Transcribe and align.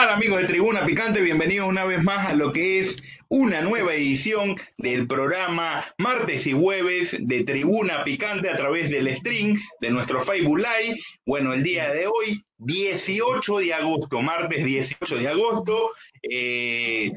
¿Qué 0.00 0.06
tal 0.06 0.14
amigos 0.14 0.40
de 0.40 0.46
Tribuna 0.46 0.86
Picante? 0.86 1.20
Bienvenidos 1.20 1.68
una 1.68 1.84
vez 1.84 2.02
más 2.02 2.26
a 2.26 2.32
lo 2.32 2.54
que 2.54 2.80
es 2.80 3.02
una 3.28 3.60
nueva 3.60 3.92
edición 3.92 4.56
del 4.78 5.06
programa 5.06 5.94
martes 5.98 6.46
y 6.46 6.54
jueves 6.54 7.18
de 7.20 7.44
Tribuna 7.44 8.02
Picante 8.02 8.48
a 8.48 8.56
través 8.56 8.88
del 8.88 9.14
stream 9.14 9.60
de 9.82 9.90
nuestro 9.90 10.22
Facebook 10.22 10.56
Live. 10.56 10.98
Bueno, 11.26 11.52
el 11.52 11.62
día 11.62 11.90
de 11.90 12.06
hoy, 12.06 12.42
18 12.56 13.58
de 13.58 13.74
agosto, 13.74 14.22
martes 14.22 14.64
18 14.64 15.18
de 15.18 15.28
agosto, 15.28 15.90
eh, 16.22 17.12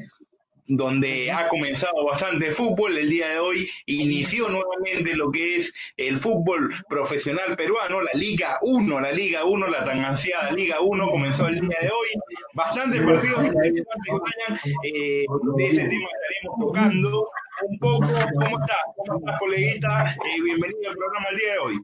donde 0.66 1.30
ha 1.30 1.48
comenzado 1.48 2.04
bastante 2.04 2.50
fútbol. 2.50 2.96
El 2.96 3.10
día 3.10 3.28
de 3.28 3.38
hoy 3.38 3.70
inició 3.86 4.48
nuevamente 4.48 5.14
lo 5.16 5.30
que 5.30 5.56
es 5.56 5.72
el 5.96 6.18
fútbol 6.18 6.74
profesional 6.88 7.56
peruano, 7.56 8.00
la 8.00 8.12
Liga 8.14 8.58
1, 8.62 9.00
la 9.00 9.12
Liga 9.12 9.44
1, 9.44 9.66
la 9.68 9.84
tan 9.84 10.04
ansiada 10.04 10.52
Liga 10.52 10.80
1 10.80 11.10
comenzó 11.10 11.48
el 11.48 11.60
día 11.60 11.78
de 11.80 11.88
hoy. 11.88 12.08
Bastantes 12.54 13.02
partidos 13.02 13.44
interesantes, 13.44 14.72
eh, 14.84 15.24
de 15.56 15.66
ese 15.66 15.84
tema 15.84 16.08
estaremos 16.12 16.60
tocando 16.60 17.28
un 17.68 17.78
poco. 17.78 18.06
¿Cómo 18.06 18.60
estás? 18.60 18.78
¿Cómo 18.96 19.18
estás, 19.18 19.38
coleguita? 19.38 20.10
Eh, 20.12 20.42
bienvenido 20.42 20.90
al 20.90 20.96
programa 20.96 21.26
el 21.30 21.36
día 21.36 21.52
de 21.52 21.58
hoy. 21.58 21.80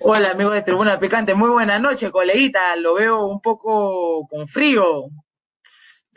Hola 0.00 0.30
amigos 0.30 0.52
de 0.52 0.62
Tribuna 0.62 0.98
Picante, 0.98 1.34
muy 1.34 1.48
buena 1.48 1.78
noche, 1.78 2.10
coleguita. 2.10 2.76
Lo 2.76 2.94
veo 2.94 3.24
un 3.24 3.40
poco 3.40 4.26
con 4.28 4.46
frío 4.46 5.08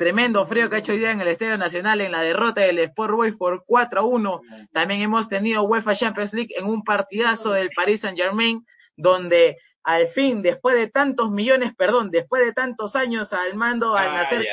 Tremendo 0.01 0.47
frío 0.47 0.67
que 0.67 0.77
ha 0.77 0.79
hecho 0.79 0.93
hoy 0.93 0.97
día 0.97 1.11
en 1.11 1.21
el 1.21 1.27
Estadio 1.27 1.59
Nacional 1.59 2.01
en 2.01 2.11
la 2.11 2.23
derrota 2.23 2.61
del 2.61 2.79
Sport 2.79 3.13
Boys 3.13 3.35
por 3.35 3.63
4 3.67 3.99
a 3.99 4.03
1. 4.03 4.41
También 4.71 4.99
hemos 5.01 5.29
tenido 5.29 5.61
UEFA 5.61 5.93
Champions 5.93 6.33
League 6.33 6.55
en 6.57 6.65
un 6.65 6.83
partidazo 6.83 7.51
del 7.51 7.69
Paris 7.75 8.01
Saint 8.01 8.17
Germain, 8.17 8.65
donde 8.95 9.57
al 9.83 10.07
fin, 10.07 10.41
después 10.41 10.75
de 10.75 10.87
tantos 10.87 11.29
millones, 11.29 11.73
perdón, 11.77 12.09
después 12.09 12.43
de 12.43 12.51
tantos 12.51 12.95
años 12.95 13.31
al 13.31 13.53
mando, 13.53 13.95
al 13.95 14.11
nacer 14.15 14.43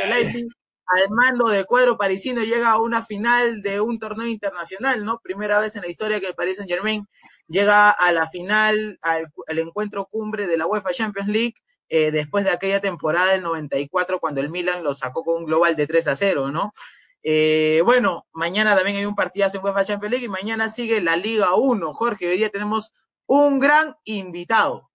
al 0.84 1.10
mando 1.12 1.48
del 1.48 1.64
cuadro 1.64 1.96
parisino 1.96 2.42
llega 2.42 2.72
a 2.72 2.82
una 2.82 3.02
final 3.02 3.62
de 3.62 3.80
un 3.80 3.98
torneo 3.98 4.26
internacional, 4.26 5.02
¿no? 5.02 5.18
Primera 5.20 5.58
vez 5.60 5.76
en 5.76 5.82
la 5.82 5.88
historia 5.88 6.20
que 6.20 6.26
el 6.26 6.34
Paris 6.34 6.56
Saint 6.58 6.70
Germain 6.70 7.06
llega 7.46 7.88
a 7.88 8.12
la 8.12 8.28
final, 8.28 8.98
al, 9.00 9.28
al 9.46 9.58
encuentro 9.58 10.04
cumbre 10.10 10.46
de 10.46 10.58
la 10.58 10.66
UEFA 10.66 10.90
Champions 10.92 11.30
League 11.30 11.54
eh, 11.88 12.10
después 12.10 12.44
de 12.44 12.50
aquella 12.50 12.80
temporada 12.80 13.32
del 13.32 13.42
94 13.42 14.20
cuando 14.20 14.40
el 14.40 14.50
Milan 14.50 14.84
lo 14.84 14.94
sacó 14.94 15.24
con 15.24 15.36
un 15.38 15.44
global 15.46 15.76
de 15.76 15.86
3 15.86 16.08
a 16.08 16.16
0, 16.16 16.50
¿no? 16.50 16.72
Eh, 17.22 17.82
bueno, 17.84 18.26
mañana 18.32 18.76
también 18.76 18.96
hay 18.96 19.04
un 19.04 19.14
partidazo 19.14 19.58
en 19.58 19.64
UEFA 19.64 19.84
Champions 19.84 20.10
League 20.12 20.26
y 20.26 20.28
mañana 20.28 20.70
sigue 20.70 21.00
la 21.00 21.16
Liga 21.16 21.54
1. 21.54 21.92
Jorge, 21.92 22.28
hoy 22.28 22.36
día 22.36 22.50
tenemos 22.50 22.92
un 23.26 23.58
gran 23.58 23.96
invitado. 24.04 24.87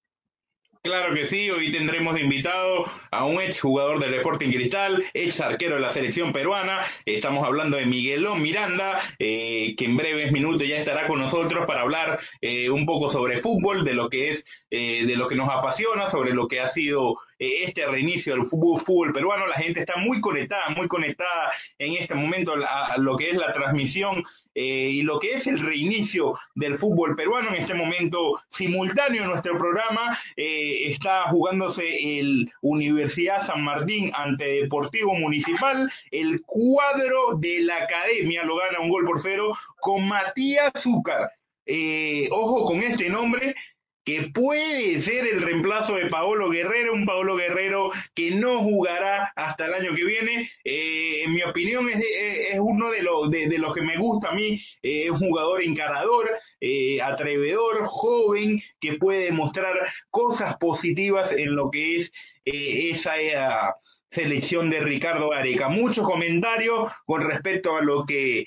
Claro 0.86 1.16
que 1.16 1.28
sí, 1.28 1.50
hoy 1.50 1.72
tendremos 1.72 2.14
de 2.14 2.24
invitado 2.24 2.84
a 3.10 3.24
un 3.24 3.40
ex 3.40 3.62
jugador 3.62 4.02
del 4.02 4.16
Sporting 4.16 4.50
Cristal, 4.50 5.06
ex 5.14 5.40
arquero 5.40 5.76
de 5.76 5.82
la 5.82 5.94
selección 5.94 6.34
peruana. 6.34 6.82
Estamos 7.06 7.48
hablando 7.48 7.78
de 7.78 7.86
Miguelón 7.86 8.42
Miranda, 8.42 9.00
eh, 9.18 9.76
que 9.78 9.86
en 9.86 9.96
breves 9.96 10.34
minutos 10.34 10.68
ya 10.68 10.78
estará 10.78 11.08
con 11.08 11.22
nosotros 11.22 11.66
para 11.66 11.84
hablar 11.84 12.20
eh, 12.42 12.70
un 12.70 12.86
poco 12.86 13.10
sobre 13.10 13.40
fútbol, 13.40 13.86
de 13.86 13.94
lo 13.94 14.10
que 14.10 14.32
es, 14.32 14.46
eh, 14.72 15.06
de 15.06 15.16
lo 15.16 15.30
que 15.30 15.38
nos 15.38 15.48
apasiona, 15.48 16.08
sobre 16.10 16.34
lo 16.34 16.50
que 16.50 16.60
ha 16.60 16.68
sido 16.68 17.16
este 17.64 17.86
reinicio 17.86 18.36
del 18.36 18.46
fútbol, 18.46 19.14
peruano. 19.14 19.48
La 19.48 19.56
gente 19.56 19.82
está 19.82 19.98
muy 19.98 20.22
conectada, 20.22 20.70
muy 20.70 20.88
conectada 20.88 21.52
en 21.78 21.94
este 21.94 22.16
momento 22.16 22.54
a, 22.68 22.98
lo 22.98 23.16
que 23.16 23.32
es 23.32 23.38
la 23.38 23.52
transmisión 23.52 24.24
eh, 24.56 24.90
y 24.92 25.02
lo 25.02 25.20
que 25.20 25.34
es 25.34 25.48
el 25.48 25.60
reinicio 25.60 26.38
del 26.56 26.76
fútbol 26.76 27.16
peruano. 27.16 27.50
En 27.50 27.56
este 27.56 27.74
momento 27.74 28.42
simultáneo 28.50 29.24
en 29.24 29.30
nuestro 29.30 29.58
programa 29.58 30.18
eh, 30.36 30.92
está 30.92 31.24
jugándose 31.30 32.20
el 32.20 32.52
Universidad 32.62 33.46
San 33.46 33.64
Martín 33.64 34.12
ante 34.16 34.62
Deportivo 34.62 35.14
Municipal. 35.16 35.92
El 36.12 36.42
cuadro 36.44 37.36
de 37.38 37.62
la 37.62 37.78
academia 37.78 38.44
lo 38.44 38.58
gana 38.58 38.80
un 38.80 38.90
gol 38.90 39.06
por 39.06 39.20
cero 39.20 39.54
con 39.80 40.08
Matías 40.08 40.72
Zúcar. 40.78 41.32
Eh, 41.66 42.28
ojo 42.32 42.66
con 42.66 42.84
este 42.84 43.10
nombre, 43.10 43.56
que 44.06 44.30
puede 44.34 45.02
ser 45.02 45.26
el 45.28 45.42
reemplazo 45.42 45.96
de 45.96 46.08
Paolo 46.08 46.50
Guerrero, 46.50 46.94
un 46.94 47.06
Paolo 47.06 47.38
Guerrero 47.38 47.92
que 48.14 48.32
no 48.32 48.60
jugará 48.60 49.32
hasta 49.36 49.66
el 49.66 49.74
año 49.74 49.96
que 49.96 50.04
viene. 50.04 50.52
Eh, 50.64 51.24
en 51.24 51.34
mi 51.34 51.44
opinión 51.44 51.88
es, 51.88 52.04
es 52.54 52.60
uno 52.60 52.92
de 52.92 53.02
los 53.02 53.32
de, 53.32 53.58
los 53.58 53.74
que 53.74 53.82
me 53.82 53.98
gusta 53.98 54.30
a 54.30 54.36
mí, 54.36 54.62
eh, 54.82 55.06
es 55.06 55.12
un 55.12 55.20
jugador 55.20 55.64
encarador, 55.64 56.30
eh, 56.60 57.02
atrevedor, 57.02 57.86
joven, 57.86 58.62
que 58.82 58.94
puede 58.94 59.26
demostrar 59.26 59.76
cosas 60.10 60.58
positivas 60.58 61.32
en 61.32 61.56
lo 61.56 61.72
que 61.72 61.98
es 61.98 62.12
esa 62.46 63.14
selección 64.10 64.70
de 64.70 64.82
Ricardo 64.82 65.32
Areca. 65.32 65.70
Muchos 65.70 66.06
comentarios 66.06 66.92
con 67.06 67.22
respecto 67.22 67.78
a 67.78 67.82
lo 67.82 68.06
que 68.06 68.46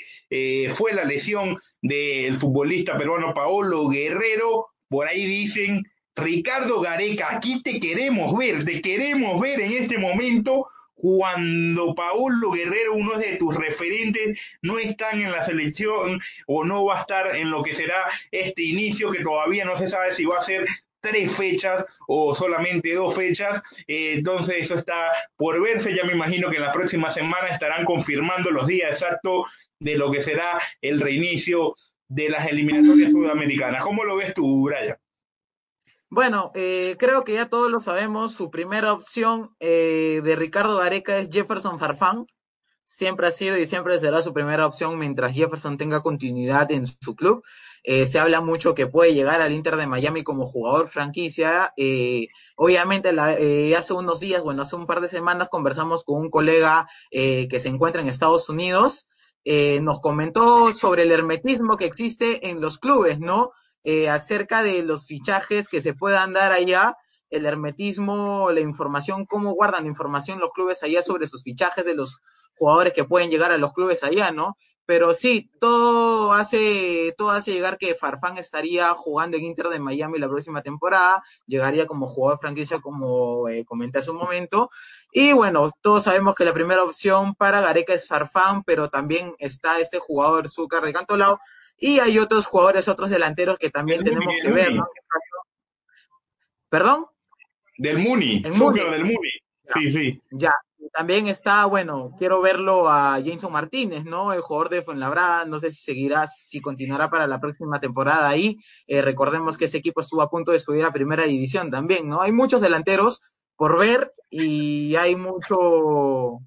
fue 0.74 0.92
la 0.92 1.04
lesión 1.04 1.56
del 1.80 2.36
futbolista 2.36 2.98
peruano 2.98 3.32
Paolo 3.34 3.88
Guerrero, 3.88 4.75
por 4.88 5.06
ahí 5.06 5.24
dicen, 5.26 5.84
Ricardo 6.14 6.80
Gareca, 6.80 7.36
aquí 7.36 7.62
te 7.62 7.78
queremos 7.78 8.36
ver, 8.36 8.64
te 8.64 8.80
queremos 8.80 9.40
ver 9.40 9.60
en 9.60 9.72
este 9.72 9.98
momento 9.98 10.68
cuando 10.94 11.94
Paulo 11.94 12.50
Guerrero, 12.52 12.94
uno 12.94 13.18
de 13.18 13.36
tus 13.36 13.54
referentes, 13.54 14.40
no 14.62 14.78
están 14.78 15.20
en 15.20 15.30
la 15.30 15.44
selección 15.44 16.20
o 16.46 16.64
no 16.64 16.86
va 16.86 16.98
a 16.98 17.00
estar 17.02 17.36
en 17.36 17.50
lo 17.50 17.62
que 17.62 17.74
será 17.74 18.02
este 18.30 18.62
inicio, 18.62 19.10
que 19.10 19.22
todavía 19.22 19.66
no 19.66 19.76
se 19.76 19.88
sabe 19.88 20.12
si 20.12 20.24
va 20.24 20.38
a 20.38 20.42
ser 20.42 20.66
tres 21.00 21.30
fechas 21.36 21.84
o 22.08 22.34
solamente 22.34 22.94
dos 22.94 23.14
fechas. 23.14 23.62
Eh, 23.86 24.14
entonces 24.16 24.56
eso 24.58 24.76
está 24.76 25.12
por 25.36 25.60
verse. 25.62 25.94
Ya 25.94 26.04
me 26.04 26.14
imagino 26.14 26.50
que 26.50 26.56
en 26.56 26.62
la 26.62 26.72
próxima 26.72 27.10
semana 27.10 27.48
estarán 27.48 27.84
confirmando 27.84 28.50
los 28.50 28.66
días 28.66 28.90
exactos 28.90 29.46
de 29.78 29.96
lo 29.96 30.10
que 30.10 30.22
será 30.22 30.60
el 30.80 31.00
reinicio 31.00 31.76
de 32.08 32.28
las 32.28 32.46
eliminatorias 32.48 33.12
sudamericanas. 33.12 33.82
¿Cómo 33.82 34.04
lo 34.04 34.16
ves 34.16 34.34
tú, 34.34 34.64
Brian? 34.64 34.96
Bueno, 36.08 36.52
eh, 36.54 36.96
creo 36.98 37.24
que 37.24 37.34
ya 37.34 37.48
todos 37.48 37.70
lo 37.70 37.80
sabemos. 37.80 38.32
Su 38.32 38.50
primera 38.50 38.92
opción 38.92 39.54
eh, 39.58 40.20
de 40.22 40.36
Ricardo 40.36 40.78
Gareca 40.78 41.18
es 41.18 41.28
Jefferson 41.30 41.78
Farfán. 41.78 42.26
Siempre 42.84 43.26
ha 43.26 43.32
sido 43.32 43.58
y 43.58 43.66
siempre 43.66 43.98
será 43.98 44.22
su 44.22 44.32
primera 44.32 44.64
opción 44.64 44.96
mientras 44.96 45.34
Jefferson 45.34 45.76
tenga 45.76 46.02
continuidad 46.02 46.70
en 46.70 46.86
su 46.86 47.16
club. 47.16 47.42
Eh, 47.82 48.06
se 48.06 48.20
habla 48.20 48.40
mucho 48.40 48.76
que 48.76 48.86
puede 48.86 49.14
llegar 49.14 49.42
al 49.42 49.52
Inter 49.52 49.74
de 49.74 49.88
Miami 49.88 50.22
como 50.22 50.46
jugador 50.46 50.86
franquicia. 50.86 51.72
obviamente, 52.56 53.08
hace 53.76 53.92
unos 53.92 54.20
días, 54.20 54.42
bueno, 54.44 54.62
hace 54.62 54.76
un 54.76 54.86
par 54.86 55.00
de 55.00 55.08
semanas 55.08 55.48
conversamos 55.48 56.04
con 56.04 56.20
un 56.20 56.30
colega 56.30 56.88
que 57.10 57.58
se 57.58 57.68
encuentra 57.68 58.00
en 58.00 58.08
Estados 58.08 58.48
Unidos 58.48 59.08
eh, 59.48 59.78
nos 59.80 60.00
comentó 60.00 60.72
sobre 60.72 61.04
el 61.04 61.12
hermetismo 61.12 61.76
que 61.76 61.84
existe 61.84 62.48
en 62.48 62.60
los 62.60 62.80
clubes, 62.80 63.20
¿no? 63.20 63.52
Eh, 63.84 64.08
acerca 64.08 64.64
de 64.64 64.82
los 64.82 65.06
fichajes 65.06 65.68
que 65.68 65.80
se 65.80 65.94
puedan 65.94 66.32
dar 66.32 66.50
allá, 66.50 66.96
el 67.30 67.46
hermetismo, 67.46 68.50
la 68.50 68.58
información, 68.58 69.24
cómo 69.24 69.52
guardan 69.52 69.86
información 69.86 70.40
los 70.40 70.50
clubes 70.50 70.82
allá 70.82 71.00
sobre 71.00 71.28
sus 71.28 71.44
fichajes 71.44 71.84
de 71.84 71.94
los 71.94 72.18
jugadores 72.56 72.92
que 72.92 73.04
pueden 73.04 73.30
llegar 73.30 73.52
a 73.52 73.56
los 73.56 73.72
clubes 73.72 74.02
allá, 74.02 74.32
¿no? 74.32 74.56
Pero 74.84 75.14
sí, 75.14 75.48
todo 75.60 76.32
hace, 76.32 77.14
todo 77.16 77.30
hace 77.30 77.52
llegar 77.52 77.78
que 77.78 77.94
Farfán 77.94 78.38
estaría 78.38 78.88
jugando 78.94 79.36
en 79.36 79.44
Inter 79.44 79.68
de 79.68 79.78
Miami 79.78 80.18
la 80.18 80.28
próxima 80.28 80.62
temporada, 80.62 81.22
llegaría 81.46 81.86
como 81.86 82.08
jugador 82.08 82.40
franquicia, 82.40 82.80
como 82.80 83.48
eh, 83.48 83.64
comenté 83.64 83.98
hace 83.98 84.10
un 84.10 84.18
momento. 84.18 84.70
Y 85.12 85.32
bueno, 85.32 85.70
todos 85.80 86.04
sabemos 86.04 86.34
que 86.34 86.44
la 86.44 86.52
primera 86.52 86.82
opción 86.82 87.34
para 87.34 87.60
Gareca 87.60 87.94
es 87.94 88.06
Farfán, 88.06 88.62
pero 88.64 88.90
también 88.90 89.34
está 89.38 89.80
este 89.80 89.98
jugador 89.98 90.48
Zúcar 90.48 90.84
de 90.84 90.92
Cantolao. 90.92 91.38
Y 91.78 92.00
hay 92.00 92.18
otros 92.18 92.46
jugadores, 92.46 92.88
otros 92.88 93.10
delanteros 93.10 93.58
que 93.58 93.70
también 93.70 94.02
tenemos 94.04 94.34
que 94.42 94.50
ver, 94.50 94.74
¿no? 94.74 94.86
¿Perdón? 96.68 97.06
Del 97.78 97.98
Muni, 97.98 98.42
Zúcar 98.52 98.90
del 98.90 99.04
Muni. 99.04 99.30
Sí, 99.74 99.90
sí. 99.90 100.22
Ya, 100.30 100.52
también 100.92 101.28
está, 101.28 101.66
bueno, 101.66 102.14
quiero 102.18 102.40
verlo 102.40 102.88
a 102.88 103.18
Jameson 103.18 103.52
Martínez, 103.52 104.04
¿no? 104.04 104.32
El 104.32 104.40
jugador 104.40 104.70
de 104.70 104.82
Fuenlabrada, 104.82 105.44
no 105.44 105.58
sé 105.58 105.70
si 105.70 105.82
seguirá, 105.82 106.26
si 106.26 106.60
continuará 106.60 107.10
para 107.10 107.26
la 107.26 107.40
próxima 107.40 107.80
temporada 107.80 108.28
ahí. 108.28 108.58
Eh, 108.86 109.02
recordemos 109.02 109.58
que 109.58 109.66
ese 109.66 109.78
equipo 109.78 110.00
estuvo 110.00 110.22
a 110.22 110.30
punto 110.30 110.52
de 110.52 110.60
subir 110.60 110.84
a 110.84 110.92
primera 110.92 111.24
división 111.24 111.70
también, 111.70 112.08
¿no? 112.08 112.22
Hay 112.22 112.32
muchos 112.32 112.60
delanteros 112.60 113.22
por 113.56 113.78
ver 113.78 114.12
y 114.30 114.94
hay 114.96 115.16
mucho, 115.16 116.40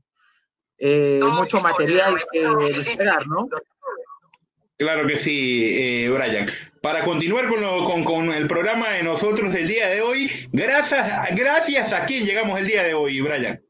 eh, 0.77 1.19
mucho 1.21 1.59
material 1.61 2.21
que 2.31 2.45
esperar, 2.77 3.27
¿no? 3.27 3.47
Claro 4.77 5.07
que 5.07 5.17
sí, 5.17 5.75
eh, 5.77 6.09
Brian. 6.09 6.49
Para 6.81 7.03
continuar 7.03 7.49
con, 7.49 8.03
con, 8.05 8.31
el 8.31 8.47
programa 8.47 8.91
de 8.91 9.03
nosotros 9.03 9.53
del 9.53 9.67
día 9.67 9.89
de 9.89 10.01
hoy, 10.01 10.47
gracias, 10.53 11.35
gracias 11.35 11.91
a 11.91 12.05
quién 12.05 12.25
llegamos 12.25 12.57
el 12.57 12.67
día 12.67 12.83
de 12.83 12.93
hoy, 12.93 13.19
Brian. 13.19 13.61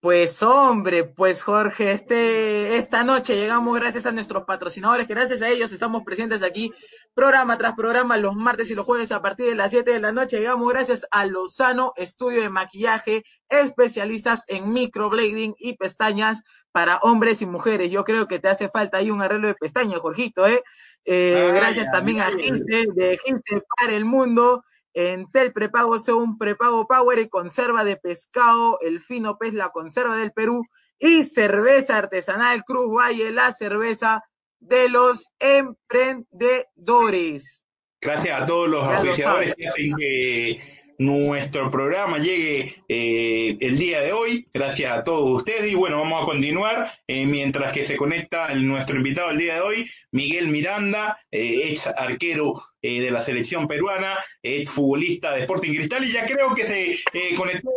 Pues 0.00 0.42
hombre, 0.42 1.04
pues 1.04 1.42
Jorge, 1.42 1.92
este, 1.92 2.76
esta 2.76 3.02
noche 3.02 3.36
llegamos 3.36 3.78
gracias 3.78 4.06
a 4.06 4.12
nuestros 4.12 4.44
patrocinadores, 4.44 5.08
gracias 5.08 5.42
a 5.42 5.48
ellos 5.48 5.72
estamos 5.72 6.04
presentes 6.04 6.42
aquí, 6.42 6.72
programa 7.14 7.58
tras 7.58 7.74
programa, 7.74 8.16
los 8.16 8.36
martes 8.36 8.70
y 8.70 8.74
los 8.74 8.86
jueves 8.86 9.10
a 9.12 9.22
partir 9.22 9.46
de 9.46 9.54
las 9.54 9.70
7 9.70 9.90
de 9.90 10.00
la 10.00 10.12
noche. 10.12 10.38
Llegamos 10.38 10.68
gracias 10.68 11.06
a 11.10 11.26
Lozano 11.26 11.92
Estudio 11.96 12.42
de 12.42 12.50
Maquillaje, 12.50 13.24
especialistas 13.48 14.44
en 14.48 14.72
microblading 14.72 15.54
y 15.58 15.76
pestañas 15.76 16.42
para 16.72 16.98
hombres 16.98 17.42
y 17.42 17.46
mujeres. 17.46 17.90
Yo 17.90 18.04
creo 18.04 18.28
que 18.28 18.38
te 18.38 18.48
hace 18.48 18.68
falta 18.68 18.98
ahí 18.98 19.10
un 19.10 19.22
arreglo 19.22 19.48
de 19.48 19.54
pestañas, 19.54 19.98
Jorgito, 19.98 20.46
¿eh? 20.46 20.62
eh 21.04 21.50
gracias 21.54 21.90
también 21.90 22.20
a 22.20 22.30
Giste, 22.30 22.86
de 22.94 23.18
Giste 23.18 23.62
para 23.76 23.94
el 23.94 24.04
Mundo. 24.04 24.62
En 24.98 25.30
Tel 25.30 25.52
Prepago 25.52 25.98
sea 25.98 26.14
un 26.14 26.38
prepago 26.38 26.86
Power 26.86 27.18
y 27.18 27.28
conserva 27.28 27.84
de 27.84 27.98
pescado, 27.98 28.78
el 28.80 29.00
fino 29.00 29.36
pez, 29.36 29.52
la 29.52 29.68
conserva 29.68 30.16
del 30.16 30.32
Perú. 30.32 30.64
Y 30.98 31.24
cerveza 31.24 31.98
artesanal 31.98 32.64
Cruz 32.64 32.90
Valle, 32.90 33.30
la 33.30 33.52
cerveza 33.52 34.24
de 34.58 34.88
los 34.88 35.34
emprendedores. 35.38 37.66
Gracias 38.00 38.40
a 38.40 38.46
todos 38.46 38.70
los 38.70 38.84
oficiadores 38.84 39.54
que 39.54 39.68
hacen 39.68 39.94
que 39.96 40.75
nuestro 40.98 41.70
programa 41.70 42.18
llegue 42.18 42.82
eh, 42.88 43.56
el 43.60 43.78
día 43.78 44.00
de 44.00 44.12
hoy. 44.12 44.46
Gracias 44.52 44.92
a 44.92 45.04
todos 45.04 45.30
ustedes. 45.30 45.70
Y 45.70 45.74
bueno, 45.74 45.98
vamos 45.98 46.22
a 46.22 46.26
continuar 46.26 46.92
eh, 47.06 47.26
mientras 47.26 47.72
que 47.72 47.84
se 47.84 47.96
conecta 47.96 48.54
nuestro 48.54 48.96
invitado 48.96 49.30
el 49.30 49.38
día 49.38 49.54
de 49.54 49.60
hoy, 49.60 49.90
Miguel 50.10 50.48
Miranda, 50.48 51.18
eh, 51.30 51.72
ex 51.72 51.86
arquero 51.86 52.62
de 52.82 53.10
la 53.10 53.20
selección 53.20 53.66
peruana, 53.66 54.14
ex 54.42 54.70
futbolista 54.70 55.32
de 55.32 55.40
Sporting 55.40 55.74
Cristal. 55.74 56.04
Y 56.04 56.12
ya 56.12 56.24
creo 56.24 56.54
que 56.54 56.64
se 56.64 57.00
conectó 57.36 57.70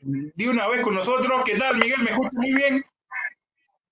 de 0.00 0.48
una 0.48 0.68
vez 0.68 0.82
con 0.82 0.94
nosotros. 0.94 1.42
¿Qué 1.44 1.56
tal, 1.56 1.78
Miguel? 1.78 2.02
¿Me 2.02 2.10
escuchas 2.10 2.34
muy 2.34 2.54
bien? 2.54 2.84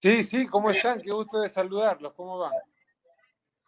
Sí, 0.02 0.22
sí, 0.22 0.46
¿cómo 0.46 0.70
están? 0.70 1.00
Qué 1.00 1.12
gusto 1.12 1.40
de 1.40 1.48
saludarlos. 1.48 2.12
¿Cómo 2.14 2.38
van? 2.38 2.52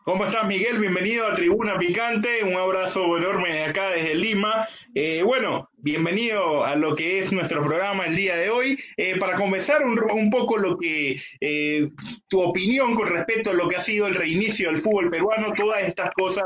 ¿Cómo 0.04 0.26
estás, 0.26 0.46
Miguel? 0.46 0.80
Bienvenido 0.80 1.26
a 1.26 1.34
Tribuna 1.34 1.78
Picante. 1.78 2.44
Un 2.44 2.56
abrazo 2.56 3.16
enorme 3.16 3.54
de 3.54 3.64
acá 3.64 3.88
desde 3.88 4.14
Lima. 4.14 4.68
Eh, 4.94 5.22
bueno, 5.22 5.70
bienvenido 5.78 6.62
a 6.62 6.76
lo 6.76 6.94
que 6.94 7.20
es 7.20 7.32
nuestro 7.32 7.64
programa 7.64 8.04
el 8.04 8.14
día 8.14 8.36
de 8.36 8.50
hoy. 8.50 8.78
Eh, 8.98 9.18
para 9.18 9.34
conversar 9.36 9.82
un, 9.82 9.98
un, 10.12 10.28
poco 10.28 10.58
lo 10.58 10.76
que 10.76 11.22
eh, 11.40 11.88
tu 12.28 12.42
opinión 12.42 12.94
con 12.94 13.08
respecto 13.08 13.48
a 13.48 13.54
lo 13.54 13.66
que 13.66 13.76
ha 13.76 13.80
sido 13.80 14.06
el 14.06 14.14
reinicio 14.14 14.68
del 14.68 14.76
fútbol 14.76 15.08
peruano, 15.08 15.54
todas 15.54 15.82
estas 15.84 16.10
cosas 16.10 16.44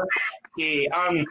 que 0.56 0.86
han 0.92 1.24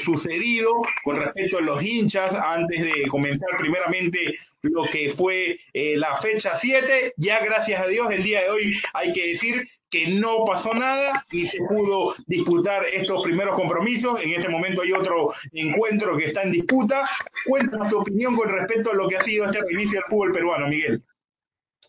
sucedido 0.00 0.72
con 1.04 1.18
respecto 1.18 1.58
a 1.58 1.60
los 1.60 1.84
hinchas, 1.84 2.34
antes 2.34 2.82
de 2.82 3.06
comenzar 3.06 3.50
primeramente 3.58 4.34
lo 4.62 4.86
que 4.90 5.10
fue 5.10 5.60
la 5.72 6.16
fecha 6.16 6.56
7. 6.56 7.14
Ya 7.16 7.44
gracias 7.44 7.80
a 7.80 7.86
Dios 7.86 8.10
el 8.10 8.24
día 8.24 8.42
de 8.42 8.50
hoy 8.50 8.80
hay 8.92 9.12
que 9.12 9.28
decir 9.28 9.68
que 9.90 10.08
no 10.08 10.44
pasó 10.44 10.72
nada 10.72 11.26
y 11.30 11.46
se 11.46 11.58
pudo 11.64 12.14
disputar 12.26 12.84
estos 12.92 13.22
primeros 13.22 13.56
compromisos. 13.56 14.22
En 14.22 14.32
este 14.32 14.48
momento 14.48 14.82
hay 14.82 14.92
otro 14.92 15.32
encuentro 15.52 16.16
que 16.16 16.26
está 16.26 16.42
en 16.42 16.52
disputa. 16.52 17.08
Cuéntanos 17.46 17.88
tu 17.88 17.98
opinión 17.98 18.36
con 18.36 18.48
respecto 18.48 18.92
a 18.92 18.94
lo 18.94 19.08
que 19.08 19.16
ha 19.16 19.22
sido 19.22 19.46
este 19.46 19.60
reinicio 19.62 19.98
del 19.98 20.04
fútbol 20.04 20.32
peruano, 20.32 20.68
Miguel. 20.68 21.02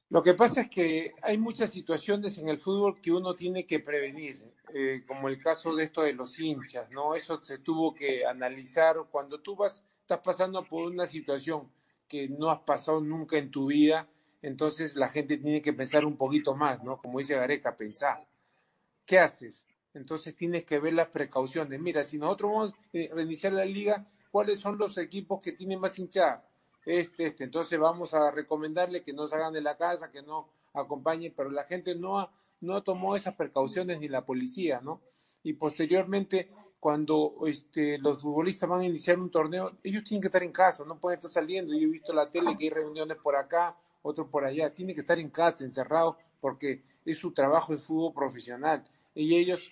Lo 0.09 0.23
que 0.23 0.33
pasa 0.33 0.61
es 0.61 0.69
que 0.69 1.13
hay 1.21 1.37
muchas 1.37 1.71
situaciones 1.71 2.37
en 2.37 2.49
el 2.49 2.57
fútbol 2.57 2.99
que 2.99 3.13
uno 3.13 3.33
tiene 3.33 3.65
que 3.65 3.79
prevenir, 3.79 4.43
eh, 4.73 5.03
como 5.07 5.29
el 5.29 5.37
caso 5.37 5.73
de 5.73 5.85
esto 5.85 6.01
de 6.01 6.11
los 6.11 6.37
hinchas, 6.37 6.89
¿no? 6.91 7.15
Eso 7.15 7.41
se 7.41 7.59
tuvo 7.59 7.93
que 7.93 8.25
analizar 8.25 8.97
cuando 9.09 9.39
tú 9.39 9.55
vas, 9.55 9.85
estás 10.01 10.19
pasando 10.19 10.65
por 10.65 10.83
una 10.83 11.05
situación 11.05 11.71
que 12.09 12.27
no 12.27 12.49
has 12.49 12.59
pasado 12.59 12.99
nunca 12.99 13.37
en 13.37 13.51
tu 13.51 13.67
vida, 13.67 14.09
entonces 14.41 14.95
la 14.95 15.09
gente 15.09 15.37
tiene 15.37 15.61
que 15.61 15.73
pensar 15.73 16.05
un 16.05 16.17
poquito 16.17 16.55
más, 16.55 16.83
¿no? 16.83 16.97
Como 16.97 17.19
dice 17.19 17.35
Gareca, 17.35 17.75
pensar. 17.75 18.27
¿Qué 19.05 19.19
haces? 19.19 19.65
Entonces 19.93 20.35
tienes 20.35 20.65
que 20.65 20.79
ver 20.79 20.93
las 20.93 21.09
precauciones. 21.09 21.79
Mira, 21.79 22.03
si 22.03 22.17
nosotros 22.17 22.51
vamos 22.51 22.73
a 22.73 22.75
eh, 22.93 23.09
reiniciar 23.13 23.53
la 23.53 23.65
liga, 23.65 24.07
¿cuáles 24.31 24.59
son 24.59 24.77
los 24.77 24.97
equipos 24.97 25.41
que 25.41 25.51
tienen 25.51 25.79
más 25.79 25.99
hinchada? 25.99 26.47
Este, 26.85 27.25
este. 27.25 27.43
Entonces 27.43 27.77
vamos 27.77 28.13
a 28.13 28.31
recomendarle 28.31 29.03
que 29.03 29.13
no 29.13 29.27
salgan 29.27 29.53
de 29.53 29.61
la 29.61 29.77
casa, 29.77 30.11
que 30.11 30.21
no 30.21 30.49
acompañen, 30.73 31.33
pero 31.35 31.51
la 31.51 31.65
gente 31.65 31.95
no, 31.95 32.31
no 32.61 32.81
tomó 32.83 33.15
esas 33.15 33.35
precauciones 33.35 33.99
ni 33.99 34.07
la 34.07 34.25
policía, 34.25 34.79
¿no? 34.81 35.01
Y 35.43 35.53
posteriormente, 35.53 36.51
cuando 36.79 37.35
este, 37.47 37.97
los 37.97 38.21
futbolistas 38.21 38.69
van 38.69 38.81
a 38.81 38.85
iniciar 38.85 39.19
un 39.19 39.31
torneo, 39.31 39.77
ellos 39.83 40.03
tienen 40.03 40.21
que 40.21 40.27
estar 40.27 40.43
en 40.43 40.51
casa, 40.51 40.85
no 40.85 40.99
pueden 40.99 41.17
estar 41.17 41.31
saliendo. 41.31 41.73
Yo 41.73 41.87
he 41.87 41.91
visto 41.91 42.13
la 42.13 42.29
tele 42.29 42.55
que 42.55 42.65
hay 42.65 42.69
reuniones 42.69 43.17
por 43.17 43.35
acá, 43.35 43.75
otro 44.01 44.29
por 44.29 44.45
allá. 44.45 44.73
Tiene 44.73 44.93
que 44.93 45.01
estar 45.01 45.19
en 45.19 45.29
casa, 45.29 45.63
encerrado, 45.63 46.17
porque 46.39 46.83
es 47.05 47.17
su 47.17 47.31
trabajo 47.31 47.73
de 47.73 47.79
fútbol 47.79 48.13
profesional. 48.13 48.83
Y 49.13 49.35
ellos, 49.35 49.71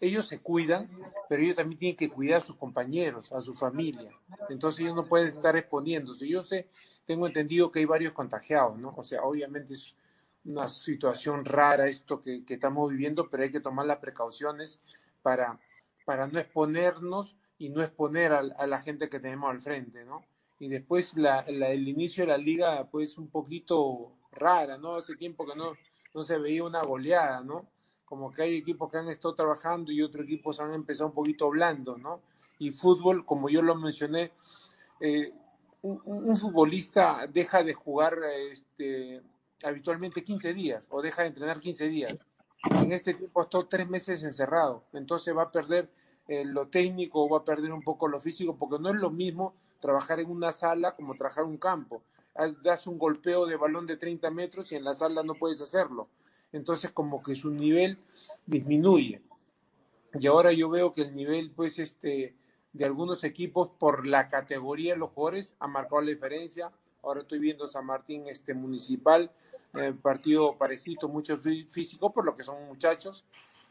ellos 0.00 0.26
se 0.26 0.40
cuidan, 0.40 0.90
pero 1.28 1.42
ellos 1.42 1.56
también 1.56 1.78
tienen 1.78 1.96
que 1.96 2.08
cuidar 2.08 2.38
a 2.38 2.44
sus 2.44 2.56
compañeros, 2.56 3.32
a 3.32 3.40
su 3.40 3.54
familia. 3.54 4.10
Entonces 4.48 4.80
ellos 4.80 4.94
no 4.94 5.06
pueden 5.06 5.28
estar 5.28 5.56
exponiéndose. 5.56 6.28
Yo 6.28 6.42
sé, 6.42 6.68
tengo 7.04 7.26
entendido 7.26 7.70
que 7.70 7.80
hay 7.80 7.84
varios 7.84 8.12
contagiados, 8.12 8.78
¿no? 8.78 8.94
O 8.96 9.02
sea, 9.02 9.22
obviamente 9.22 9.74
es 9.74 9.96
una 10.44 10.68
situación 10.68 11.44
rara 11.44 11.88
esto 11.88 12.20
que, 12.20 12.44
estamos 12.48 12.90
viviendo, 12.90 13.28
pero 13.28 13.42
hay 13.42 13.50
que 13.50 13.60
tomar 13.60 13.86
las 13.86 13.98
precauciones 13.98 14.80
para, 15.22 15.58
para 16.04 16.26
no 16.28 16.38
exponernos 16.38 17.36
y 17.58 17.70
no 17.70 17.82
exponer 17.82 18.32
a 18.32 18.66
la 18.66 18.80
gente 18.80 19.08
que 19.08 19.18
tenemos 19.18 19.50
al 19.50 19.60
frente, 19.60 20.04
¿no? 20.04 20.22
Y 20.58 20.68
después 20.68 21.16
la, 21.16 21.40
el 21.40 21.86
inicio 21.88 22.24
de 22.24 22.28
la 22.28 22.38
liga 22.38 22.88
pues 22.90 23.18
un 23.18 23.28
poquito 23.28 24.12
rara, 24.32 24.78
¿no? 24.78 24.96
Hace 24.96 25.16
tiempo 25.16 25.46
que 25.46 25.54
no, 25.54 25.72
no 26.14 26.22
se 26.22 26.38
veía 26.38 26.64
una 26.64 26.82
goleada, 26.82 27.42
¿no? 27.42 27.66
Como 28.04 28.32
que 28.32 28.42
hay 28.42 28.56
equipos 28.56 28.90
que 28.90 28.98
han 28.98 29.08
estado 29.08 29.34
trabajando 29.34 29.92
y 29.92 30.02
otros 30.02 30.24
equipos 30.24 30.60
han 30.60 30.72
empezado 30.72 31.08
un 31.08 31.14
poquito 31.14 31.50
blando, 31.50 31.96
¿no? 31.96 32.20
Y 32.58 32.70
fútbol, 32.70 33.26
como 33.26 33.50
yo 33.50 33.60
lo 33.60 33.74
mencioné, 33.74 34.32
eh, 35.00 35.32
un, 35.82 36.36
futbolista 36.36 37.26
deja 37.26 37.62
de 37.62 37.74
jugar 37.74 38.18
este, 38.50 39.22
habitualmente 39.62 40.24
15 40.24 40.54
días 40.54 40.88
o 40.90 41.02
deja 41.02 41.22
de 41.22 41.28
entrenar 41.28 41.60
15 41.60 41.88
días. 41.88 42.16
En 42.80 42.92
este 42.92 43.14
tiempo 43.14 43.42
estado 43.42 43.66
tres 43.66 43.88
meses 43.88 44.22
encerrado, 44.22 44.82
entonces 44.92 45.36
va 45.36 45.42
a 45.42 45.52
perder 45.52 45.90
eh, 46.26 46.44
lo 46.44 46.66
técnico, 46.68 47.28
va 47.28 47.38
a 47.38 47.44
perder 47.44 47.72
un 47.72 47.82
poco 47.82 48.08
lo 48.08 48.18
físico, 48.18 48.56
porque 48.56 48.82
no 48.82 48.88
es 48.88 48.96
lo 48.96 49.10
mismo 49.10 49.54
trabajar 49.80 50.20
en 50.20 50.30
una 50.30 50.52
sala 50.52 50.94
como 50.94 51.14
trabajar 51.14 51.44
un 51.44 51.58
campo. 51.58 52.02
Das 52.62 52.86
un 52.86 52.98
golpeo 52.98 53.46
de 53.46 53.56
balón 53.56 53.86
de 53.86 53.96
30 53.96 54.30
metros 54.30 54.70
y 54.72 54.76
en 54.76 54.84
la 54.84 54.94
sala 54.94 55.22
no 55.22 55.34
puedes 55.34 55.60
hacerlo. 55.60 56.08
Entonces 56.52 56.90
como 56.92 57.22
que 57.22 57.34
su 57.34 57.50
nivel 57.50 57.98
disminuye. 58.46 59.22
Y 60.18 60.26
ahora 60.26 60.52
yo 60.52 60.68
veo 60.70 60.92
que 60.92 61.02
el 61.02 61.14
nivel, 61.14 61.50
pues, 61.50 61.78
este, 61.78 62.34
de 62.72 62.84
algunos 62.84 63.24
equipos 63.24 63.70
por 63.70 64.06
la 64.06 64.28
categoría 64.28 64.94
de 64.94 64.98
los 64.98 65.10
jugadores 65.10 65.54
ha 65.58 65.66
marcado 65.66 66.02
la 66.02 66.10
diferencia. 66.10 66.72
Ahora 67.02 67.20
estoy 67.20 67.38
viendo 67.38 67.68
San 67.68 67.86
Martín 67.86 68.26
este 68.28 68.54
municipal, 68.54 69.30
eh, 69.74 69.94
partido 70.00 70.56
parejito, 70.56 71.08
mucho 71.08 71.36
físico, 71.38 72.12
por 72.12 72.24
lo 72.24 72.36
que 72.36 72.44
son 72.44 72.66
muchachos. 72.66 73.24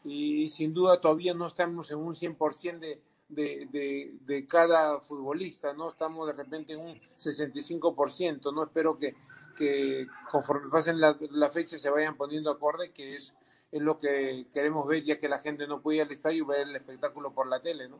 Y 0.04 0.48
sin 0.48 0.72
duda 0.72 1.00
todavía 1.00 1.34
no 1.34 1.46
estamos 1.46 1.90
en 1.90 1.98
un 1.98 2.14
100% 2.14 2.78
de, 2.78 3.00
de, 3.28 4.14
de, 4.26 4.46
cada 4.46 5.00
futbolista, 5.00 5.72
¿no? 5.72 5.90
Estamos 5.90 6.26
de 6.26 6.32
repente 6.32 6.74
en 6.74 6.80
un 6.80 7.00
65%, 7.00 8.54
¿no? 8.54 8.64
Espero 8.64 8.98
que, 8.98 9.14
que 9.56 10.06
conforme 10.30 10.70
pasen 10.70 11.00
las 11.00 11.16
la 11.30 11.50
fechas 11.50 11.80
se 11.80 11.90
vayan 11.90 12.16
poniendo 12.16 12.50
acorde, 12.50 12.92
que 12.92 13.16
es, 13.16 13.34
es 13.72 13.82
lo 13.82 13.98
que 13.98 14.46
queremos 14.52 14.86
ver, 14.86 15.04
ya 15.04 15.18
que 15.18 15.28
la 15.28 15.38
gente 15.38 15.66
no 15.66 15.80
puede 15.80 15.98
ir 15.98 16.02
al 16.02 16.12
estadio 16.12 16.44
y 16.44 16.46
ver 16.46 16.68
el 16.68 16.76
espectáculo 16.76 17.32
por 17.32 17.48
la 17.48 17.60
tele, 17.60 17.88
¿no? 17.88 17.98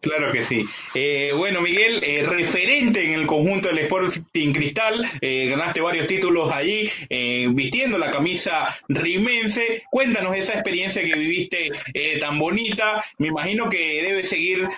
Claro 0.00 0.30
que 0.30 0.44
sí. 0.44 0.64
Eh, 0.94 1.32
bueno, 1.36 1.60
Miguel, 1.60 2.00
eh, 2.04 2.24
referente 2.24 3.04
en 3.04 3.14
el 3.14 3.26
conjunto 3.26 3.68
del 3.68 3.78
Sporting 3.78 4.52
Cristal, 4.52 5.04
eh, 5.20 5.48
ganaste 5.48 5.80
varios 5.80 6.06
títulos 6.06 6.52
allí, 6.52 6.88
vistiendo 7.50 7.98
la 7.98 8.12
camisa 8.12 8.78
rimense. 8.88 9.82
Cuéntanos 9.90 10.36
esa 10.36 10.52
experiencia 10.52 11.02
que 11.02 11.18
viviste 11.18 11.70
tan 12.20 12.38
bonita. 12.38 13.04
Me 13.18 13.28
imagino 13.28 13.68
que 13.68 14.02
debe 14.02 14.24
seguir 14.24 14.68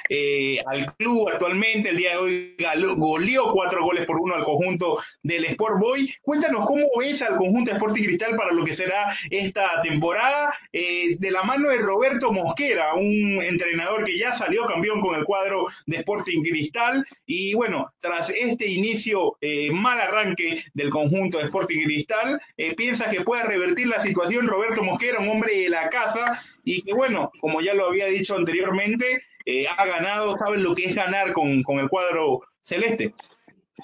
al 0.66 0.94
club 0.96 1.28
actualmente. 1.28 1.90
El 1.90 1.96
día 1.98 2.12
de 2.12 2.16
hoy 2.16 2.56
goleó 2.96 3.52
cuatro 3.52 3.84
goles 3.84 4.06
por 4.06 4.20
uno 4.20 4.34
al 4.34 4.44
conjunto 4.44 5.02
del 5.22 5.44
Sport 5.44 5.78
Boy. 5.80 6.14
Cuéntanos 6.22 6.64
cómo 6.66 6.86
ves 6.98 7.20
al 7.22 7.36
conjunto 7.36 7.72
Sporting 7.72 8.04
Cristal 8.04 8.34
para 8.36 8.52
lo 8.52 8.64
que 8.64 8.74
será 8.74 9.14
esta 9.30 9.82
temporada, 9.82 10.54
de 10.72 11.30
la 11.30 11.42
mano 11.42 11.68
de 11.68 11.76
Roberto 11.78 12.32
Mosquera, 12.32 12.94
un 12.94 13.40
entrenador 13.42 14.04
que 14.04 14.16
ya 14.16 14.32
salió 14.32 14.64
campeón 14.64 15.00
con 15.00 15.10
el 15.14 15.25
cuadro 15.25 15.67
de 15.87 15.99
Sporting 15.99 16.43
Cristal. 16.43 17.07
Y 17.26 17.55
bueno, 17.55 17.93
tras 18.00 18.31
este 18.31 18.67
inicio 18.67 19.37
eh, 19.40 19.71
mal 19.71 20.00
arranque 20.00 20.64
del 20.75 20.90
conjunto 20.90 21.38
de 21.38 21.45
Sporting 21.45 21.85
Cristal, 21.85 22.40
eh, 22.57 22.75
piensa 22.75 23.11
que 23.11 23.23
puede 23.23 23.45
revertir 23.45 23.88
la 23.88 24.02
situación 24.02 24.49
Roberto 24.49 24.83
Mosquera, 24.83 25.21
un 25.21 25.29
hombre 25.29 25.62
de 25.62 25.69
la 25.69 25.88
casa, 25.90 26.43
y 26.64 26.83
que 26.83 26.93
bueno, 26.93 27.31
como 27.40 27.61
ya 27.61 27.75
lo 27.75 27.87
había 27.87 28.07
dicho 28.07 28.37
anteriormente, 28.37 29.23
eh, 29.47 29.67
ha 29.67 29.87
ganado, 29.87 30.37
sabe 30.37 30.59
lo 30.59 30.75
que 30.75 30.85
es 30.85 30.95
ganar 30.95 31.33
con, 31.33 31.62
con 31.62 31.79
el 31.79 31.88
cuadro 31.88 32.43
celeste. 32.62 33.14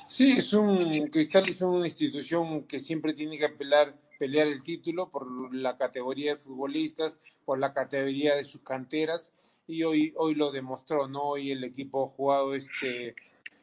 Sí, 0.08 0.32
es 0.38 0.52
un 0.52 1.08
Cristal 1.08 1.48
es 1.48 1.62
una 1.62 1.86
institución 1.86 2.66
que 2.66 2.80
siempre 2.80 3.14
tiene 3.14 3.38
que 3.38 3.48
pelear 3.48 4.46
el 4.46 4.62
título 4.62 5.10
por 5.10 5.54
la 5.54 5.76
categoría 5.76 6.32
de 6.32 6.36
futbolistas, 6.36 7.18
por 7.44 7.58
la 7.58 7.72
categoría 7.72 8.34
de 8.34 8.44
sus 8.44 8.62
canteras 8.62 9.32
y 9.66 9.82
hoy 9.82 10.12
hoy 10.16 10.34
lo 10.34 10.50
demostró, 10.50 11.08
¿no? 11.08 11.30
Hoy 11.30 11.52
el 11.52 11.64
equipo 11.64 12.04
ha 12.04 12.08
jugado 12.08 12.54
este 12.54 13.14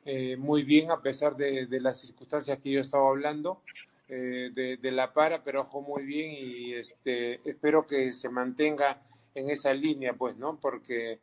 eh, 0.06 0.36
muy 0.38 0.64
bien 0.64 0.92
a 0.92 1.02
pesar 1.02 1.36
de, 1.36 1.66
de, 1.66 1.80
las 1.80 2.02
circunstancias 2.02 2.60
que 2.60 2.72
yo 2.72 2.82
estaba 2.82 3.08
hablando 3.10 3.62
eh, 4.10 4.52
de, 4.54 4.78
de, 4.78 4.92
la 4.92 5.14
para, 5.14 5.44
pero 5.44 5.64
jugó 5.64 5.96
muy 5.96 6.06
bien 6.06 6.32
y 6.32 6.74
este 6.74 7.40
espero 7.50 7.88
que 7.88 8.12
se 8.12 8.30
mantenga 8.30 9.02
en 9.34 9.50
esa 9.50 9.74
línea, 9.74 10.14
pues, 10.14 10.38
¿no? 10.38 10.60
Porque 10.60 11.20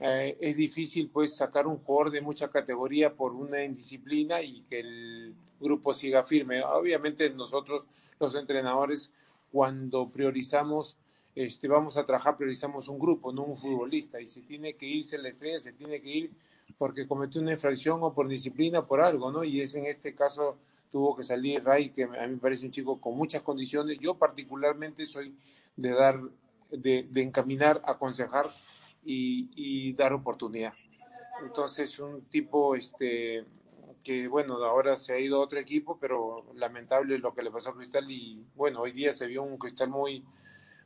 eh, 0.00 0.36
es 0.40 0.56
difícil 0.56 1.10
pues 1.10 1.34
sacar 1.34 1.66
un 1.66 1.78
jugador 1.78 2.12
de 2.12 2.20
mucha 2.20 2.48
categoría 2.50 3.14
por 3.14 3.32
una 3.32 3.64
indisciplina 3.64 4.40
y 4.42 4.62
que 4.62 4.80
el 4.80 5.34
grupo 5.60 5.92
siga 5.92 6.22
firme. 6.22 6.62
Obviamente 6.62 7.30
nosotros 7.30 7.88
los 8.20 8.34
entrenadores 8.34 9.10
cuando 9.50 10.08
priorizamos, 10.08 10.96
este, 11.34 11.68
vamos 11.68 11.96
a 11.96 12.04
trabajar, 12.04 12.36
priorizamos 12.36 12.88
un 12.88 12.98
grupo, 12.98 13.32
no 13.32 13.44
un 13.44 13.56
futbolista. 13.56 14.20
Y 14.20 14.28
si 14.28 14.42
tiene 14.42 14.74
que 14.74 14.86
irse 14.86 15.18
la 15.18 15.28
estrella, 15.28 15.60
se 15.60 15.72
tiene 15.72 16.00
que 16.00 16.10
ir 16.10 16.30
porque 16.76 17.06
cometió 17.06 17.40
una 17.40 17.52
infracción 17.52 18.00
o 18.02 18.12
por 18.12 18.28
disciplina, 18.28 18.86
por 18.86 19.00
algo, 19.00 19.30
¿no? 19.30 19.44
Y 19.44 19.60
es 19.60 19.74
en 19.74 19.86
este 19.86 20.14
caso 20.14 20.56
tuvo 20.90 21.16
que 21.16 21.22
salir 21.22 21.64
Ray, 21.64 21.90
que 21.90 22.04
a 22.04 22.08
mí 22.08 22.34
me 22.34 22.38
parece 22.38 22.66
un 22.66 22.72
chico 22.72 23.00
con 23.00 23.16
muchas 23.16 23.42
condiciones. 23.42 23.98
Yo 24.00 24.14
particularmente 24.14 25.06
soy 25.06 25.34
de 25.76 25.90
dar, 25.90 26.20
de, 26.70 27.06
de 27.10 27.22
encaminar, 27.22 27.82
aconsejar 27.84 28.46
y, 29.04 29.48
y 29.54 29.92
dar 29.92 30.12
oportunidad. 30.12 30.72
Entonces, 31.42 31.98
un 31.98 32.22
tipo 32.22 32.74
este, 32.74 33.44
que, 34.04 34.28
bueno, 34.28 34.54
ahora 34.64 34.96
se 34.96 35.12
ha 35.12 35.20
ido 35.20 35.36
a 35.36 35.44
otro 35.44 35.58
equipo, 35.58 35.98
pero 36.00 36.46
lamentable 36.54 37.18
lo 37.18 37.34
que 37.34 37.42
le 37.42 37.50
pasó 37.50 37.70
a 37.70 37.76
Cristal 37.76 38.10
y, 38.10 38.42
bueno, 38.56 38.80
hoy 38.80 38.92
día 38.92 39.12
se 39.12 39.26
vio 39.26 39.42
un 39.42 39.56
Cristal 39.58 39.88
muy, 39.88 40.24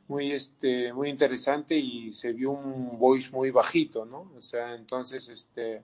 muy, 0.07 0.31
este, 0.31 0.93
muy 0.93 1.09
interesante 1.09 1.75
y 1.75 2.13
se 2.13 2.33
vio 2.33 2.51
un 2.51 2.97
voice 2.97 3.31
muy 3.31 3.51
bajito, 3.51 4.05
¿no? 4.05 4.31
O 4.37 4.41
sea, 4.41 4.75
entonces, 4.75 5.29
este, 5.29 5.81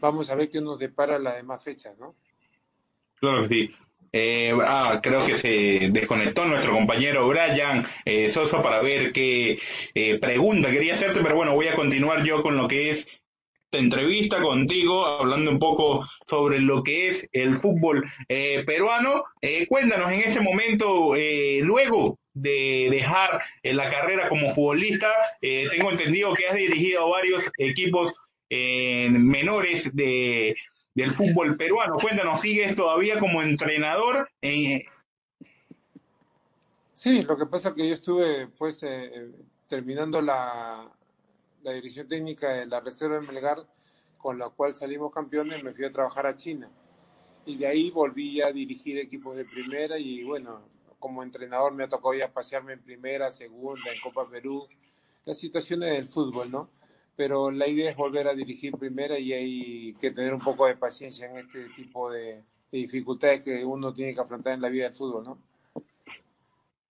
vamos 0.00 0.30
a 0.30 0.34
ver 0.34 0.48
qué 0.48 0.60
nos 0.60 0.78
depara 0.78 1.18
las 1.18 1.36
demás 1.36 1.62
fechas, 1.62 1.98
¿no? 1.98 2.14
Claro 3.20 3.48
que 3.48 3.54
sí. 3.54 3.70
Eh, 4.12 4.52
ah, 4.64 5.00
creo 5.02 5.26
que 5.26 5.36
se 5.36 5.90
desconectó 5.90 6.46
nuestro 6.46 6.72
compañero 6.72 7.28
Brian 7.28 7.84
eh, 8.04 8.30
Soso 8.30 8.62
para 8.62 8.80
ver 8.80 9.12
qué 9.12 9.58
eh, 9.94 10.18
pregunta 10.18 10.70
quería 10.70 10.94
hacerte, 10.94 11.20
pero 11.20 11.36
bueno, 11.36 11.54
voy 11.54 11.68
a 11.68 11.74
continuar 11.74 12.24
yo 12.24 12.42
con 12.42 12.56
lo 12.56 12.68
que 12.68 12.90
es 12.90 13.08
entrevista 13.78 14.40
contigo, 14.40 15.04
hablando 15.06 15.50
un 15.50 15.58
poco 15.58 16.06
sobre 16.26 16.60
lo 16.60 16.82
que 16.82 17.08
es 17.08 17.28
el 17.32 17.54
fútbol 17.54 18.04
eh, 18.28 18.64
peruano. 18.66 19.24
cuéntanos 19.68 20.10
en 20.12 20.20
este 20.20 20.40
momento, 20.40 21.14
luego 21.62 22.18
de 22.34 22.88
dejar 22.90 23.42
la 23.62 23.88
carrera 23.88 24.28
como 24.28 24.50
futbolista, 24.54 25.08
tengo 25.40 25.90
entendido 25.90 26.34
que 26.34 26.46
has 26.46 26.56
dirigido 26.56 27.08
varios 27.08 27.50
equipos 27.58 28.14
menores 28.50 29.94
de 29.94 30.56
del 30.96 31.12
fútbol 31.12 31.56
peruano. 31.56 31.96
Cuéntanos, 32.00 32.40
¿sigues 32.40 32.74
todavía 32.74 33.20
como 33.20 33.42
entrenador? 33.42 34.30
En... 34.40 34.82
Sí, 36.94 37.22
lo 37.22 37.36
que 37.36 37.44
pasa 37.44 37.68
es 37.68 37.74
que 37.74 37.88
yo 37.88 37.94
estuve 37.94 38.48
pues 38.48 38.82
eh, 38.82 39.30
terminando 39.68 40.22
la, 40.22 40.90
la, 41.66 41.72
dirección 41.72 42.08
técnica 42.08 42.52
de 42.52 42.66
la 42.66 42.80
Reserva 42.80 43.20
de 43.20 43.26
Melgar, 43.26 43.66
con 44.18 44.38
la 44.38 44.48
cual 44.48 44.72
salimos 44.72 45.12
campeones, 45.12 45.62
me 45.62 45.72
fui 45.72 45.84
a 45.84 45.92
trabajar 45.92 46.26
a 46.26 46.36
China. 46.36 46.70
Y 47.44 47.56
de 47.56 47.66
ahí 47.66 47.90
volví 47.90 48.40
a 48.40 48.52
dirigir 48.52 48.98
equipos 48.98 49.36
de 49.36 49.44
primera 49.44 49.98
y 49.98 50.24
bueno, 50.24 50.68
como 50.98 51.22
entrenador 51.22 51.72
me 51.72 51.84
ha 51.84 51.88
tocado 51.88 52.14
ya 52.14 52.32
pasearme 52.32 52.72
en 52.72 52.82
primera, 52.82 53.30
segunda, 53.30 53.92
en 53.92 54.00
Copa 54.00 54.28
Perú, 54.28 54.66
las 55.24 55.38
situaciones 55.38 55.92
del 55.92 56.06
fútbol, 56.06 56.50
¿no? 56.50 56.70
pero 57.16 57.50
la 57.50 57.66
idea 57.66 57.90
es 57.90 57.96
volver 57.96 58.28
a 58.28 58.34
dirigir 58.34 58.76
primera 58.76 59.18
y 59.18 59.32
hay 59.32 59.94
que 59.94 60.10
tener 60.10 60.34
un 60.34 60.40
poco 60.40 60.66
de 60.66 60.76
paciencia 60.76 61.28
en 61.28 61.38
este 61.38 61.70
tipo 61.70 62.12
de, 62.12 62.44
de 62.70 62.78
dificultades 62.78 63.42
que 63.42 63.64
uno 63.64 63.92
tiene 63.94 64.14
que 64.14 64.20
afrontar 64.20 64.52
en 64.52 64.60
la 64.60 64.68
vida 64.68 64.84
del 64.84 64.94
fútbol, 64.94 65.24
¿no? 65.24 65.38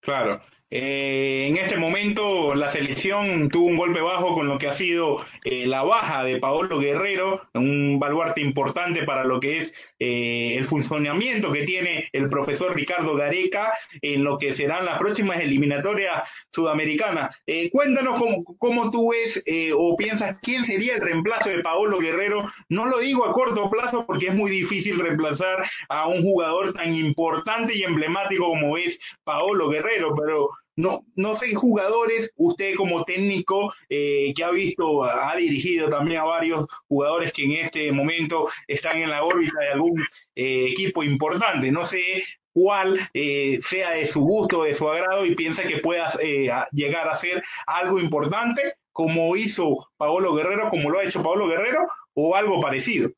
Claro. 0.00 0.42
Eh, 0.68 1.46
en 1.46 1.58
este 1.58 1.76
momento 1.76 2.56
la 2.56 2.68
selección 2.70 3.48
tuvo 3.50 3.68
un 3.68 3.76
golpe 3.76 4.00
bajo 4.00 4.34
con 4.34 4.48
lo 4.48 4.58
que 4.58 4.66
ha 4.66 4.72
sido 4.72 5.24
eh, 5.44 5.64
la 5.64 5.84
baja 5.84 6.24
de 6.24 6.40
Paolo 6.40 6.80
Guerrero, 6.80 7.40
un 7.54 8.00
baluarte 8.00 8.40
importante 8.40 9.04
para 9.04 9.22
lo 9.22 9.38
que 9.38 9.58
es 9.58 9.74
eh, 10.00 10.56
el 10.56 10.64
funcionamiento 10.64 11.52
que 11.52 11.62
tiene 11.62 12.08
el 12.12 12.28
profesor 12.28 12.74
Ricardo 12.74 13.14
Gareca 13.14 13.74
en 14.02 14.24
lo 14.24 14.38
que 14.38 14.54
serán 14.54 14.84
las 14.84 14.98
próximas 14.98 15.38
eliminatorias 15.38 16.28
sudamericanas. 16.50 17.36
Cuéntanos 17.70 18.18
cómo, 18.18 18.44
cómo, 18.58 18.90
tú 18.90 19.12
ves 19.12 19.44
o 19.76 19.96
piensas 19.96 20.36
quién 20.42 20.64
sería 20.64 20.96
el 20.96 21.00
reemplazo 21.00 21.50
de 21.50 21.60
Paolo 21.60 21.98
Guerrero. 21.98 22.50
No 22.68 22.86
lo 22.86 22.98
digo 22.98 23.24
a 23.24 23.32
corto 23.32 23.70
plazo 23.70 24.04
porque 24.04 24.28
es 24.28 24.34
muy 24.34 24.50
difícil 24.50 24.98
reemplazar 24.98 25.64
a 25.88 26.08
un 26.08 26.22
jugador 26.22 26.72
tan 26.72 26.92
importante 26.92 27.76
y 27.76 27.84
emblemático 27.84 28.48
como 28.48 28.76
es 28.76 28.98
Paolo 29.24 29.68
Guerrero, 29.68 30.14
pero 30.16 30.50
no, 30.76 31.06
no 31.14 31.34
sé, 31.34 31.54
jugadores, 31.54 32.32
usted 32.36 32.74
como 32.76 33.04
técnico 33.04 33.72
eh, 33.88 34.32
que 34.34 34.44
ha 34.44 34.50
visto, 34.50 35.04
ha 35.04 35.34
dirigido 35.36 35.88
también 35.88 36.20
a 36.20 36.24
varios 36.24 36.66
jugadores 36.86 37.32
que 37.32 37.44
en 37.44 37.52
este 37.52 37.90
momento 37.92 38.48
están 38.68 38.98
en 38.98 39.10
la 39.10 39.24
órbita 39.24 39.58
de 39.60 39.68
algún 39.68 40.00
eh, 40.34 40.68
equipo 40.70 41.02
importante, 41.02 41.72
no 41.72 41.86
sé 41.86 42.24
cuál 42.56 42.98
eh, 43.12 43.60
sea 43.62 43.90
de 43.90 44.06
su 44.06 44.22
gusto, 44.22 44.62
de 44.62 44.74
su 44.74 44.88
agrado 44.88 45.26
y 45.26 45.34
piensa 45.34 45.64
que 45.64 45.76
pueda 45.76 46.10
eh, 46.22 46.50
llegar 46.72 47.06
a 47.06 47.14
ser 47.14 47.44
algo 47.66 48.00
importante 48.00 48.62
como 48.92 49.36
hizo 49.36 49.90
Paolo 49.98 50.34
Guerrero, 50.34 50.70
como 50.70 50.88
lo 50.88 50.98
ha 50.98 51.04
hecho 51.04 51.22
Paolo 51.22 51.48
Guerrero 51.48 51.86
o 52.14 52.34
algo 52.34 52.58
parecido. 52.58 53.10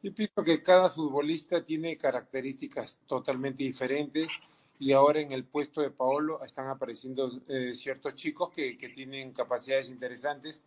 Yo 0.00 0.14
pienso 0.14 0.44
que 0.44 0.62
cada 0.62 0.88
futbolista 0.90 1.64
tiene 1.64 1.96
características 1.96 3.00
totalmente 3.08 3.64
diferentes 3.64 4.28
y 4.80 4.92
ahora 4.92 5.20
en 5.20 5.30
el 5.30 5.44
puesto 5.44 5.82
de 5.82 5.90
Paolo 5.90 6.42
están 6.42 6.68
apareciendo 6.68 7.30
eh, 7.48 7.74
ciertos 7.74 8.14
chicos 8.14 8.48
que, 8.48 8.78
que, 8.78 8.88
tienen 8.88 9.30
capacidades 9.30 9.90
interesantes, 9.90 10.62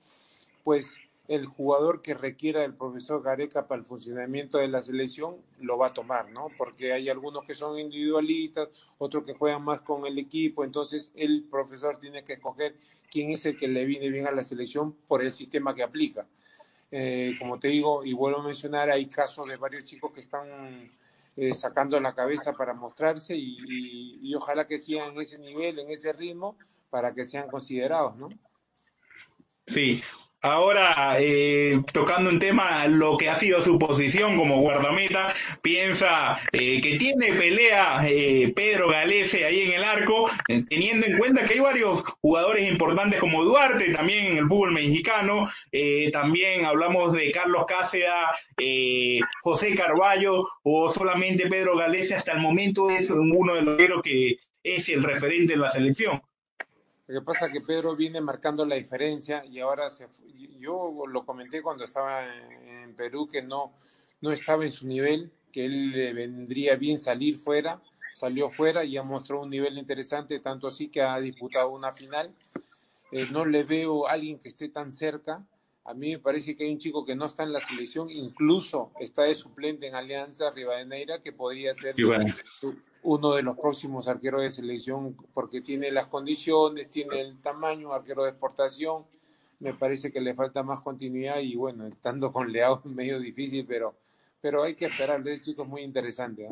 pues 0.64 0.98
el 1.28 1.48
jugador 1.48 2.04
que 2.04 2.14
requiera 2.14 2.62
del 2.62 2.76
profesor 2.76 3.24
Gareca 3.24 3.68
para 3.68 3.80
el 3.80 3.88
funcionamiento 3.88 4.60
de 4.60 4.68
la 4.68 4.84
selección 4.84 5.38
lo 5.60 5.80
va 5.80 5.88
a 5.88 5.94
tomar, 5.94 6.30
¿no? 6.30 6.50
Porque 6.60 6.94
hay 6.94 7.10
algunos 7.10 7.44
que 7.46 7.56
son 7.56 7.80
individualistas, 7.80 8.70
otros 9.00 9.24
que 9.24 9.34
juegan 9.34 9.64
más 9.64 9.82
con 9.82 10.06
el 10.06 10.20
equipo, 10.20 10.64
entonces 10.64 11.12
el 11.16 11.46
profesor 11.50 11.98
tiene 11.98 12.24
que 12.24 12.34
escoger 12.34 12.76
quién 13.10 13.32
es 13.32 13.46
el 13.48 13.58
que 13.58 13.68
le 13.68 13.86
viene 13.86 14.12
bien 14.12 14.28
a 14.28 14.32
la 14.32 14.44
selección 14.44 14.94
por 15.08 15.24
el 15.24 15.32
sistema 15.32 15.74
que 15.74 15.82
aplica. 15.82 16.28
Eh, 16.92 17.36
como 17.40 17.60
te 17.60 17.70
digo, 17.70 18.06
y 18.06 18.14
vuelvo 18.14 18.42
a 18.42 18.44
mencionar, 18.44 18.92
hay 18.92 19.08
casos 19.08 19.48
de 19.48 19.58
varios 19.58 19.86
chicos 19.86 20.12
que 20.12 20.20
están 20.20 20.88
eh, 21.36 21.54
sacando 21.54 22.00
la 22.00 22.14
cabeza 22.14 22.54
para 22.54 22.74
mostrarse 22.74 23.36
y, 23.36 23.58
y, 24.22 24.36
ojalá 24.36 24.68
que 24.68 24.78
sigan 24.78 25.14
en 25.14 25.22
ese 25.22 25.40
nivel, 25.40 25.80
en 25.80 25.90
ese 25.90 26.14
ritmo, 26.14 26.56
para 26.90 27.12
que 27.12 27.26
sean 27.26 27.48
considerados, 27.48 28.16
¿no? 28.18 28.30
Sí, 29.66 30.04
Ahora, 30.46 31.16
eh, 31.20 31.80
tocando 31.94 32.30
un 32.30 32.38
tema, 32.38 32.86
lo 32.90 33.16
que 33.16 33.30
ha 33.30 33.36
sido 33.36 33.62
su 33.62 33.80
posición 33.80 34.36
como 34.38 34.60
guardameta, 34.60 35.34
piensa 35.62 36.38
eh, 36.52 36.82
que 36.82 36.98
tiene 36.98 37.32
pelea 37.32 38.02
eh, 38.06 38.52
Pedro 38.54 38.90
Galese 38.90 39.46
ahí 39.46 39.62
en 39.62 39.72
el 39.72 39.86
arco, 39.86 40.30
eh, 40.50 40.66
teniendo 40.70 41.08
en 41.08 41.18
cuenta 41.18 41.46
que 41.46 41.54
hay 41.54 41.60
varios 41.62 42.04
jugadores 42.22 42.68
importantes 42.70 43.22
como 43.22 43.46
Duarte, 43.46 43.94
también 43.94 44.26
en 44.34 44.38
el 44.40 44.48
fútbol 44.48 44.74
mexicano, 44.74 45.48
eh, 45.72 46.12
también 46.12 46.66
hablamos 46.66 47.14
de 47.14 47.32
Carlos 47.32 47.64
Cáceda, 47.66 48.36
eh, 48.58 49.20
José 49.44 49.74
Carballo 49.76 50.44
o 50.64 50.92
solamente 50.92 51.48
Pedro 51.48 51.78
Galese, 51.78 52.16
hasta 52.16 52.34
el 52.34 52.40
momento 52.40 52.90
es 52.90 53.10
uno 53.10 53.56
de 53.56 53.88
los 53.88 54.02
que 54.02 54.36
es 54.62 54.90
el 54.90 55.04
referente 55.04 55.54
de 55.54 55.60
la 55.60 55.70
selección. 55.70 56.22
Lo 57.14 57.20
que 57.20 57.26
pasa 57.26 57.46
es 57.46 57.52
que 57.52 57.62
Pedro 57.62 57.96
viene 57.96 58.22
marcando 58.22 58.66
la 58.66 58.74
diferencia 58.74 59.46
y 59.46 59.60
ahora 59.60 59.88
se, 59.92 60.08
yo 60.60 61.06
lo 61.08 61.24
comenté 61.24 61.62
cuando 61.62 61.84
estaba 61.84 62.26
en 62.26 62.96
Perú 62.96 63.28
que 63.32 63.44
no, 63.44 63.72
no 64.22 64.32
estaba 64.32 64.66
en 64.66 64.72
su 64.72 64.88
nivel, 64.88 65.32
que 65.52 65.64
él 65.66 65.92
le 65.92 66.12
vendría 66.14 66.76
bien 66.76 67.00
salir 67.00 67.38
fuera, 67.38 67.80
salió 68.14 68.50
fuera 68.50 68.84
y 68.84 68.94
ya 68.94 69.04
mostró 69.04 69.44
un 69.44 69.52
nivel 69.52 69.78
interesante, 69.78 70.40
tanto 70.40 70.68
así 70.68 70.88
que 70.88 71.04
ha 71.04 71.20
disputado 71.20 71.70
una 71.70 71.92
final. 71.92 72.32
Eh, 73.12 73.28
no 73.30 73.46
le 73.46 73.64
veo 73.64 74.08
a 74.08 74.14
alguien 74.14 74.40
que 74.40 74.50
esté 74.50 74.70
tan 74.70 74.92
cerca. 74.92 75.46
A 75.86 75.94
mí 75.94 76.14
me 76.14 76.20
parece 76.20 76.56
que 76.56 76.64
hay 76.64 76.72
un 76.72 76.80
chico 76.80 77.06
que 77.06 77.16
no 77.16 77.28
está 77.28 77.44
en 77.44 77.54
la 77.54 77.60
selección, 77.60 78.10
incluso 78.10 78.92
está 79.00 79.22
de 79.22 79.36
suplente 79.36 79.86
en 79.86 79.94
Alianza 79.94 80.50
Rivadeneira, 80.50 81.22
que 81.22 81.32
podría 81.32 81.76
ser 81.76 81.94
uno 83.04 83.34
de 83.34 83.44
los 83.44 83.58
próximos 83.58 84.08
arqueros 84.08 84.42
de 84.42 84.52
selección 84.52 85.16
porque 85.34 85.62
tiene 85.62 85.92
las 85.92 86.08
condiciones, 86.08 86.90
tiene 86.90 87.22
el 87.22 87.42
tamaño, 87.42 87.94
arquero 87.94 88.24
de 88.24 88.32
exportación. 88.32 89.04
Me 89.60 89.74
parece 89.74 90.12
que 90.12 90.20
le 90.20 90.34
falta 90.34 90.64
más 90.64 90.82
continuidad 90.82 91.40
y 91.40 91.56
bueno, 91.56 91.88
estando 91.88 92.32
con 92.32 92.52
Leao 92.52 92.82
es 92.84 92.86
medio 92.86 93.20
difícil, 93.20 93.66
pero 93.66 93.96
pero 94.44 94.62
hay 94.64 94.76
que 94.76 94.88
esperar, 94.88 95.24
chico 95.42 95.64
es 95.64 95.70
muy 95.70 95.84
interesante. 95.84 96.50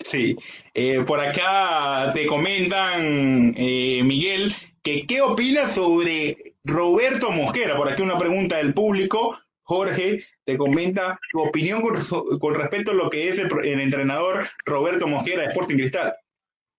Sí, 0.00 0.36
eh, 0.74 1.04
por 1.06 1.20
acá 1.20 2.12
te 2.12 2.26
comentan, 2.26 3.54
eh, 3.56 4.02
Miguel, 4.04 4.52
que 4.82 5.06
qué 5.06 5.20
opinas 5.20 5.76
sobre 5.76 6.36
Roberto 6.64 7.30
Mosquera. 7.30 7.76
Por 7.76 7.88
aquí 7.88 8.02
una 8.02 8.18
pregunta 8.18 8.56
del 8.56 8.74
público. 8.74 9.38
Jorge 9.68 10.24
te 10.44 10.56
comenta 10.56 11.20
tu 11.30 11.42
opinión 11.42 11.82
con, 11.82 12.54
respecto 12.54 12.92
a 12.92 12.94
lo 12.94 13.10
que 13.10 13.28
es 13.28 13.38
el, 13.38 13.80
entrenador 13.80 14.46
Roberto 14.64 15.06
Mosquera 15.06 15.42
de 15.42 15.48
Sporting 15.48 15.76
Cristal. 15.76 16.14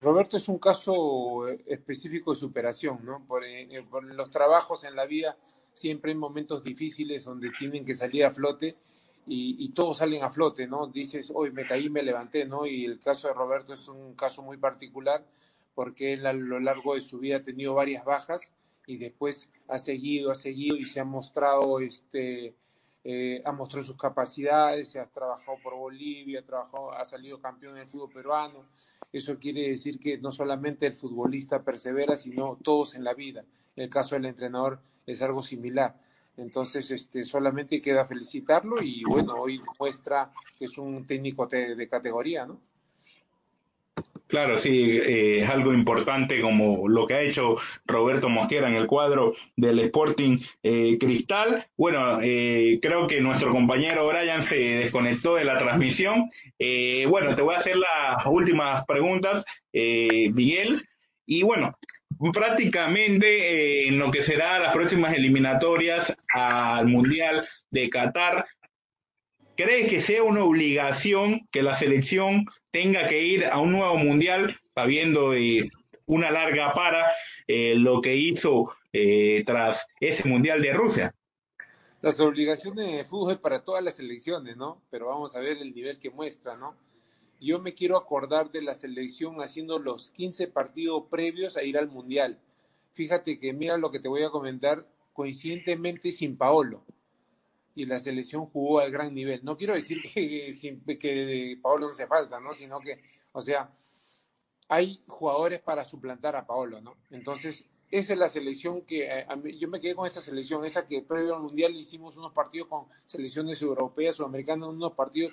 Roberto 0.00 0.36
es 0.36 0.48
un 0.48 0.58
caso 0.58 1.46
específico 1.66 2.32
de 2.32 2.40
superación, 2.40 2.98
¿no? 3.04 3.24
Por, 3.28 3.44
por, 3.88 4.02
los 4.02 4.30
trabajos 4.30 4.82
en 4.82 4.96
la 4.96 5.06
vida 5.06 5.38
siempre 5.72 6.10
hay 6.10 6.18
momentos 6.18 6.64
difíciles 6.64 7.24
donde 7.24 7.52
tienen 7.56 7.84
que 7.84 7.94
salir 7.94 8.24
a 8.24 8.32
flote 8.32 8.76
y, 9.24 9.70
todos 9.70 9.98
salen 9.98 10.24
a 10.24 10.30
flote, 10.30 10.66
¿no? 10.66 10.88
Dices, 10.88 11.30
hoy 11.32 11.52
me 11.52 11.64
caí, 11.64 11.88
me 11.90 12.02
levanté, 12.02 12.44
¿no? 12.44 12.66
Y 12.66 12.86
el 12.86 12.98
caso 12.98 13.28
de 13.28 13.34
Roberto 13.34 13.72
es 13.72 13.86
un 13.86 14.14
caso 14.14 14.42
muy 14.42 14.56
particular 14.56 15.24
porque 15.76 16.14
él 16.14 16.26
a 16.26 16.32
lo 16.32 16.58
largo 16.58 16.94
de 16.94 17.00
su 17.00 17.20
vida 17.20 17.36
ha 17.36 17.42
tenido 17.42 17.74
varias 17.74 18.04
bajas 18.04 18.52
y 18.84 18.96
después 18.96 19.48
ha 19.68 19.78
seguido, 19.78 20.32
ha 20.32 20.34
seguido 20.34 20.76
y 20.76 20.82
se 20.82 20.98
ha 20.98 21.04
mostrado, 21.04 21.78
este, 21.78 22.56
eh, 23.02 23.42
ha 23.44 23.52
mostrado 23.52 23.86
sus 23.86 23.96
capacidades, 23.96 24.94
ha 24.96 25.06
trabajado 25.06 25.56
por 25.62 25.74
Bolivia, 25.74 26.40
ha, 26.40 26.44
trabajado, 26.44 26.92
ha 26.92 27.04
salido 27.04 27.40
campeón 27.40 27.76
en 27.76 27.82
el 27.82 27.88
fútbol 27.88 28.10
peruano. 28.12 28.66
Eso 29.12 29.38
quiere 29.38 29.70
decir 29.70 29.98
que 29.98 30.18
no 30.18 30.30
solamente 30.30 30.86
el 30.86 30.94
futbolista 30.94 31.62
persevera, 31.62 32.16
sino 32.16 32.58
todos 32.62 32.94
en 32.94 33.04
la 33.04 33.14
vida. 33.14 33.44
El 33.74 33.88
caso 33.88 34.14
del 34.14 34.26
entrenador 34.26 34.80
es 35.06 35.22
algo 35.22 35.42
similar. 35.42 35.98
Entonces, 36.36 36.90
este, 36.90 37.24
solamente 37.24 37.80
queda 37.80 38.06
felicitarlo 38.06 38.82
y 38.82 39.02
bueno, 39.04 39.34
hoy 39.34 39.60
muestra 39.78 40.32
que 40.58 40.66
es 40.66 40.78
un 40.78 41.06
técnico 41.06 41.46
de, 41.46 41.88
categoría, 41.88 42.46
¿no? 42.46 42.60
Claro, 44.30 44.58
sí, 44.58 44.98
eh, 44.98 45.40
es 45.40 45.50
algo 45.50 45.74
importante 45.74 46.40
como 46.40 46.88
lo 46.88 47.04
que 47.08 47.14
ha 47.14 47.22
hecho 47.22 47.56
Roberto 47.84 48.28
Mosquera 48.28 48.68
en 48.68 48.76
el 48.76 48.86
cuadro 48.86 49.34
del 49.56 49.80
Sporting 49.80 50.38
eh, 50.62 50.98
Cristal. 51.00 51.66
Bueno, 51.76 52.20
eh, 52.22 52.78
creo 52.80 53.08
que 53.08 53.20
nuestro 53.20 53.50
compañero 53.50 54.06
Brian 54.06 54.44
se 54.44 54.56
desconectó 54.56 55.34
de 55.34 55.44
la 55.44 55.58
transmisión. 55.58 56.30
bueno, 57.08 57.34
te 57.34 57.42
voy 57.42 57.56
a 57.56 57.58
hacer 57.58 57.76
las 57.76 58.24
últimas 58.24 58.84
preguntas, 58.86 59.44
Miguel. 59.72 60.80
Y 61.26 61.42
bueno, 61.42 61.76
prácticamente 62.32 63.84
eh, 63.84 63.88
en 63.88 63.98
lo 63.98 64.10
que 64.10 64.22
será 64.22 64.58
las 64.58 64.72
próximas 64.72 65.14
eliminatorias 65.14 66.14
al 66.34 66.86
Mundial 66.86 67.48
de 67.70 67.88
Qatar, 67.88 68.46
¿crees 69.62 69.90
que 69.90 70.00
sea 70.00 70.22
una 70.22 70.42
obligación 70.42 71.46
que 71.50 71.62
la 71.62 71.74
selección 71.74 72.46
tenga 72.70 73.06
que 73.06 73.22
ir 73.22 73.44
a 73.44 73.58
un 73.58 73.72
nuevo 73.72 73.98
Mundial 73.98 74.58
sabiendo 74.74 75.32
de 75.32 75.68
una 76.06 76.30
larga 76.30 76.72
para 76.72 77.12
eh, 77.46 77.74
lo 77.76 78.00
que 78.00 78.16
hizo 78.16 78.74
eh, 78.92 79.42
tras 79.44 79.86
ese 80.00 80.26
Mundial 80.28 80.62
de 80.62 80.72
Rusia? 80.72 81.14
Las 82.00 82.18
obligaciones 82.20 82.90
de 82.90 83.04
fútbol 83.04 83.32
es 83.32 83.38
para 83.38 83.62
todas 83.62 83.84
las 83.84 83.96
selecciones, 83.96 84.56
¿no? 84.56 84.82
Pero 84.90 85.08
vamos 85.08 85.36
a 85.36 85.40
ver 85.40 85.58
el 85.58 85.74
nivel 85.74 85.98
que 85.98 86.10
muestra, 86.10 86.56
¿no? 86.56 86.76
yo 87.40 87.58
me 87.58 87.72
quiero 87.72 87.96
acordar 87.96 88.50
de 88.50 88.60
la 88.60 88.74
selección 88.74 89.40
haciendo 89.40 89.78
los 89.78 90.10
15 90.10 90.48
partidos 90.48 91.04
previos 91.10 91.56
a 91.56 91.62
ir 91.62 91.78
al 91.78 91.88
Mundial. 91.88 92.38
Fíjate 92.92 93.38
que 93.38 93.54
mira 93.54 93.78
lo 93.78 93.90
que 93.90 93.98
te 93.98 94.08
voy 94.08 94.22
a 94.22 94.30
comentar, 94.30 94.86
coincidentemente 95.14 96.12
sin 96.12 96.36
Paolo. 96.36 96.84
Y 97.80 97.86
la 97.86 97.98
selección 97.98 98.44
jugó 98.44 98.80
al 98.80 98.90
gran 98.90 99.14
nivel. 99.14 99.40
No 99.42 99.56
quiero 99.56 99.72
decir 99.72 100.02
que, 100.02 100.54
que 100.98 101.58
Paolo 101.62 101.86
no 101.86 101.92
hace 101.92 102.06
falta, 102.06 102.38
¿no? 102.38 102.52
Sino 102.52 102.78
que, 102.78 103.00
o 103.32 103.40
sea, 103.40 103.72
hay 104.68 105.02
jugadores 105.06 105.60
para 105.60 105.82
suplantar 105.82 106.36
a 106.36 106.46
Paolo, 106.46 106.82
¿no? 106.82 106.98
Entonces, 107.10 107.64
esa 107.90 108.12
es 108.12 108.18
la 108.18 108.28
selección 108.28 108.82
que 108.82 109.08
eh, 109.08 109.26
yo 109.58 109.68
me 109.68 109.80
quedé 109.80 109.94
con 109.94 110.06
esa 110.06 110.20
selección, 110.20 110.62
esa 110.66 110.86
que 110.86 111.00
previo 111.00 111.36
al 111.36 111.42
Mundial 111.42 111.74
hicimos 111.74 112.18
unos 112.18 112.34
partidos 112.34 112.68
con 112.68 112.84
selecciones 113.06 113.62
europeas, 113.62 114.16
sudamericanas, 114.16 114.68
unos 114.68 114.92
partidos 114.92 115.32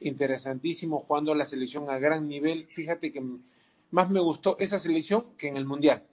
interesantísimo 0.00 1.00
jugando 1.00 1.32
la 1.36 1.46
selección 1.46 1.88
a 1.90 1.98
gran 2.00 2.26
nivel. 2.26 2.66
Fíjate 2.74 3.12
que 3.12 3.22
más 3.92 4.10
me 4.10 4.18
gustó 4.18 4.56
esa 4.58 4.80
selección 4.80 5.36
que 5.38 5.46
en 5.46 5.56
el 5.56 5.64
Mundial. 5.64 6.04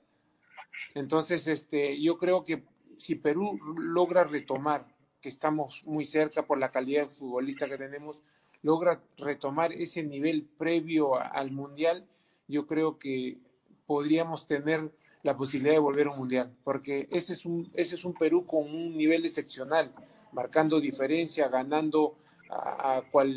Entonces, 0.93 1.47
este, 1.47 1.99
yo 1.99 2.19
creo 2.19 2.43
que 2.43 2.65
si 2.97 3.15
Perú 3.15 3.57
logra 3.77 4.23
retomar, 4.25 4.90
que 5.21 5.29
estamos 5.29 5.83
muy 5.85 6.05
cerca 6.05 6.45
por 6.45 6.57
la 6.57 6.69
calidad 6.69 7.03
de 7.03 7.13
futbolista 7.13 7.67
que 7.67 7.77
tenemos, 7.77 8.21
logra 8.61 9.01
retomar 9.17 9.71
ese 9.73 10.03
nivel 10.03 10.43
previo 10.43 11.15
al 11.15 11.51
Mundial, 11.51 12.07
yo 12.47 12.67
creo 12.67 12.97
que 12.97 13.37
podríamos 13.85 14.45
tener 14.45 14.91
la 15.23 15.37
posibilidad 15.37 15.75
de 15.75 15.79
volver 15.79 16.07
a 16.07 16.11
un 16.11 16.19
Mundial, 16.19 16.55
porque 16.63 17.07
ese 17.11 17.33
es 17.33 17.45
un, 17.45 17.71
ese 17.75 17.95
es 17.95 18.05
un 18.05 18.13
Perú 18.13 18.45
con 18.45 18.63
un 18.63 18.97
nivel 18.97 19.25
excepcional, 19.25 19.93
marcando 20.31 20.79
diferencia, 20.79 21.47
ganando 21.47 22.15
a, 22.49 22.97
a 22.97 23.01
cual 23.11 23.35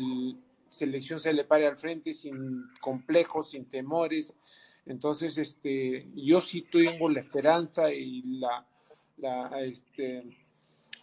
selección 0.69 1.19
se 1.19 1.33
le 1.33 1.45
pare 1.45 1.67
al 1.67 1.77
frente 1.77 2.13
sin 2.13 2.65
complejos, 2.81 3.51
sin 3.51 3.65
temores. 3.65 4.35
Entonces, 4.85 5.37
este, 5.37 6.07
yo 6.15 6.41
sí 6.41 6.63
tengo 6.71 7.09
la 7.09 7.21
esperanza 7.21 7.91
y 7.91 8.21
la, 8.39 8.67
la, 9.17 9.61
este, 9.61 10.44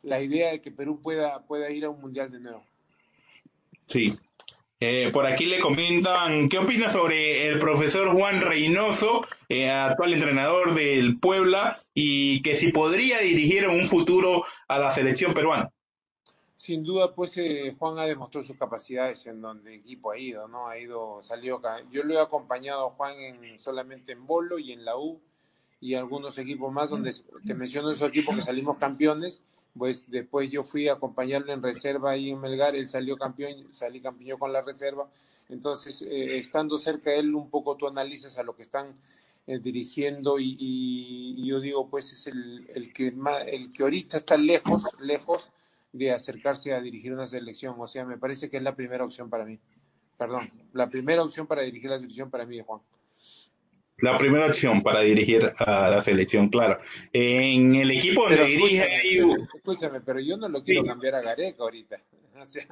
la 0.02 0.20
idea 0.20 0.50
de 0.50 0.60
que 0.60 0.70
Perú 0.70 1.00
pueda, 1.00 1.42
pueda 1.42 1.70
ir 1.70 1.84
a 1.84 1.90
un 1.90 2.00
mundial 2.00 2.30
de 2.30 2.40
nuevo. 2.40 2.64
Sí. 3.86 4.18
Eh, 4.80 5.10
por 5.12 5.26
aquí 5.26 5.46
le 5.46 5.60
comentan, 5.60 6.48
¿qué 6.48 6.58
opina 6.58 6.90
sobre 6.90 7.46
el 7.46 7.60
profesor 7.60 8.12
Juan 8.12 8.40
Reynoso, 8.40 9.22
eh, 9.48 9.70
actual 9.70 10.12
entrenador 10.12 10.74
del 10.74 11.20
Puebla, 11.20 11.80
y 11.94 12.42
que 12.42 12.56
si 12.56 12.72
podría 12.72 13.20
dirigir 13.20 13.62
en 13.62 13.70
un 13.70 13.86
futuro 13.86 14.44
a 14.66 14.80
la 14.80 14.90
selección 14.90 15.34
peruana? 15.34 15.70
Sin 16.56 16.82
duda, 16.82 17.14
pues 17.14 17.36
eh, 17.38 17.72
Juan 17.78 17.98
ha 18.00 18.06
demostrado 18.06 18.44
sus 18.44 18.56
capacidades 18.56 19.24
en 19.26 19.40
donde 19.40 19.74
el 19.74 19.80
equipo 19.80 20.10
ha 20.10 20.18
ido, 20.18 20.48
¿no? 20.48 20.68
Ha 20.68 20.78
ido, 20.78 21.22
salió 21.22 21.56
acá. 21.56 21.82
Yo 21.92 22.02
lo 22.02 22.14
he 22.14 22.20
acompañado 22.20 22.86
a 22.86 22.90
Juan 22.90 23.14
en, 23.18 23.58
solamente 23.60 24.12
en 24.12 24.26
Bolo 24.26 24.58
y 24.58 24.72
en 24.72 24.84
la 24.84 24.96
U 24.96 25.20
y 25.80 25.94
algunos 25.94 26.38
equipos 26.38 26.72
más 26.72 26.90
donde 26.90 27.12
te 27.44 27.54
menciono 27.54 27.90
esos 27.90 28.08
equipos 28.08 28.36
que 28.36 28.42
salimos 28.42 28.78
campeones, 28.78 29.44
pues 29.76 30.10
después 30.10 30.50
yo 30.50 30.64
fui 30.64 30.88
a 30.88 30.94
acompañarlo 30.94 31.52
en 31.52 31.62
reserva 31.62 32.12
ahí 32.12 32.30
en 32.30 32.40
Melgar, 32.40 32.76
él 32.76 32.86
salió 32.86 33.16
campeón, 33.16 33.68
salí 33.72 34.00
campeón 34.00 34.38
con 34.38 34.52
la 34.52 34.62
reserva, 34.62 35.08
entonces 35.48 36.02
eh, 36.02 36.36
estando 36.36 36.76
cerca 36.78 37.10
de 37.10 37.20
él 37.20 37.34
un 37.34 37.48
poco 37.50 37.76
tú 37.76 37.86
analizas 37.86 38.38
a 38.38 38.42
lo 38.42 38.54
que 38.54 38.62
están 38.62 38.88
eh, 39.46 39.58
dirigiendo 39.58 40.38
y, 40.38 40.56
y, 40.58 41.46
yo 41.46 41.58
digo 41.60 41.88
pues 41.88 42.12
es 42.12 42.26
el, 42.26 42.68
el 42.74 42.92
que 42.92 43.14
el 43.46 43.72
que 43.72 43.82
ahorita 43.82 44.16
está 44.16 44.36
lejos, 44.36 44.84
lejos 45.00 45.50
de 45.92 46.10
acercarse 46.10 46.72
a 46.72 46.80
dirigir 46.80 47.12
una 47.12 47.26
selección. 47.26 47.74
O 47.78 47.86
sea, 47.86 48.04
me 48.04 48.18
parece 48.18 48.48
que 48.48 48.56
es 48.56 48.62
la 48.62 48.74
primera 48.74 49.04
opción 49.04 49.28
para 49.28 49.44
mí. 49.44 49.58
Perdón, 50.16 50.50
la 50.72 50.88
primera 50.88 51.22
opción 51.22 51.46
para 51.46 51.62
dirigir 51.62 51.90
la 51.90 51.98
selección 51.98 52.30
para 52.30 52.46
mí, 52.46 52.60
Juan. 52.60 52.80
La 54.02 54.18
primera 54.18 54.46
opción 54.46 54.82
para 54.82 55.00
dirigir 55.00 55.52
a 55.58 55.88
la 55.88 56.00
selección, 56.00 56.48
claro. 56.48 56.76
En 57.12 57.72
el 57.76 57.92
equipo 57.92 58.24
donde 58.24 58.46
dirige... 58.46 58.84
Escúchame, 59.54 60.00
pero 60.00 60.18
yo 60.18 60.36
no 60.36 60.48
lo 60.48 60.64
quiero 60.64 60.84
cambiar 60.84 61.14
a 61.14 61.22
Gareca 61.22 61.62
ahorita. 61.62 62.00
O 62.34 62.44
sea, 62.46 62.66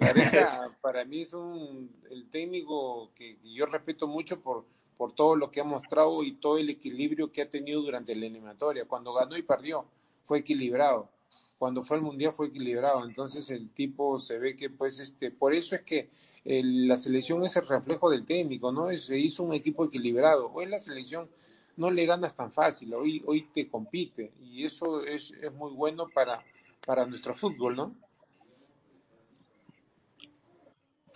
Gareca 0.00 0.70
para 0.80 1.04
mí 1.04 1.22
es 1.22 1.34
un, 1.34 1.90
el 2.08 2.30
técnico 2.30 3.10
que 3.14 3.36
yo 3.44 3.66
respeto 3.66 4.06
mucho 4.06 4.40
por, 4.40 4.64
por 4.96 5.12
todo 5.12 5.36
lo 5.36 5.50
que 5.50 5.60
ha 5.60 5.64
mostrado 5.64 6.22
y 6.22 6.32
todo 6.32 6.56
el 6.56 6.70
equilibrio 6.70 7.30
que 7.30 7.42
ha 7.42 7.50
tenido 7.50 7.82
durante 7.82 8.14
la 8.14 8.24
eliminatoria. 8.24 8.86
Cuando 8.86 9.12
ganó 9.12 9.36
y 9.36 9.42
perdió, 9.42 9.84
fue 10.24 10.38
equilibrado 10.38 11.10
cuando 11.58 11.82
fue 11.82 11.96
al 11.96 12.02
mundial 12.02 12.32
fue 12.32 12.48
equilibrado, 12.48 13.04
entonces 13.04 13.48
el 13.50 13.70
tipo 13.70 14.18
se 14.18 14.38
ve 14.38 14.54
que 14.54 14.70
pues 14.70 15.00
este, 15.00 15.30
por 15.30 15.54
eso 15.54 15.74
es 15.74 15.82
que 15.82 16.08
la 16.44 16.96
selección 16.96 17.44
es 17.44 17.56
el 17.56 17.66
reflejo 17.66 18.10
del 18.10 18.24
técnico, 18.24 18.72
¿no? 18.72 18.94
Se 18.96 19.18
hizo 19.18 19.42
un 19.42 19.54
equipo 19.54 19.84
equilibrado. 19.84 20.50
Hoy 20.52 20.66
la 20.66 20.78
selección 20.78 21.28
no 21.76 21.90
le 21.90 22.06
ganas 22.06 22.34
tan 22.34 22.52
fácil, 22.52 22.94
hoy, 22.94 23.22
hoy 23.26 23.48
te 23.52 23.68
compite 23.68 24.32
y 24.42 24.64
eso 24.64 25.02
es, 25.02 25.32
es 25.40 25.52
muy 25.52 25.72
bueno 25.72 26.08
para, 26.12 26.42
para 26.84 27.06
nuestro 27.06 27.34
fútbol, 27.34 27.76
¿no? 27.76 27.94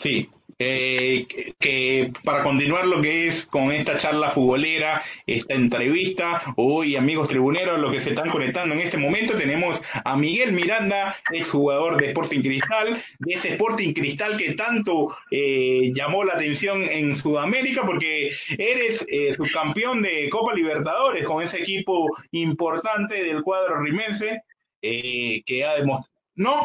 Sí, 0.01 0.31
eh, 0.59 1.27
que, 1.59 2.11
para 2.25 2.43
continuar 2.43 2.87
lo 2.87 3.03
que 3.03 3.27
es 3.29 3.45
con 3.45 3.71
esta 3.71 3.99
charla 3.99 4.31
futbolera, 4.31 5.03
esta 5.27 5.53
entrevista, 5.53 6.43
hoy 6.57 6.97
amigos 6.97 7.29
tribuneros, 7.29 7.79
lo 7.79 7.91
que 7.91 8.01
se 8.01 8.11
están 8.11 8.31
conectando 8.31 8.75
en 8.75 8.81
este 8.81 8.97
momento, 8.97 9.37
tenemos 9.37 9.83
a 10.03 10.17
Miguel 10.17 10.53
Miranda, 10.53 11.19
exjugador 11.31 11.99
de 11.99 12.07
Sporting 12.07 12.41
Cristal, 12.41 13.05
de 13.19 13.35
ese 13.35 13.51
Sporting 13.51 13.93
Cristal 13.93 14.39
que 14.39 14.55
tanto 14.55 15.15
eh, 15.31 15.93
llamó 15.95 16.25
la 16.25 16.33
atención 16.33 16.83
en 16.85 17.15
Sudamérica, 17.15 17.83
porque 17.85 18.33
eres 18.57 19.05
eh, 19.11 19.35
subcampeón 19.35 20.01
de 20.01 20.31
Copa 20.31 20.55
Libertadores 20.55 21.27
con 21.27 21.43
ese 21.43 21.59
equipo 21.59 22.09
importante 22.31 23.23
del 23.23 23.43
cuadro 23.43 23.83
rimense, 23.83 24.45
que 24.81 25.65
ha 25.67 25.75
demostrado... 25.75 26.11
No, 26.37 26.65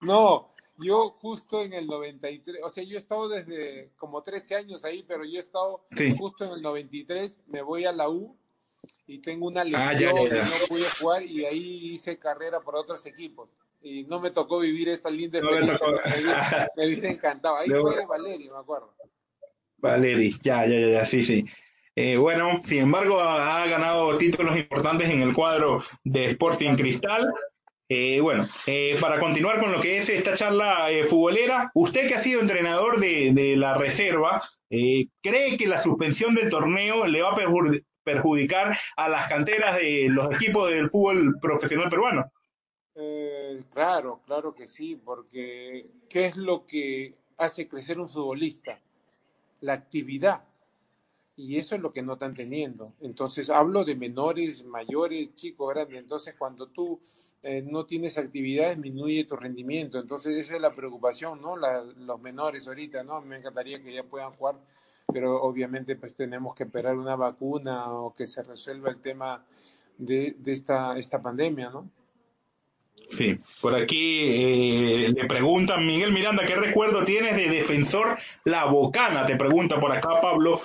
no, 0.00 0.47
yo 0.78 1.10
justo 1.10 1.62
en 1.62 1.72
el 1.72 1.86
93, 1.86 2.60
o 2.62 2.70
sea, 2.70 2.84
yo 2.84 2.96
he 2.96 2.98
estado 2.98 3.28
desde 3.28 3.90
como 3.96 4.22
13 4.22 4.54
años 4.54 4.84
ahí, 4.84 5.04
pero 5.06 5.24
yo 5.24 5.38
he 5.38 5.42
estado 5.42 5.84
justo 6.18 6.44
en 6.44 6.52
el 6.52 6.62
93, 6.62 7.44
me 7.48 7.62
voy 7.62 7.84
a 7.84 7.92
la 7.92 8.08
U 8.08 8.36
y 9.06 9.18
tengo 9.18 9.48
una 9.48 9.62
ah, 9.62 9.64
lesión 9.64 10.16
y 10.18 10.28
no 10.28 10.66
pude 10.68 10.84
jugar 11.00 11.22
y 11.22 11.44
ahí 11.44 11.92
hice 11.94 12.18
carrera 12.18 12.60
por 12.60 12.76
otros 12.76 13.04
equipos. 13.06 13.54
Y 13.80 14.04
no 14.04 14.20
me 14.20 14.30
tocó 14.30 14.58
vivir 14.58 14.88
esa 14.88 15.10
linda 15.10 15.38
experiencia. 15.38 16.68
me, 16.76 16.86
hubiera 16.86 17.10
encantado. 17.10 17.56
Ahí 17.56 17.68
fue 17.68 18.04
Valeri, 18.06 18.50
me 18.50 18.58
acuerdo. 18.58 18.92
Valeri, 19.76 20.36
ya, 20.42 20.66
ya, 20.66 20.78
ya, 20.80 21.06
sí, 21.06 21.24
sí. 21.24 21.46
Eh, 21.94 22.16
bueno, 22.16 22.60
sin 22.64 22.78
embargo, 22.78 23.20
ha, 23.20 23.66
ganado 23.66 24.16
títulos 24.18 24.56
importantes 24.56 25.10
en 25.10 25.20
el 25.20 25.34
cuadro 25.34 25.82
de 26.04 26.30
Sporting 26.30 26.76
Cristal. 26.76 27.26
Eh, 27.88 28.20
bueno, 28.20 28.46
eh, 28.66 28.98
para 29.00 29.18
continuar 29.18 29.60
con 29.60 29.72
lo 29.72 29.80
que 29.80 29.98
es 29.98 30.08
esta 30.08 30.34
charla 30.36 30.88
futbolera, 31.08 31.70
usted 31.74 32.06
que 32.06 32.14
ha 32.14 32.20
sido 32.20 32.40
entrenador 32.40 33.00
de, 33.00 33.32
de 33.32 33.56
la 33.56 33.74
reserva, 33.78 34.42
¿cree 34.68 35.56
que 35.56 35.66
la 35.66 35.82
suspensión 35.82 36.34
del 36.34 36.50
torneo 36.50 37.06
le 37.06 37.22
va 37.22 37.30
a 37.32 37.36
perjudicar 38.04 38.78
a 38.96 39.08
las 39.08 39.28
canteras 39.28 39.76
de 39.76 40.08
los 40.10 40.34
equipos 40.34 40.70
del 40.70 40.90
fútbol 40.90 41.36
profesional 41.40 41.88
peruano? 41.88 42.30
Eh, 43.00 43.62
claro, 43.72 44.20
claro 44.26 44.52
que 44.52 44.66
sí, 44.66 44.96
porque 44.96 45.86
¿qué 46.08 46.26
es 46.26 46.36
lo 46.36 46.66
que 46.66 47.14
hace 47.36 47.68
crecer 47.68 48.00
un 48.00 48.08
futbolista? 48.08 48.80
La 49.60 49.74
actividad. 49.74 50.42
Y 51.38 51.56
eso 51.56 51.74
es 51.74 51.80
lo 51.80 51.90
que 51.90 52.02
no 52.02 52.14
están 52.14 52.34
teniendo. 52.34 52.92
Entonces, 53.00 53.48
hablo 53.48 53.84
de 53.84 53.96
menores, 53.96 54.64
mayores, 54.64 55.34
chicos, 55.34 55.72
grandes. 55.72 56.00
Entonces, 56.00 56.34
cuando 56.36 56.66
tú 56.66 57.00
eh, 57.42 57.62
no 57.62 57.86
tienes 57.86 58.18
actividad, 58.18 58.74
disminuye 58.74 59.24
tu 59.24 59.36
rendimiento. 59.36 59.98
Entonces, 59.98 60.36
esa 60.36 60.56
es 60.56 60.60
la 60.60 60.74
preocupación, 60.74 61.40
¿no? 61.40 61.56
los 61.56 62.20
menores 62.20 62.68
ahorita, 62.68 63.02
¿no? 63.04 63.20
Me 63.22 63.38
encantaría 63.38 63.82
que 63.82 63.94
ya 63.94 64.02
puedan 64.02 64.32
jugar 64.32 64.56
pero 65.12 65.40
obviamente 65.42 65.96
pues 65.96 66.14
tenemos 66.16 66.54
que 66.54 66.64
esperar 66.64 66.96
una 66.96 67.16
vacuna 67.16 67.90
o 67.90 68.14
que 68.14 68.26
se 68.26 68.42
resuelva 68.42 68.90
el 68.90 69.00
tema 69.00 69.42
de, 69.96 70.36
esta, 70.46 70.96
esta 70.98 71.20
pandemia, 71.20 71.70
¿no? 71.70 71.90
Sí, 73.10 73.38
por 73.62 73.74
aquí 73.74 75.06
eh, 75.06 75.14
le 75.16 75.24
preguntan, 75.26 75.86
Miguel 75.86 76.12
Miranda, 76.12 76.44
¿qué 76.44 76.56
recuerdo 76.56 77.04
tienes 77.04 77.36
de 77.36 77.48
defensor 77.48 78.18
La 78.44 78.66
Bocana? 78.66 79.24
Te 79.24 79.36
pregunta 79.36 79.80
por 79.80 79.92
acá 79.92 80.20
Pablo. 80.20 80.60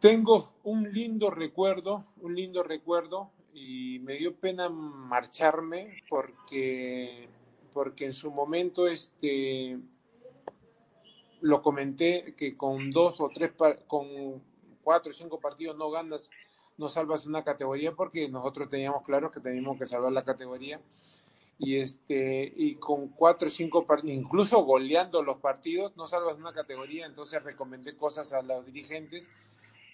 Tengo 0.00 0.54
un 0.64 0.90
lindo 0.90 1.30
recuerdo, 1.30 2.06
un 2.22 2.34
lindo 2.34 2.62
recuerdo, 2.62 3.30
y 3.52 3.98
me 3.98 4.14
dio 4.14 4.34
pena 4.34 4.70
marcharme 4.70 6.02
porque, 6.08 7.28
porque 7.70 8.06
en 8.06 8.14
su 8.14 8.30
momento 8.30 8.86
este, 8.86 9.78
lo 11.42 11.60
comenté 11.60 12.34
que 12.34 12.54
con 12.54 12.90
dos 12.90 13.20
o 13.20 13.28
tres, 13.28 13.52
con 13.86 14.42
cuatro 14.82 15.10
o 15.10 15.14
cinco 15.14 15.38
partidos 15.38 15.76
no 15.76 15.90
ganas, 15.90 16.30
no 16.78 16.88
salvas 16.88 17.26
una 17.26 17.44
categoría 17.44 17.92
porque 17.92 18.26
nosotros 18.30 18.70
teníamos 18.70 19.02
claro 19.02 19.30
que 19.30 19.40
teníamos 19.40 19.78
que 19.78 19.84
salvar 19.84 20.12
la 20.12 20.24
categoría. 20.24 20.80
Y 21.58 21.76
este 21.76 22.50
y 22.56 22.76
con 22.76 23.08
cuatro 23.08 23.48
o 23.48 23.50
cinco 23.50 23.86
incluso 24.04 24.64
goleando 24.64 25.22
los 25.22 25.36
partidos 25.40 25.94
no 25.94 26.06
salvas 26.06 26.38
una 26.38 26.54
categoría 26.54 27.04
entonces 27.04 27.42
recomendé 27.42 27.94
cosas 27.98 28.32
a 28.32 28.40
los 28.40 28.64
dirigentes 28.64 29.28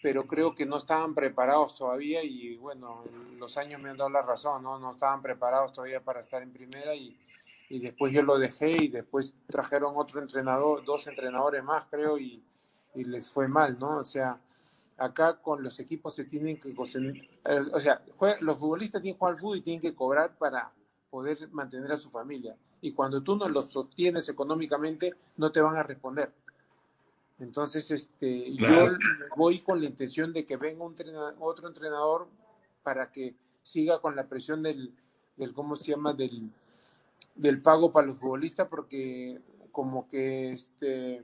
pero 0.06 0.24
creo 0.24 0.54
que 0.54 0.64
no 0.64 0.76
estaban 0.76 1.16
preparados 1.16 1.74
todavía 1.74 2.22
y 2.22 2.54
bueno 2.58 3.02
los 3.40 3.56
años 3.56 3.80
me 3.80 3.90
han 3.90 3.96
dado 3.96 4.08
la 4.08 4.22
razón 4.22 4.62
no 4.62 4.78
no 4.78 4.92
estaban 4.92 5.20
preparados 5.20 5.72
todavía 5.72 6.00
para 6.00 6.20
estar 6.20 6.40
en 6.44 6.52
primera 6.52 6.94
y, 6.94 7.18
y 7.68 7.80
después 7.80 8.12
yo 8.12 8.22
lo 8.22 8.38
dejé 8.38 8.84
y 8.84 8.88
después 8.88 9.34
trajeron 9.48 9.94
otro 9.96 10.20
entrenador, 10.20 10.84
dos 10.84 11.06
entrenadores 11.06 11.64
más 11.64 11.86
creo 11.86 12.18
y, 12.18 12.42
les 12.94 13.28
fue 13.30 13.46
mal, 13.46 13.78
¿no? 13.78 13.98
O 13.98 14.04
sea, 14.04 14.40
acá 14.96 15.42
con 15.42 15.62
los 15.62 15.78
equipos 15.80 16.14
se 16.14 16.24
tienen 16.24 16.58
que, 16.58 16.70
eh, 16.70 17.60
o 17.72 17.80
sea, 17.80 18.02
los 18.40 18.58
futbolistas 18.58 19.02
tienen 19.02 19.16
que 19.16 19.18
jugar 19.18 19.34
al 19.34 19.38
fútbol 19.38 19.58
y 19.58 19.60
tienen 19.60 19.82
que 19.82 19.94
cobrar 19.94 20.38
para 20.38 20.72
poder 21.10 21.50
mantener 21.50 21.92
a 21.92 21.96
su 21.96 22.08
familia. 22.08 22.56
Y 22.80 22.92
cuando 22.92 23.22
tú 23.22 23.36
no 23.36 23.50
los 23.50 23.70
sostienes 23.70 24.28
económicamente, 24.30 25.12
no 25.36 25.52
te 25.52 25.60
van 25.60 25.76
a 25.76 25.82
responder. 25.82 26.32
Entonces, 27.38 27.90
este, 27.90 28.52
yo 28.54 28.88
voy 29.36 29.60
con 29.60 29.80
la 29.80 29.86
intención 29.86 30.32
de 30.32 30.46
que 30.46 30.56
venga 30.56 30.84
un 30.84 30.96
otro 31.38 31.68
entrenador 31.68 32.28
para 32.82 33.10
que 33.10 33.34
siga 33.62 34.00
con 34.00 34.16
la 34.16 34.26
presión 34.26 34.62
del, 34.62 34.94
del 35.36 35.52
¿cómo 35.52 35.76
se 35.76 35.90
llama? 35.90 36.14
Del, 36.14 36.50
del 37.34 37.60
pago 37.60 37.92
para 37.92 38.06
los 38.06 38.18
futbolistas 38.18 38.68
porque 38.68 39.40
como 39.70 40.08
que 40.08 40.52
este 40.52 41.22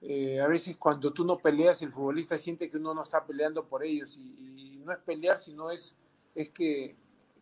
eh, 0.00 0.40
a 0.40 0.46
veces 0.46 0.76
cuando 0.76 1.12
tú 1.12 1.24
no 1.24 1.36
peleas 1.36 1.82
el 1.82 1.92
futbolista 1.92 2.38
siente 2.38 2.70
que 2.70 2.76
uno 2.76 2.94
no 2.94 3.02
está 3.02 3.24
peleando 3.24 3.66
por 3.66 3.84
ellos 3.84 4.16
y, 4.16 4.80
no 4.84 4.92
es 4.92 4.98
pelear 5.00 5.36
sino 5.36 5.70
es 5.70 5.94
es 6.34 6.48
que, 6.48 6.96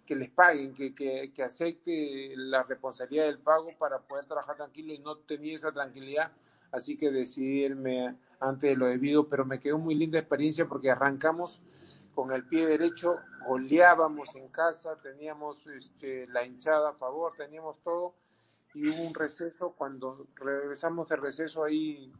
que 0.04 0.16
les 0.16 0.30
paguen 0.30 0.74
que, 0.74 0.92
que, 0.94 1.30
que, 1.32 1.42
acepte 1.44 2.32
la 2.34 2.64
responsabilidad 2.64 3.26
del 3.26 3.38
pago 3.38 3.68
para 3.78 4.00
poder 4.00 4.26
trabajar 4.26 4.56
tranquilo 4.56 4.92
y 4.92 4.98
no 4.98 5.18
tenía 5.18 5.54
esa 5.54 5.70
tranquilidad 5.70 6.32
así 6.72 6.96
que 6.96 7.10
decidí 7.10 7.64
irme 7.64 8.16
antes 8.40 8.70
de 8.70 8.76
lo 8.76 8.86
debido 8.86 9.26
pero 9.28 9.44
me 9.44 9.60
quedó 9.60 9.78
muy 9.78 9.94
linda 9.94 10.18
experiencia 10.18 10.66
porque 10.68 10.90
arrancamos 10.90 11.62
con 12.16 12.32
el 12.32 12.44
pie 12.44 12.66
derecho, 12.66 13.18
goleábamos 13.46 14.34
en 14.36 14.48
casa, 14.48 14.96
teníamos 15.02 15.66
este, 15.66 16.26
la 16.28 16.46
hinchada 16.46 16.90
a 16.90 16.94
favor, 16.94 17.34
teníamos 17.36 17.78
todo, 17.80 18.14
y 18.74 18.88
hubo 18.88 19.02
un 19.02 19.14
receso, 19.14 19.74
cuando 19.76 20.26
regresamos 20.34 21.10
de 21.10 21.16
receso 21.16 21.62
ahí 21.62 22.10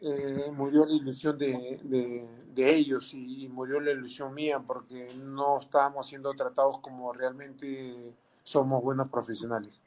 eh, 0.00 0.50
murió 0.52 0.84
la 0.84 0.94
ilusión 0.94 1.36
de, 1.36 1.78
de, 1.82 2.74
ellos 2.74 3.12
y, 3.14 3.48
murió 3.48 3.80
la 3.80 3.92
ilusión 3.92 4.34
mía 4.34 4.60
porque 4.60 5.12
no 5.16 5.58
estábamos 5.58 6.06
siendo 6.08 6.32
tratados 6.34 6.78
como 6.78 7.12
realmente 7.12 8.12
somos 8.42 8.82
buenos 8.82 9.08
profesionales. 9.10 9.80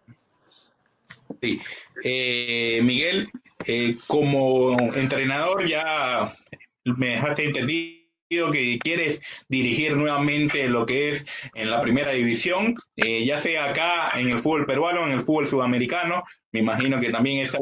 Sí. 1.42 1.60
Eh, 2.04 2.80
Miguel, 2.82 3.30
eh, 3.68 3.98
como 4.08 4.78
entrenador 4.96 5.68
ya 5.68 6.36
me 6.84 7.10
dejaste 7.10 7.46
entendido 7.46 8.06
que 8.52 8.80
quieres 8.80 9.22
dirigir 9.48 9.96
nuevamente 9.96 10.68
lo 10.68 10.86
que 10.86 11.10
es 11.10 11.26
en 11.54 11.70
la 11.70 11.82
primera 11.82 12.12
división, 12.12 12.76
eh, 12.96 13.24
ya 13.26 13.40
sea 13.40 13.70
acá 13.70 14.20
en 14.20 14.30
el 14.30 14.40
fútbol 14.40 14.66
peruano, 14.66 15.06
en 15.06 15.12
el 15.12 15.22
fútbol 15.22 15.48
sudamericano. 15.48 16.24
Me 16.52 16.60
imagino 16.62 17.00
que 17.00 17.12
también 17.12 17.42
es 17.42 17.56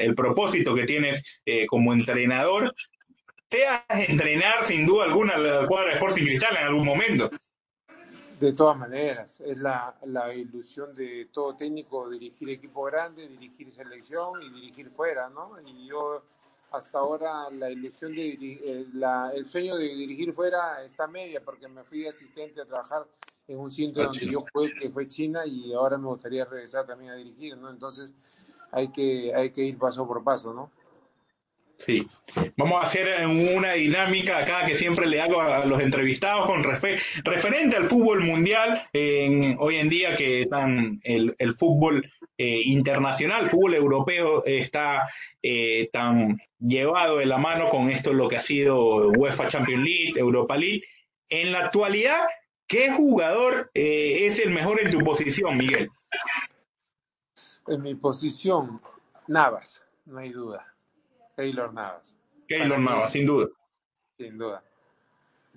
el 0.00 0.14
propósito 0.14 0.74
que 0.74 0.84
tienes 0.84 1.22
eh, 1.46 1.66
como 1.66 1.92
entrenador. 1.92 2.74
¿Te 3.48 3.66
has 3.66 4.08
entrenar 4.08 4.64
sin 4.64 4.86
duda 4.86 5.06
alguna 5.06 5.36
la 5.36 5.66
cuadra 5.66 5.88
de 5.88 5.94
Sporting 5.94 6.24
Cristal 6.24 6.56
en 6.56 6.66
algún 6.66 6.84
momento? 6.84 7.30
De 8.40 8.54
todas 8.54 8.78
maneras, 8.78 9.38
es 9.42 9.58
la, 9.58 9.94
la, 10.06 10.32
ilusión 10.32 10.94
de 10.94 11.28
todo 11.30 11.54
técnico 11.54 12.08
dirigir 12.08 12.48
equipo 12.48 12.84
grande, 12.84 13.28
dirigir 13.28 13.70
selección 13.70 14.40
y 14.40 14.48
dirigir 14.48 14.88
fuera, 14.88 15.28
¿no? 15.28 15.60
Y 15.60 15.86
yo 15.86 16.22
hasta 16.72 17.00
ahora 17.00 17.50
la 17.50 17.70
ilusión 17.70 18.14
de 18.14 18.30
eh, 18.32 18.86
la, 18.94 19.30
el 19.34 19.44
sueño 19.46 19.76
de 19.76 19.84
dirigir 19.94 20.32
fuera 20.32 20.82
está 20.82 21.06
media 21.06 21.42
porque 21.44 21.68
me 21.68 21.84
fui 21.84 22.00
de 22.00 22.08
asistente 22.08 22.62
a 22.62 22.64
trabajar 22.64 23.06
en 23.46 23.58
un 23.58 23.70
sitio 23.70 24.04
donde 24.04 24.24
yo 24.24 24.40
fue 24.50 24.72
que 24.72 24.88
fue 24.88 25.06
China 25.06 25.44
y 25.44 25.74
ahora 25.74 25.98
me 25.98 26.06
gustaría 26.06 26.46
regresar 26.46 26.86
también 26.86 27.10
a 27.10 27.16
dirigir, 27.16 27.58
¿no? 27.58 27.68
Entonces 27.68 28.10
hay 28.72 28.88
que 28.88 29.34
hay 29.34 29.50
que 29.50 29.60
ir 29.60 29.76
paso 29.76 30.06
por 30.06 30.24
paso, 30.24 30.54
¿no? 30.54 30.70
Sí. 31.84 32.06
Vamos 32.56 32.82
a 32.82 32.86
hacer 32.86 33.26
una 33.26 33.72
dinámica 33.72 34.38
acá 34.38 34.66
que 34.66 34.76
siempre 34.76 35.06
le 35.06 35.20
hago 35.20 35.40
a 35.40 35.64
los 35.64 35.80
entrevistados 35.80 36.46
con 36.46 36.62
referente 36.62 37.76
al 37.76 37.84
fútbol 37.84 38.20
mundial 38.20 38.86
en, 38.92 39.56
hoy 39.58 39.76
en 39.76 39.88
día 39.88 40.14
que 40.14 40.42
están 40.42 41.00
el, 41.02 41.34
el 41.38 41.54
fútbol 41.54 42.08
eh, 42.36 42.62
internacional, 42.64 43.50
fútbol 43.50 43.74
europeo 43.74 44.44
está 44.44 45.08
eh, 45.42 45.88
tan 45.92 46.38
llevado 46.58 47.18
de 47.18 47.26
la 47.26 47.38
mano 47.38 47.70
con 47.70 47.90
esto 47.90 48.12
lo 48.12 48.28
que 48.28 48.36
ha 48.36 48.40
sido 48.40 49.08
UEFA 49.10 49.48
Champions 49.48 49.82
League, 49.82 50.12
Europa 50.16 50.56
League. 50.56 50.82
En 51.28 51.52
la 51.52 51.66
actualidad, 51.66 52.26
¿qué 52.66 52.92
jugador 52.92 53.70
eh, 53.74 54.26
es 54.26 54.38
el 54.38 54.50
mejor 54.50 54.80
en 54.80 54.90
tu 54.90 55.00
posición, 55.00 55.56
Miguel? 55.56 55.90
En 57.66 57.82
mi 57.82 57.94
posición, 57.94 58.80
Navas, 59.26 59.82
no 60.06 60.18
hay 60.18 60.30
duda. 60.30 60.69
Keylor 61.40 61.72
Navas. 61.72 62.18
Keylor 62.48 62.78
Navas, 62.78 63.12
sin 63.12 63.24
duda. 63.24 63.48
Sin 64.18 64.36
duda. 64.36 64.62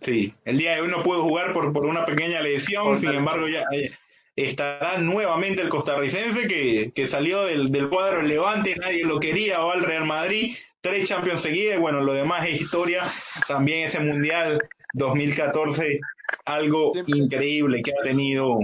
Sí, 0.02 0.34
el 0.46 0.58
día 0.58 0.76
de 0.76 0.82
hoy 0.82 0.88
no 0.88 1.04
pudo 1.04 1.24
jugar 1.24 1.52
por, 1.52 1.74
por 1.74 1.86
una 1.86 2.06
pequeña 2.06 2.42
lesión, 2.42 2.98
sin 2.98 3.12
embargo 3.12 3.48
ya 3.50 3.66
eh, 3.74 3.92
estará 4.38 4.98
nuevamente 5.00 5.62
el 5.62 5.68
costarricense 5.68 6.48
que, 6.48 6.92
que 6.96 7.06
salió 7.06 7.44
del, 7.44 7.70
del, 7.70 7.90
cuadro 7.90 8.22
Levante, 8.22 8.76
nadie 8.78 9.04
lo 9.04 9.20
quería, 9.20 9.60
va 9.60 9.74
al 9.74 9.84
Real 9.84 10.06
Madrid, 10.06 10.56
tres 10.80 11.10
Champions 11.10 11.42
seguidas, 11.42 11.80
bueno, 11.80 12.00
lo 12.00 12.14
demás 12.14 12.48
es 12.48 12.62
historia, 12.62 13.04
también 13.48 13.88
ese 13.88 14.00
Mundial 14.00 14.60
2014, 14.94 16.00
algo 16.46 16.94
increíble 17.08 17.82
que 17.82 17.92
ha 17.92 18.04
tenido 18.04 18.60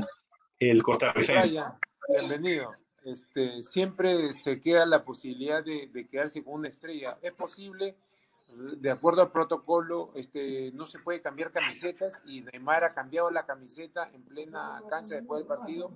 el 0.59 0.81
costarricense. 0.83 1.61
bienvenido, 2.07 2.73
este, 3.05 3.63
siempre 3.63 4.33
se 4.33 4.59
queda 4.59 4.85
la 4.85 5.03
posibilidad 5.03 5.63
de, 5.63 6.07
quedarse 6.09 6.43
con 6.43 6.55
una 6.55 6.69
estrella. 6.69 7.17
Es 7.21 7.33
posible, 7.33 7.95
de 8.77 8.91
acuerdo 8.91 9.21
al 9.21 9.31
protocolo, 9.31 10.11
este, 10.15 10.71
no 10.73 10.85
se 10.85 10.99
puede 10.99 11.21
cambiar 11.21 11.51
camisetas 11.51 12.21
y 12.25 12.41
Neymar 12.41 12.83
ha 12.83 12.93
cambiado 12.93 13.31
la 13.31 13.45
camiseta 13.45 14.09
en 14.13 14.23
plena 14.23 14.81
cancha 14.89 15.15
después 15.15 15.39
del 15.39 15.47
partido. 15.47 15.91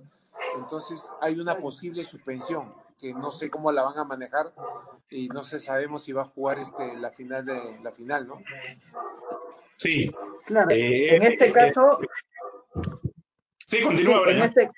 Entonces 0.56 1.02
hay 1.20 1.38
una 1.38 1.58
posible 1.58 2.04
suspensión 2.04 2.72
que 2.98 3.12
no 3.12 3.30
sé 3.30 3.50
cómo 3.50 3.72
la 3.72 3.82
van 3.82 3.98
a 3.98 4.04
manejar 4.04 4.52
y 5.10 5.28
no 5.28 5.42
sé 5.42 5.60
sabemos 5.60 6.04
si 6.04 6.12
va 6.12 6.22
a 6.22 6.26
jugar 6.26 6.58
este 6.58 6.96
la 6.96 7.10
final 7.10 7.44
de 7.44 7.78
la 7.82 7.92
final, 7.92 8.26
¿no? 8.26 8.40
Sí. 9.76 10.10
Claro. 10.46 10.70
Eh, 10.70 11.16
en 11.16 11.22
este 11.22 11.48
eh, 11.48 11.52
caso. 11.52 11.98
Sí, 13.66 13.82
continúa. 13.82 14.30
en, 14.30 14.42
este, 14.42 14.70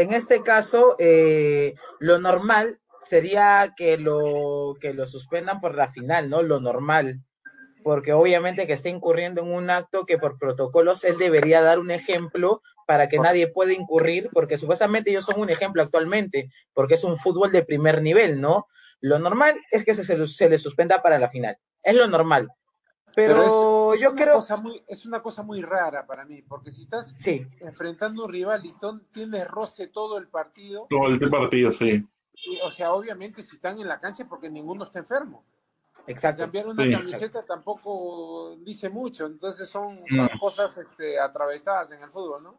en 0.00 0.12
este 0.12 0.42
caso, 0.42 0.96
eh, 0.98 1.74
lo 1.98 2.18
normal 2.18 2.80
sería 3.00 3.74
que 3.76 3.98
lo, 3.98 4.76
que 4.80 4.94
lo 4.94 5.06
suspendan 5.06 5.60
por 5.60 5.74
la 5.74 5.92
final, 5.92 6.30
¿no? 6.30 6.42
Lo 6.42 6.60
normal. 6.60 7.20
Porque 7.82 8.12
obviamente 8.12 8.66
que 8.66 8.74
está 8.74 8.90
incurriendo 8.90 9.40
en 9.40 9.52
un 9.52 9.70
acto 9.70 10.04
que 10.04 10.18
por 10.18 10.38
protocolos 10.38 11.02
él 11.04 11.16
debería 11.18 11.62
dar 11.62 11.78
un 11.78 11.90
ejemplo 11.90 12.60
para 12.86 13.08
que 13.08 13.18
nadie 13.18 13.48
pueda 13.48 13.72
incurrir, 13.72 14.28
porque 14.32 14.58
supuestamente 14.58 15.10
ellos 15.10 15.24
son 15.24 15.40
un 15.40 15.48
ejemplo 15.48 15.82
actualmente, 15.82 16.50
porque 16.74 16.94
es 16.94 17.04
un 17.04 17.16
fútbol 17.16 17.52
de 17.52 17.64
primer 17.64 18.02
nivel, 18.02 18.40
¿no? 18.40 18.66
Lo 19.00 19.18
normal 19.18 19.58
es 19.70 19.84
que 19.84 19.94
se, 19.94 20.26
se 20.26 20.48
le 20.48 20.58
suspenda 20.58 21.00
para 21.00 21.18
la 21.18 21.30
final. 21.30 21.56
Es 21.82 21.94
lo 21.94 22.06
normal. 22.06 22.48
Pero, 23.14 23.34
yo 23.94 24.14
creo. 24.14 24.42
es 24.88 25.06
una 25.06 25.22
cosa 25.22 25.42
muy 25.42 25.62
rara 25.62 26.06
para 26.06 26.24
mí, 26.24 26.42
porque 26.42 26.70
si 26.70 26.82
estás 26.82 27.14
enfrentando 27.60 28.24
un 28.24 28.32
rival 28.32 28.64
y 28.64 28.74
tienes 29.12 29.48
roce 29.48 29.88
todo 29.88 30.18
el 30.18 30.28
partido. 30.28 30.86
Todo 30.88 31.08
el 31.08 31.30
partido, 31.30 31.72
sí. 31.72 32.06
o 32.62 32.70
sea, 32.70 32.92
obviamente 32.92 33.42
si 33.42 33.56
están 33.56 33.78
en 33.80 33.88
la 33.88 34.00
cancha 34.00 34.26
porque 34.28 34.50
ninguno 34.50 34.84
está 34.84 34.98
enfermo. 34.98 35.44
Exacto. 36.06 36.42
Cambiar 36.42 36.66
una 36.66 36.90
camiseta 36.90 37.44
tampoco 37.44 38.56
dice 38.60 38.88
mucho, 38.88 39.26
entonces 39.26 39.68
son, 39.68 40.00
son 40.08 40.24
mm. 40.24 40.38
cosas 40.38 40.76
este, 40.78 41.18
atravesadas 41.18 41.92
en 41.92 42.02
el 42.02 42.10
fútbol, 42.10 42.42
¿no? 42.42 42.58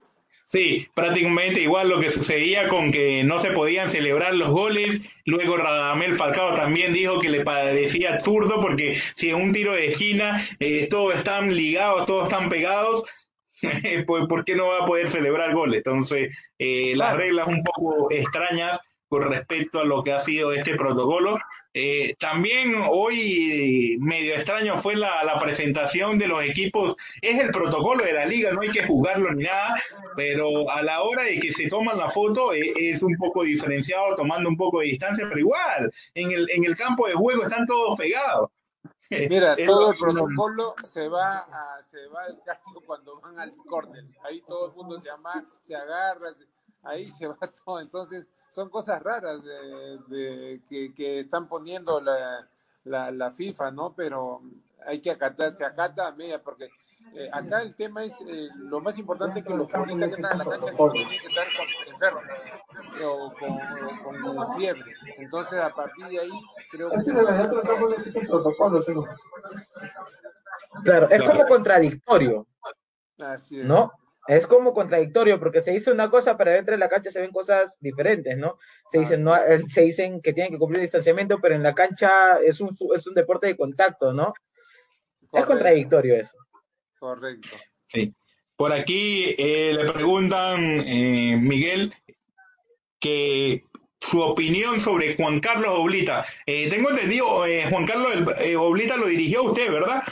Sí, 0.52 0.86
prácticamente 0.94 1.62
igual 1.62 1.88
lo 1.88 2.02
que 2.02 2.12
sucedía 2.12 2.68
con 2.68 2.92
que 2.92 3.24
no 3.24 3.40
se 3.40 3.52
podían 3.52 3.90
celebrar 3.90 4.36
los 4.36 4.50
goles. 4.50 5.00
Luego 5.24 5.56
Radamel 5.56 6.16
Falcao 6.16 6.58
también 6.58 6.92
dijo 6.92 7.22
que 7.22 7.30
le 7.30 7.46
parecía 7.46 8.16
absurdo 8.16 8.60
porque 8.60 9.00
si 9.16 9.30
en 9.30 9.38
un 9.38 9.54
tiro 9.54 9.72
de 9.72 9.92
esquina 9.92 10.46
eh, 10.60 10.88
todos 10.90 11.16
están 11.16 11.56
ligados, 11.56 12.06
todos 12.06 12.26
están 12.26 12.50
pegados, 12.50 13.06
pues 14.06 14.26
¿por 14.28 14.44
qué 14.44 14.56
no 14.56 14.68
va 14.68 14.80
a 14.80 14.86
poder 14.86 15.10
celebrar 15.10 15.54
goles? 15.54 15.78
Entonces, 15.78 16.36
eh, 16.60 16.96
las 16.98 17.16
reglas 17.16 17.48
un 17.48 17.64
poco 17.64 18.12
extrañas 18.12 18.78
con 19.12 19.24
respecto 19.24 19.82
a 19.82 19.84
lo 19.84 20.04
que 20.04 20.13
ha 20.13 20.21
sido 20.21 20.54
este 20.54 20.78
protocolo. 20.78 21.36
Eh, 21.74 22.15
también 22.17 22.74
hoy 22.89 23.97
medio 24.00 24.36
extraño 24.36 24.78
fue 24.78 24.95
la, 24.95 25.26
la, 25.26 25.38
presentación 25.38 26.17
de 26.17 26.30
los 26.30 26.41
equipos. 26.45 26.95
Es 27.21 27.38
el 27.38 27.52
protocolo 27.52 28.06
de 28.06 28.13
la 28.13 28.26
liga, 28.26 28.54
no 28.54 28.62
hay 28.62 28.69
que 28.69 28.88
jugarlo 28.88 29.30
ni 29.34 29.43
nada, 29.43 29.76
pero 30.15 30.71
a 30.71 30.82
la 30.82 31.02
hora 31.02 31.24
de 31.24 31.41
que 31.41 31.52
se 31.52 31.67
toman 31.67 31.97
la 31.97 32.10
foto 32.10 32.54
eh, 32.54 32.62
es 32.78 33.04
un 33.04 33.17
poco 33.17 33.43
diferenciado, 33.43 34.15
tomando 34.15 34.47
un 34.47 34.56
poco 34.56 34.80
de 34.80 34.86
distancia, 34.86 35.26
pero 35.28 35.41
igual, 35.41 35.91
en 36.15 36.32
el, 36.32 36.50
en 36.50 36.63
el 36.63 36.78
campo 36.78 37.06
de 37.06 37.13
juego 37.13 37.43
están 37.43 37.65
todos 37.65 37.97
pegados. 37.97 38.50
Mira, 39.30 39.58
todo 39.58 39.91
el 39.91 39.97
protocolo 39.97 40.74
se 40.86 41.10
va 41.10 41.39
a, 41.39 41.82
se 41.82 42.08
va 42.08 42.24
al 42.24 42.41
caso 42.45 42.82
cuando 42.86 43.19
van 43.19 43.38
al 43.41 43.54
córner. 43.58 44.06
Ahí 44.24 44.41
todo 44.47 44.69
el 44.69 44.74
mundo 44.74 44.97
se 45.00 45.10
llama, 45.10 45.45
se 45.60 45.76
agarra, 45.76 46.30
ahí 46.84 47.10
se 47.12 47.28
va 47.28 47.36
todo. 47.65 47.82
Entonces, 47.82 48.26
son 48.52 48.70
cosas 48.70 49.02
raras 49.02 49.42
de, 50.10 50.62
que, 50.68 51.20
están 51.20 51.48
poniendo 51.48 52.02
la, 52.02 52.48
la, 52.84 53.32
FIFA, 53.32 53.72
¿no? 53.72 53.94
Pero 53.96 54.42
hay 54.86 55.00
que 55.00 55.10
acatar, 55.10 55.52
se 55.52 55.64
acata 55.64 56.08
a 56.08 56.12
media, 56.12 56.44
porque 56.44 56.70
eh, 57.16 57.30
acá 57.32 57.62
el 57.62 57.74
tema 57.76 58.04
es, 58.04 58.14
eh, 58.28 58.50
lo 58.58 58.82
más 58.82 59.00
importante 59.00 59.40
es 59.40 59.46
que 59.46 59.56
los 59.56 59.72
futbolistas 59.72 60.10
que 60.10 60.16
están 60.22 60.34
en 60.34 60.38
la 60.40 60.46
cancha 60.46 60.72
no 60.78 60.92
tienen 60.92 61.20
que 61.22 61.28
estar 61.28 61.48
con 61.56 61.94
enfermos 61.94 62.24
eh, 63.00 63.06
o 63.06 63.34
con, 63.40 64.58
fiebre. 64.58 64.84
Entonces, 65.18 65.60
a 65.60 65.74
partir 65.74 66.08
de 66.08 66.20
ahí, 66.20 66.32
creo 66.72 66.90
que... 66.90 66.98
Claro, 70.84 71.10
es 71.10 71.24
como 71.24 71.46
contradictorio. 71.46 72.46
Así 73.18 73.62
es. 73.62 73.66
¿No? 73.66 73.92
Es 74.32 74.48
como 74.48 74.74
contradictorio 74.74 75.39
porque 75.41 75.60
se 75.60 75.72
dice 75.72 75.91
una 75.91 76.10
cosa, 76.10 76.38
pero 76.38 76.54
dentro 76.54 76.72
de 76.72 76.80
la 76.80 76.88
cancha 76.88 77.12
se 77.12 77.20
ven 77.20 77.32
cosas 77.32 77.78
diferentes, 77.82 78.38
¿no? 78.38 78.58
Se 78.89 79.00
dicen, 79.00 79.26
no, 79.26 79.36
eh, 79.36 79.62
se 79.67 79.82
dicen 79.82 80.22
que 80.22 80.32
tienen 80.32 80.54
que 80.54 80.58
cumplir 80.58 80.80
distanciamiento, 80.80 81.39
pero 81.41 81.56
en 81.56 81.63
la 81.63 81.76
cancha 81.76 82.39
es 82.39 82.62
un, 82.62 82.70
es 82.96 83.08
un 83.08 83.13
deporte 83.13 83.48
de 83.48 83.58
contacto, 83.58 84.13
¿no? 84.13 84.34
Es 85.34 85.46
contradictorio 85.46 86.15
eso. 86.15 86.38
Correcto. 86.98 87.50
Sí. 87.89 88.15
Por 88.56 88.72
aquí 88.72 89.36
eh, 89.38 89.74
le 89.74 89.91
preguntan, 89.91 90.82
eh, 90.86 91.36
Miguel, 91.38 91.94
que 93.02 93.65
su 94.00 94.22
opinión 94.22 94.80
sobre 94.80 95.17
Juan 95.17 95.41
Carlos 95.41 95.74
Oblita. 95.74 96.26
tengo 96.46 96.89
entendido, 96.91 97.26
Juan 97.70 97.86
Carlos 97.86 98.13
Oblita 98.58 98.96
lo 98.96 99.08
dirigió 99.08 99.44
usted, 99.44 99.70
¿verdad? 99.70 100.04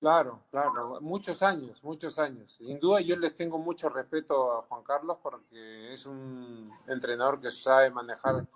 Claro, 0.00 0.40
claro, 0.50 0.98
muchos 1.02 1.42
años, 1.42 1.84
muchos 1.84 2.18
años. 2.18 2.52
Sin 2.52 2.80
duda 2.80 3.02
yo 3.02 3.16
les 3.16 3.36
tengo 3.36 3.58
mucho 3.58 3.90
respeto 3.90 4.52
a 4.52 4.62
Juan 4.62 4.82
Carlos 4.82 5.18
porque 5.22 5.92
es 5.92 6.06
un 6.06 6.72
entrenador 6.86 7.38
que 7.38 7.50
sabe 7.50 7.90
manejar, 7.90 8.46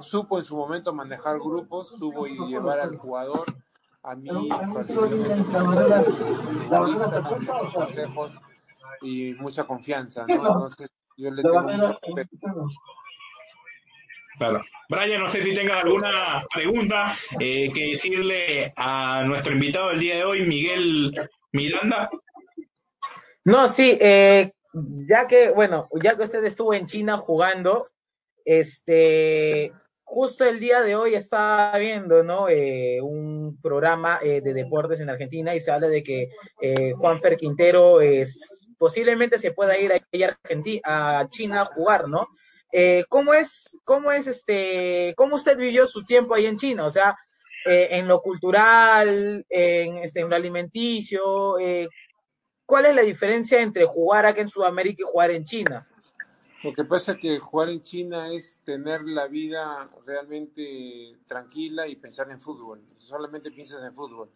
supo 0.00 0.38
en 0.38 0.44
su 0.44 0.56
momento 0.56 0.92
manejar 0.92 1.38
grupos, 1.38 1.90
supo 1.90 2.26
y 2.26 2.36
llevar 2.48 2.80
al 2.80 2.96
jugador, 2.96 3.44
a 4.02 4.16
mí, 4.16 4.48
consejos 7.72 8.32
y 9.02 9.34
mucha 9.34 9.62
confianza, 9.62 10.26
¿no? 10.26 10.34
Entonces 10.34 10.90
yo 11.16 11.30
le 11.30 11.42
tengo 11.42 11.62
mucho 11.62 11.98
respeto. 12.16 12.66
Claro. 14.40 14.64
Brian, 14.88 15.20
no 15.20 15.28
sé 15.28 15.42
si 15.42 15.54
tengas 15.54 15.84
alguna 15.84 16.42
pregunta 16.54 17.14
eh, 17.38 17.70
que 17.74 17.90
decirle 17.90 18.72
a 18.74 19.22
nuestro 19.26 19.52
invitado 19.52 19.90
del 19.90 20.00
día 20.00 20.16
de 20.16 20.24
hoy, 20.24 20.46
Miguel 20.46 21.14
Miranda. 21.52 22.08
No, 23.44 23.68
sí, 23.68 23.98
eh, 24.00 24.50
ya 25.06 25.26
que, 25.26 25.50
bueno, 25.50 25.90
ya 26.02 26.16
que 26.16 26.22
usted 26.22 26.42
estuvo 26.42 26.72
en 26.72 26.86
China 26.86 27.18
jugando, 27.18 27.84
este, 28.46 29.70
justo 30.04 30.46
el 30.46 30.58
día 30.58 30.80
de 30.80 30.96
hoy 30.96 31.16
estaba 31.16 31.76
viendo, 31.76 32.22
¿no? 32.22 32.48
Eh, 32.48 32.98
un 33.02 33.60
programa 33.60 34.20
de 34.20 34.40
deportes 34.40 35.00
en 35.00 35.10
Argentina 35.10 35.54
y 35.54 35.60
se 35.60 35.70
habla 35.70 35.88
de 35.88 36.02
que 36.02 36.30
Juan 36.96 37.20
Fer 37.20 37.36
Quintero 37.36 38.00
es, 38.00 38.70
posiblemente 38.78 39.36
se 39.36 39.52
pueda 39.52 39.76
ir 39.78 39.92
a, 39.92 41.18
a 41.18 41.28
China 41.28 41.60
a 41.60 41.64
jugar, 41.66 42.08
¿no? 42.08 42.26
Eh, 42.72 43.04
¿cómo 43.08 43.34
es, 43.34 43.78
cómo 43.84 44.12
es 44.12 44.26
este, 44.26 45.14
cómo 45.16 45.36
usted 45.36 45.56
vivió 45.56 45.86
su 45.86 46.04
tiempo 46.04 46.34
ahí 46.34 46.46
en 46.46 46.56
China? 46.56 46.86
O 46.86 46.90
sea, 46.90 47.16
eh, 47.66 47.88
en 47.90 48.06
lo 48.06 48.20
cultural, 48.22 49.44
en, 49.48 49.98
este, 49.98 50.20
en 50.20 50.30
lo 50.30 50.36
alimenticio, 50.36 51.58
eh, 51.58 51.88
¿cuál 52.64 52.86
es 52.86 52.94
la 52.94 53.02
diferencia 53.02 53.60
entre 53.60 53.84
jugar 53.86 54.26
aquí 54.26 54.40
en 54.40 54.48
Sudamérica 54.48 55.02
y 55.02 55.10
jugar 55.10 55.30
en 55.32 55.44
China? 55.44 55.86
Lo 56.62 56.72
que 56.72 56.84
pasa 56.84 57.12
es 57.12 57.18
que 57.18 57.38
jugar 57.38 57.70
en 57.70 57.80
China 57.80 58.32
es 58.32 58.60
tener 58.64 59.02
la 59.02 59.26
vida 59.28 59.90
realmente 60.06 61.16
tranquila 61.26 61.88
y 61.88 61.96
pensar 61.96 62.30
en 62.30 62.40
fútbol. 62.40 62.82
Solamente 62.98 63.50
piensas 63.50 63.82
en 63.82 63.94
fútbol. 63.94 64.30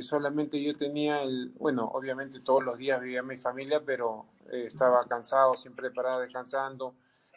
solamente 0.00 0.60
yo 0.60 0.74
tenía 0.74 1.22
el, 1.22 1.50
bueno, 1.58 1.84
obviamente 1.92 2.40
todos 2.40 2.64
los 2.64 2.78
días 2.78 3.02
vivía 3.02 3.22
mi 3.22 3.36
familia, 3.36 3.82
pero 3.84 4.26
estaba 4.50 5.04
cansado, 5.04 5.54
siempre 5.54 5.90
parado 5.90 6.20
descansando 6.20 6.94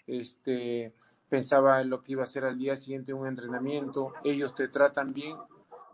este, 0.08 0.94
pensaba 1.30 1.82
en 1.82 1.90
lo 1.90 2.02
que 2.02 2.14
iba 2.14 2.22
a 2.22 2.26
hacer 2.26 2.46
al 2.46 2.58
día 2.58 2.76
siguiente 2.76 3.14
un 3.14 3.28
entrenamiento, 3.28 4.14
ellos 4.24 4.54
te 4.56 4.68
tratan 4.68 5.14
bien, 5.14 5.36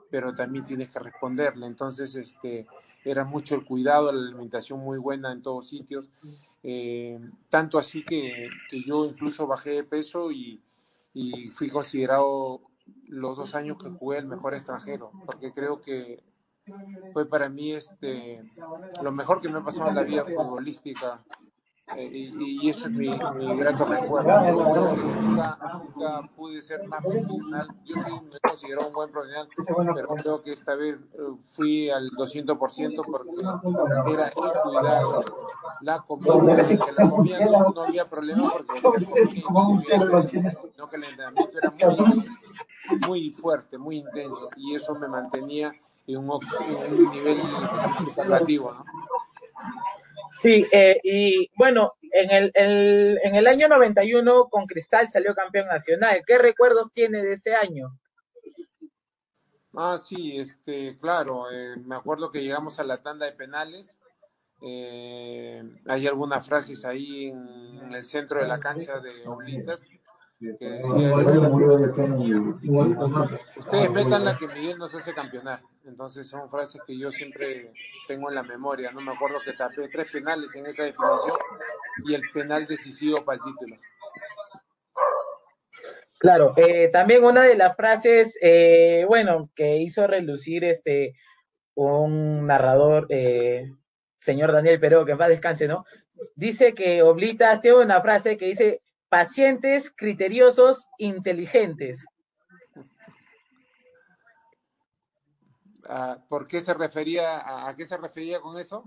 pero 0.09 0.33
también 0.35 0.65
tienes 0.65 0.91
que 0.91 0.99
responderle. 0.99 1.65
Entonces, 1.67 2.15
este, 2.15 2.67
era 3.03 3.25
mucho 3.25 3.55
el 3.55 3.65
cuidado, 3.65 4.11
la 4.11 4.27
alimentación 4.27 4.79
muy 4.79 4.99
buena 4.99 5.31
en 5.31 5.41
todos 5.41 5.67
sitios. 5.67 6.09
Eh, 6.63 7.19
tanto 7.49 7.77
así 7.77 8.03
que, 8.03 8.49
yo 8.85 9.05
incluso 9.05 9.47
bajé 9.47 9.71
de 9.71 9.83
peso 9.83 10.31
y, 10.31 10.61
fui 11.53 11.69
considerado 11.69 12.61
los 13.07 13.35
dos 13.35 13.55
años 13.55 13.77
que 13.77 13.89
jugué 13.89 14.19
el 14.19 14.27
mejor 14.27 14.53
extranjero, 14.53 15.11
porque 15.25 15.51
creo 15.51 15.81
que 15.81 16.23
fue 17.11 17.27
para 17.27 17.49
mí 17.49 17.73
este, 17.73 18.41
lo 19.01 19.11
mejor 19.11 19.41
que 19.41 19.49
me 19.49 19.59
ha 19.59 19.63
pasado 19.63 19.89
en 19.89 19.95
la 19.95 20.03
vida 20.03 20.25
futbolística 20.25 21.21
Eh, 21.97 22.31
y, 22.39 22.69
eso 22.69 22.85
es 22.85 22.91
mi, 22.91 23.09
mi 23.09 23.57
grato 23.57 23.85
recuerdo. 23.85 24.51
Nunca, 24.91 25.57
nunca, 25.73 26.29
pude 26.35 26.61
ser 26.61 26.87
más 26.87 27.01
profesional. 27.01 27.67
Yo 27.85 27.95
sí 27.95 28.11
me 28.11 28.39
considero 28.49 28.87
un 28.87 28.93
buen 28.93 29.11
profesional, 29.11 29.47
pero 29.95 30.07
creo 30.15 30.41
que 30.41 30.53
esta 30.53 30.75
vez 30.75 30.95
eh, 30.95 31.17
fui 31.43 31.89
al 31.89 32.09
200% 32.09 33.03
porque 33.05 34.13
era 34.13 34.27
el 34.27 34.33
cuidado, 34.33 35.21
la 35.81 35.99
comida, 36.01 36.65
que 36.65 36.91
la 36.97 37.09
comida 37.09 37.39
no, 37.45 37.83
había 37.83 38.09
problema 38.09 38.51
porque 38.51 38.81
no 40.77 40.89
que 40.89 40.95
el 40.95 41.03
entrenamiento 41.03 41.57
era 41.57 41.73
muy, 41.95 42.25
muy 43.07 43.29
fuerte, 43.31 43.77
muy 43.77 43.97
intenso 43.97 44.49
y 44.55 44.75
eso 44.75 44.95
me 44.95 45.07
mantenía 45.07 45.73
en 46.07 46.17
un, 46.17 46.39
en 46.87 46.93
un 46.93 47.11
nivel 47.11 47.37
¿no? 47.37 48.85
Sí, 50.41 50.65
eh, 50.71 50.99
y 51.03 51.49
bueno, 51.55 51.93
en 52.01 52.31
el, 52.31 53.19
en 53.23 53.35
el 53.35 53.47
año 53.47 53.67
91 53.67 54.49
con 54.49 54.65
Cristal 54.65 55.07
salió 55.09 55.35
campeón 55.35 55.67
nacional. 55.67 56.23
¿Qué 56.25 56.37
recuerdos 56.39 56.91
tiene 56.91 57.21
de 57.21 57.33
ese 57.33 57.55
año? 57.55 57.99
Ah, 59.73 59.97
sí, 59.97 60.37
este, 60.37 60.97
claro, 60.97 61.49
eh, 61.51 61.77
me 61.77 61.95
acuerdo 61.95 62.31
que 62.31 62.41
llegamos 62.41 62.79
a 62.79 62.83
la 62.83 63.01
tanda 63.01 63.25
de 63.25 63.33
penales. 63.33 63.97
Eh, 64.63 65.63
hay 65.87 66.07
algunas 66.07 66.45
frases 66.45 66.85
ahí 66.85 67.27
en, 67.27 67.91
el 67.93 68.05
centro 68.05 68.41
de 68.41 68.47
la 68.47 68.59
cancha 68.59 68.99
de 68.99 69.27
Oblitas 69.27 69.87
ustedes 73.57 73.91
metan 73.91 74.25
la 74.25 74.37
que 74.37 74.47
Miguel 74.47 74.77
nos 74.77 74.93
hace 74.95 75.13
campeonar. 75.13 75.61
Entonces 75.85 76.27
son 76.27 76.49
frases 76.49 76.81
que 76.85 76.97
yo 76.97 77.11
siempre 77.11 77.71
tengo 78.07 78.29
en 78.29 78.35
la 78.35 78.43
memoria. 78.43 78.91
No 78.91 79.01
me 79.01 79.11
acuerdo 79.11 79.39
que 79.43 79.53
tapé 79.53 79.87
tres 79.89 80.11
penales 80.11 80.55
en 80.55 80.65
esa 80.65 80.83
definición 80.83 81.37
y 82.05 82.15
el 82.15 82.23
penal 82.33 82.65
decisivo 82.65 83.23
para 83.23 83.37
el 83.37 83.43
título. 83.43 83.77
Claro, 86.17 86.53
eh, 86.55 86.89
también 86.89 87.23
una 87.23 87.43
de 87.43 87.55
las 87.55 87.75
frases, 87.75 88.37
eh, 88.41 89.05
bueno, 89.07 89.49
que 89.55 89.77
hizo 89.77 90.05
relucir 90.05 90.63
este 90.63 91.15
un 91.73 92.45
narrador, 92.45 93.07
eh, 93.09 93.71
señor 94.19 94.51
Daniel 94.51 94.79
Peró, 94.79 95.05
que 95.05 95.15
va 95.15 95.25
a 95.25 95.29
descanse, 95.29 95.67
¿no? 95.67 95.85
Dice 96.35 96.73
que 96.73 97.01
Oblitas 97.01 97.61
tiene 97.61 97.77
una 97.77 98.01
frase 98.01 98.37
que 98.37 98.45
dice 98.45 98.81
pacientes 99.11 99.91
criteriosos 99.93 100.89
inteligentes. 100.97 102.05
Ah, 105.85 106.17
¿Por 106.29 106.47
qué 106.47 106.61
se 106.61 106.73
refería, 106.73 107.67
a, 107.67 107.75
qué 107.75 107.83
se 107.83 107.97
refería 107.97 108.39
con 108.39 108.57
eso? 108.57 108.85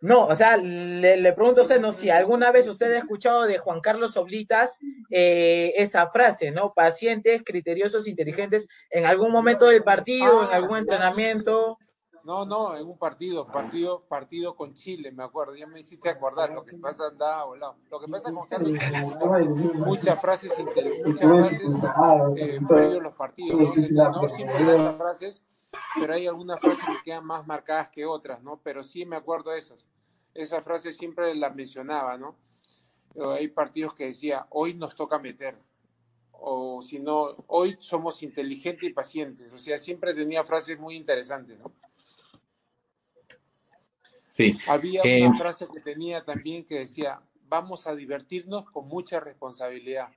No, 0.00 0.26
o 0.26 0.34
sea, 0.34 0.56
le, 0.56 1.32
pregunto 1.34 1.60
a 1.60 1.64
usted, 1.64 1.82
no, 1.82 1.92
si 1.92 2.08
alguna 2.08 2.50
vez 2.50 2.66
usted 2.66 2.94
ha 2.94 2.98
escuchado 2.98 3.42
de 3.42 3.58
Juan 3.58 3.82
Carlos 3.82 4.16
Oblitas 4.16 4.78
eh, 5.10 5.74
esa 5.76 6.10
frase, 6.10 6.50
¿no? 6.50 6.72
Pacientes, 6.72 7.42
criteriosos, 7.44 8.08
inteligentes, 8.08 8.68
en 8.88 9.04
algún 9.04 9.30
momento 9.30 9.66
del 9.66 9.84
partido, 9.84 10.44
en 10.44 10.48
ah, 10.50 10.56
algún 10.56 10.78
entrenamiento. 10.78 11.78
No, 12.24 12.46
no, 12.46 12.74
en 12.74 12.86
un 12.86 12.96
partido, 12.96 13.46
partido, 13.46 14.02
partido 14.08 14.56
con 14.56 14.72
Chile, 14.72 15.12
me 15.12 15.24
acuerdo, 15.24 15.54
ya 15.54 15.66
me 15.66 15.80
hiciste 15.80 16.08
acordar, 16.08 16.50
lo 16.52 16.64
que 16.64 16.74
pasa 16.78 17.08
andaba 17.08 17.44
volado. 17.44 17.76
Lo 17.90 18.00
que 18.00 18.08
pasa 18.08 18.32
con 18.32 18.48
Carlos 18.48 18.72
muchas 19.74 20.20
frases, 20.20 20.52
muchas 21.04 21.30
frases 21.30 21.60
eh, 22.36 23.00
los 23.00 23.14
partidos, 23.14 23.76
¿no? 23.90 24.10
no 24.10 24.28
siempre 24.30 24.64
da 24.64 24.74
esas 24.74 24.96
frases, 24.96 25.42
pero 25.96 26.14
hay 26.14 26.26
algunas 26.26 26.60
frases 26.60 26.82
que 26.86 27.02
quedan 27.04 27.26
más 27.26 27.46
marcadas 27.46 27.90
que 27.90 28.06
otras, 28.06 28.42
¿no? 28.42 28.58
Pero 28.62 28.82
sí 28.82 29.04
me 29.04 29.16
acuerdo 29.16 29.50
de 29.50 29.58
esas. 29.58 29.90
Esas 30.32 30.64
frases 30.64 30.96
siempre 30.96 31.34
las 31.34 31.54
mencionaba, 31.54 32.16
¿no? 32.16 32.36
Hay 33.32 33.48
partidos 33.48 33.92
que 33.92 34.06
decía, 34.06 34.46
hoy 34.48 34.72
nos 34.72 34.94
toca 34.94 35.18
meter, 35.18 35.58
o 36.32 36.80
si 36.80 36.98
no, 36.98 37.44
hoy 37.48 37.76
somos 37.78 38.22
inteligentes 38.22 38.88
y 38.88 38.92
pacientes. 38.94 39.52
O 39.52 39.58
sea, 39.58 39.76
siempre 39.76 40.14
tenía 40.14 40.42
frases 40.42 40.78
muy 40.78 40.96
interesantes, 40.96 41.58
¿no? 41.58 41.70
Había 44.66 45.02
una 45.02 45.10
eh, 45.10 45.38
frase 45.38 45.66
que 45.72 45.80
tenía 45.80 46.24
también 46.24 46.64
que 46.64 46.80
decía, 46.80 47.20
vamos 47.48 47.86
a 47.86 47.94
divertirnos 47.94 48.64
con 48.66 48.88
mucha 48.88 49.20
responsabilidad. 49.20 50.08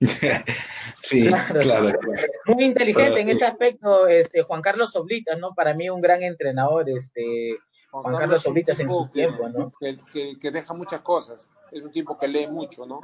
sí, 1.02 1.28
claro, 1.28 1.98
Muy 2.46 2.64
inteligente 2.64 3.20
en 3.20 3.28
ese 3.28 3.44
aspecto, 3.44 4.06
este 4.08 4.42
Juan 4.42 4.60
Carlos 4.60 4.94
Oblitas, 4.96 5.38
¿no? 5.38 5.54
Para 5.54 5.74
mí 5.74 5.88
un 5.90 6.00
gran 6.00 6.22
entrenador, 6.22 6.88
este 6.88 7.58
Juan, 7.90 8.16
Carlos 8.16 8.46
Oblitas 8.46 8.80
en 8.80 8.90
su 8.90 9.08
tiempo, 9.08 9.48
¿no? 9.48 9.72
Que, 9.80 10.50
deja 10.50 10.74
muchas 10.74 11.02
cosas. 11.02 11.48
Es 11.70 11.82
un 11.82 11.90
tipo 11.90 12.18
que 12.18 12.28
lee 12.28 12.46
mucho, 12.46 12.84
¿no? 12.84 13.00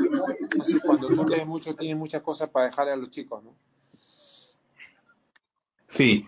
cuando 0.85 1.09
tú 1.09 1.27
lees 1.27 1.47
mucho, 1.47 1.75
tienes 1.75 1.97
muchas 1.97 2.21
cosas 2.21 2.51
para 2.51 2.67
dejarle 2.67 2.93
a 2.93 2.97
los 2.97 3.11
chicos, 3.11 3.43
¿no? 3.43 3.55
Sí, 5.89 6.27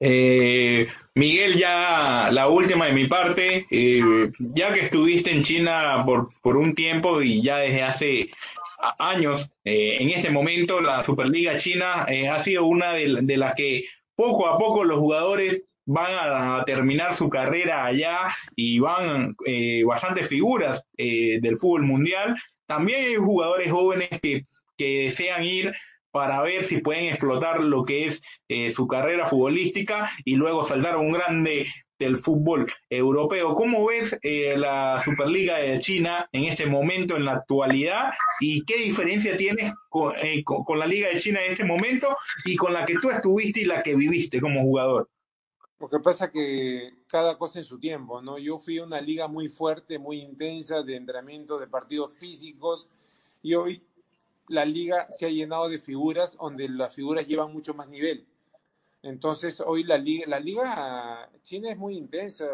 eh, 0.00 0.88
Miguel, 1.14 1.54
ya 1.54 2.30
la 2.30 2.48
última 2.48 2.86
de 2.86 2.92
mi 2.92 3.06
parte, 3.06 3.66
eh, 3.70 4.30
ya 4.38 4.72
que 4.72 4.80
estuviste 4.80 5.32
en 5.32 5.42
China 5.42 6.02
por, 6.06 6.30
por, 6.40 6.56
un 6.56 6.74
tiempo 6.74 7.20
y 7.20 7.42
ya 7.42 7.58
desde 7.58 7.82
hace 7.82 8.30
años, 8.98 9.50
eh, 9.64 9.96
en 10.00 10.10
este 10.10 10.30
momento 10.30 10.80
la 10.80 11.02
Superliga 11.02 11.58
China 11.58 12.06
ha 12.32 12.40
sido 12.40 12.64
una 12.66 12.92
de, 12.92 13.36
las 13.36 13.54
que 13.54 13.86
poco 14.14 14.46
a 14.46 14.56
poco 14.56 14.84
los 14.84 14.98
jugadores 14.98 15.62
van 15.84 16.60
a, 16.60 16.64
terminar 16.64 17.14
su 17.14 17.28
carrera 17.28 17.84
allá 17.84 18.18
y 18.54 18.78
van 18.78 19.34
bastantes 19.84 20.28
figuras 20.28 20.84
del 20.96 21.56
fútbol 21.58 21.82
mundial. 21.82 22.36
También 22.66 23.04
hay 23.04 23.16
jugadores 23.16 23.70
jóvenes 23.72 24.10
que, 24.22 24.44
que 24.76 25.04
desean 25.04 25.42
ir 25.42 25.74
para 26.10 26.40
ver 26.42 26.64
si 26.64 26.78
pueden 26.78 27.06
explotar 27.06 27.60
lo 27.60 27.84
que 27.84 28.06
es 28.06 28.22
eh, 28.48 28.70
su 28.70 28.86
carrera 28.86 29.26
futbolística 29.26 30.10
y 30.24 30.36
luego 30.36 30.64
saltar 30.64 30.94
a 30.94 30.98
un 30.98 31.12
grande 31.12 31.66
del 31.98 32.16
fútbol 32.16 32.72
europeo. 32.88 33.54
¿Cómo 33.54 33.86
ves 33.86 34.16
eh, 34.22 34.56
la 34.56 35.00
Superliga 35.04 35.58
de 35.58 35.80
China 35.80 36.28
en 36.32 36.44
este 36.44 36.66
momento, 36.66 37.16
en 37.16 37.24
la 37.24 37.32
actualidad? 37.32 38.12
¿Y 38.40 38.64
qué 38.64 38.76
diferencia 38.76 39.36
tienes 39.36 39.72
eh, 40.22 40.44
con, 40.44 40.78
la 40.78 40.86
Liga 40.86 41.08
de 41.08 41.20
China 41.20 41.40
en 41.44 41.52
este 41.52 41.64
momento 41.64 42.16
y 42.44 42.56
con 42.56 42.72
la 42.72 42.86
que 42.86 42.94
tú 43.00 43.10
estuviste 43.10 43.60
y 43.60 43.64
la 43.64 43.82
que 43.82 43.96
viviste 43.96 44.40
como 44.40 44.62
jugador? 44.62 45.10
Lo 45.80 45.88
que 45.88 46.00
pasa 46.00 46.30
que 46.30 46.92
cada 47.06 47.38
cosa 47.38 47.60
en 47.60 47.64
su 47.64 47.78
tiempo, 47.78 48.20
¿no? 48.20 48.38
Yo 48.38 48.58
fui 48.58 48.78
a 48.78 48.84
una 48.84 49.00
liga 49.00 49.28
muy 49.28 49.48
fuerte, 49.48 49.98
muy 49.98 50.20
intensa 50.20 50.82
de 50.82 50.96
entrenamiento, 50.96 51.58
de 51.58 51.68
partidos 51.68 52.18
físicos, 52.18 52.88
y 53.42 53.54
hoy 53.54 53.82
la 54.48 54.64
liga 54.64 55.10
se 55.10 55.26
ha 55.26 55.30
llenado 55.30 55.68
de 55.68 55.78
figuras 55.78 56.36
donde 56.36 56.68
las 56.68 56.94
figuras 56.94 57.26
llevan 57.26 57.52
mucho 57.52 57.74
más 57.74 57.88
nivel. 57.88 58.26
Entonces, 59.02 59.60
hoy 59.60 59.84
la 59.84 59.96
liga, 59.96 60.24
la 60.26 60.40
liga 60.40 61.30
china 61.42 61.70
es 61.70 61.78
muy 61.78 61.96
intensa. 61.96 62.46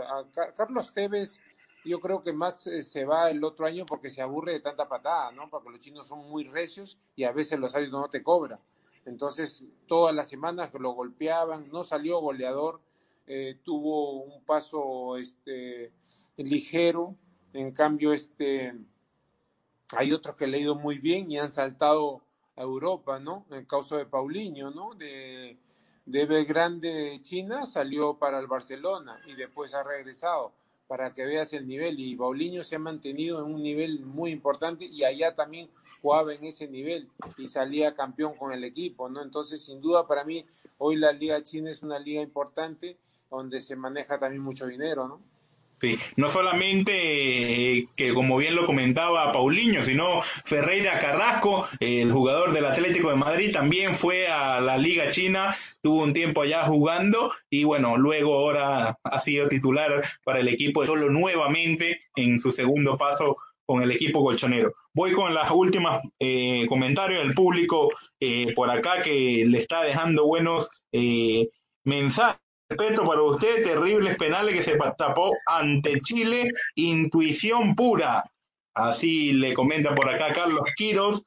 Carlos 0.56 0.92
Tevez, 0.92 1.40
yo 1.84 2.00
creo 2.00 2.22
que 2.22 2.32
más 2.32 2.66
eh, 2.66 2.82
se 2.82 3.04
va 3.04 3.30
el 3.30 3.42
otro 3.44 3.66
año 3.66 3.86
porque 3.86 4.10
se 4.10 4.22
aburre 4.22 4.52
de 4.52 4.60
tanta 4.60 4.88
patada, 4.88 5.32
¿no? 5.32 5.48
Porque 5.48 5.70
los 5.70 5.80
chinos 5.80 6.06
son 6.06 6.28
muy 6.28 6.44
recios 6.44 6.98
y 7.16 7.24
a 7.24 7.32
veces 7.32 7.58
los 7.58 7.74
árbitros 7.74 8.00
no 8.00 8.10
te 8.10 8.22
cobran. 8.22 8.60
Entonces, 9.06 9.64
todas 9.86 10.14
las 10.14 10.28
semanas 10.28 10.70
lo 10.74 10.92
golpeaban, 10.92 11.68
no 11.70 11.84
salió 11.84 12.20
goleador, 12.20 12.80
eh, 13.26 13.58
tuvo 13.62 14.22
un 14.22 14.44
paso 14.44 15.16
este, 15.16 15.92
ligero. 16.36 17.16
En 17.52 17.72
cambio, 17.72 18.12
este, 18.12 18.74
hay 19.96 20.12
otros 20.12 20.36
que 20.36 20.44
han 20.44 20.52
leído 20.52 20.74
muy 20.74 20.98
bien 20.98 21.30
y 21.30 21.38
han 21.38 21.50
saltado 21.50 22.22
a 22.56 22.62
Europa, 22.62 23.18
¿no? 23.18 23.46
En 23.50 23.58
el 23.58 23.66
caso 23.66 23.96
de 23.96 24.06
Paulinho, 24.06 24.70
¿no? 24.70 24.94
De, 24.94 25.58
de 26.06 26.26
Belgrande 26.26 26.92
de 26.92 27.22
China 27.22 27.66
salió 27.66 28.14
para 28.18 28.38
el 28.38 28.46
Barcelona 28.46 29.20
y 29.26 29.34
después 29.34 29.74
ha 29.74 29.82
regresado 29.82 30.52
para 30.86 31.14
que 31.14 31.24
veas 31.24 31.52
el 31.54 31.66
nivel 31.66 31.98
y 31.98 32.14
Paulinho 32.14 32.62
se 32.62 32.76
ha 32.76 32.78
mantenido 32.78 33.38
en 33.38 33.54
un 33.54 33.62
nivel 33.62 34.04
muy 34.04 34.30
importante 34.30 34.84
y 34.84 35.04
allá 35.04 35.34
también 35.34 35.70
jugaba 36.02 36.34
en 36.34 36.44
ese 36.44 36.68
nivel 36.68 37.08
y 37.38 37.48
salía 37.48 37.94
campeón 37.94 38.34
con 38.34 38.52
el 38.52 38.64
equipo, 38.64 39.08
¿no? 39.08 39.22
Entonces, 39.22 39.64
sin 39.64 39.80
duda 39.80 40.06
para 40.06 40.24
mí 40.24 40.44
hoy 40.78 40.96
la 40.96 41.12
liga 41.12 41.42
china 41.42 41.70
es 41.70 41.82
una 41.82 41.98
liga 41.98 42.20
importante 42.20 42.98
donde 43.30 43.60
se 43.60 43.74
maneja 43.74 44.18
también 44.18 44.42
mucho 44.42 44.66
dinero, 44.66 45.08
¿no? 45.08 45.33
Sí, 45.80 45.98
no 46.16 46.30
solamente 46.30 46.92
eh, 47.78 47.88
que 47.96 48.14
como 48.14 48.36
bien 48.36 48.54
lo 48.54 48.66
comentaba 48.66 49.32
Paulinho, 49.32 49.84
sino 49.84 50.22
Ferreira 50.44 51.00
Carrasco, 51.00 51.66
el 51.80 52.12
jugador 52.12 52.52
del 52.52 52.66
Atlético 52.66 53.10
de 53.10 53.16
Madrid, 53.16 53.52
también 53.52 53.94
fue 53.94 54.28
a 54.28 54.60
la 54.60 54.78
Liga 54.78 55.10
China, 55.10 55.56
tuvo 55.82 56.02
un 56.04 56.12
tiempo 56.12 56.42
allá 56.42 56.64
jugando 56.66 57.32
y 57.50 57.64
bueno, 57.64 57.96
luego 57.96 58.34
ahora 58.34 58.98
ha 59.02 59.20
sido 59.20 59.48
titular 59.48 60.04
para 60.24 60.40
el 60.40 60.48
equipo 60.48 60.80
de 60.80 60.86
Solo 60.86 61.10
nuevamente 61.10 62.02
en 62.14 62.38
su 62.38 62.52
segundo 62.52 62.96
paso 62.96 63.36
con 63.66 63.82
el 63.82 63.90
equipo 63.90 64.22
colchonero. 64.22 64.74
Voy 64.92 65.12
con 65.12 65.34
las 65.34 65.50
últimas 65.50 66.02
eh, 66.20 66.66
comentarios 66.68 67.22
del 67.22 67.34
público 67.34 67.90
eh, 68.20 68.52
por 68.54 68.70
acá 68.70 69.02
que 69.02 69.44
le 69.46 69.60
está 69.60 69.82
dejando 69.82 70.26
buenos 70.26 70.70
mensajes 71.82 72.43
respeto 72.76 73.06
para 73.06 73.22
usted, 73.22 73.64
terribles 73.64 74.16
penales 74.16 74.54
que 74.54 74.62
se 74.62 74.76
tapó 74.96 75.32
ante 75.46 76.00
Chile, 76.00 76.50
intuición 76.74 77.74
pura. 77.74 78.24
Así 78.74 79.32
le 79.32 79.54
comenta 79.54 79.94
por 79.94 80.08
acá 80.08 80.32
Carlos 80.32 80.64
Quiros. 80.76 81.24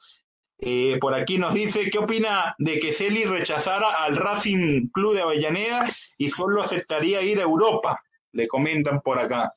Eh, 0.59 0.97
por 0.99 1.13
aquí 1.13 1.37
nos 1.37 1.53
dice, 1.53 1.89
¿qué 1.91 1.99
opina 1.99 2.55
de 2.57 2.79
que 2.79 2.91
Celi 2.91 3.25
rechazara 3.25 4.03
al 4.03 4.17
Racing 4.17 4.87
Club 4.89 5.13
de 5.13 5.21
Avellaneda 5.21 5.87
y 6.17 6.29
solo 6.29 6.61
aceptaría 6.61 7.21
ir 7.21 7.39
a 7.39 7.43
Europa? 7.43 8.01
Le 8.31 8.47
comentan 8.47 9.01
por 9.01 9.19
acá. 9.19 9.53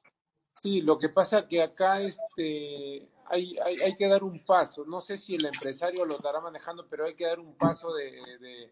Sí, 0.62 0.82
lo 0.82 0.98
que 0.98 1.08
pasa 1.08 1.48
que 1.48 1.62
acá 1.62 2.02
este, 2.02 3.08
hay, 3.30 3.56
hay, 3.58 3.94
que 3.94 4.08
dar 4.08 4.24
un 4.24 4.38
paso. 4.44 4.84
No 4.84 5.00
sé 5.00 5.16
si 5.16 5.36
el 5.36 5.46
empresario 5.46 6.04
lo 6.04 6.16
estará 6.16 6.40
manejando, 6.40 6.86
pero 6.88 7.06
hay 7.06 7.14
que 7.14 7.26
dar 7.26 7.38
un 7.38 7.54
paso 7.54 7.94
de, 7.94 8.70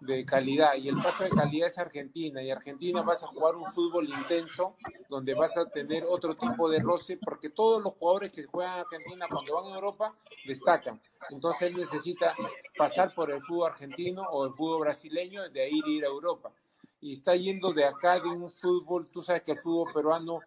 de, 0.00 0.24
calidad. 0.26 0.74
Y 0.74 0.88
el 0.88 0.96
paso 0.96 1.24
de 1.24 1.30
calidad 1.30 1.68
es 1.68 1.78
Argentina. 1.78 2.42
Y 2.42 2.50
Argentina 2.50 3.00
vas 3.00 3.22
a 3.22 3.28
jugar 3.28 3.56
un 3.56 3.64
fútbol 3.72 4.06
intenso, 4.08 4.76
donde 5.08 5.32
vas 5.32 5.56
a 5.56 5.64
tener 5.70 6.04
otro 6.04 6.36
tipo 6.36 6.68
de 6.68 6.80
roce, 6.80 7.16
porque 7.16 7.48
todos 7.48 7.82
los 7.82 7.94
jugadores 7.94 8.30
que 8.30 8.44
juegan 8.44 8.74
en 8.74 8.80
Argentina 8.80 9.26
cuando 9.30 9.54
van 9.54 9.72
a 9.72 9.74
Europa 9.74 10.14
destacan. 10.46 11.00
Entonces 11.30 11.62
él 11.62 11.74
necesita 11.74 12.34
pasar 12.76 13.14
por 13.14 13.30
el 13.30 13.40
fútbol 13.40 13.68
argentino 13.68 14.22
o 14.30 14.44
el 14.44 14.52
fútbol 14.52 14.80
brasileño, 14.80 15.48
de 15.48 15.62
ahí 15.62 15.80
ir 15.86 16.04
a 16.04 16.08
Europa. 16.08 16.52
Y 17.00 17.14
está 17.14 17.36
yendo 17.36 17.72
de 17.72 17.86
acá 17.86 18.20
de 18.20 18.28
un 18.28 18.50
fútbol, 18.50 19.08
tú 19.10 19.22
sabes 19.22 19.42
que 19.42 19.52
el 19.52 19.58
fútbol 19.58 19.92
peruano 19.94 20.40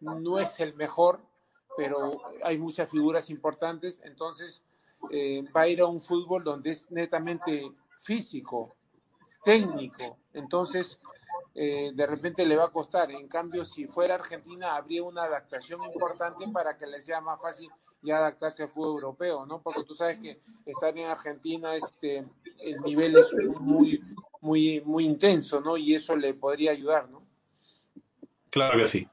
no 0.00 0.38
es 0.38 0.60
el 0.60 0.74
mejor, 0.74 1.20
pero 1.80 2.10
hay 2.44 2.58
muchas 2.58 2.90
figuras 2.90 3.30
importantes, 3.30 4.02
entonces 4.04 4.62
eh, 5.10 5.42
va 5.56 5.62
a 5.62 5.68
ir 5.68 5.80
a 5.80 5.86
un 5.86 5.98
fútbol 5.98 6.44
donde 6.44 6.72
es 6.72 6.90
netamente 6.90 7.72
físico, 7.98 8.74
técnico, 9.42 10.18
entonces 10.34 10.98
eh, 11.54 11.90
de 11.94 12.06
repente 12.06 12.44
le 12.44 12.54
va 12.54 12.64
a 12.64 12.70
costar. 12.70 13.10
En 13.10 13.26
cambio, 13.28 13.64
si 13.64 13.86
fuera 13.86 14.16
Argentina, 14.16 14.76
habría 14.76 15.02
una 15.02 15.22
adaptación 15.22 15.82
importante 15.84 16.46
para 16.52 16.76
que 16.76 16.86
le 16.86 17.00
sea 17.00 17.22
más 17.22 17.40
fácil 17.40 17.70
ya 18.02 18.18
adaptarse 18.18 18.64
al 18.64 18.68
fútbol 18.68 18.96
europeo, 18.96 19.46
¿no? 19.46 19.62
Porque 19.62 19.82
tú 19.84 19.94
sabes 19.94 20.18
que 20.18 20.38
estar 20.66 20.96
en 20.98 21.06
Argentina, 21.06 21.74
este, 21.76 22.26
el 22.58 22.78
nivel 22.82 23.16
es 23.16 23.34
muy, 23.58 24.04
muy, 24.42 24.82
muy 24.84 25.06
intenso, 25.06 25.62
¿no? 25.62 25.78
Y 25.78 25.94
eso 25.94 26.14
le 26.14 26.34
podría 26.34 26.72
ayudar, 26.72 27.08
¿no? 27.08 27.22
Claro 28.50 28.76
que 28.76 28.86
sí. 28.86 29.08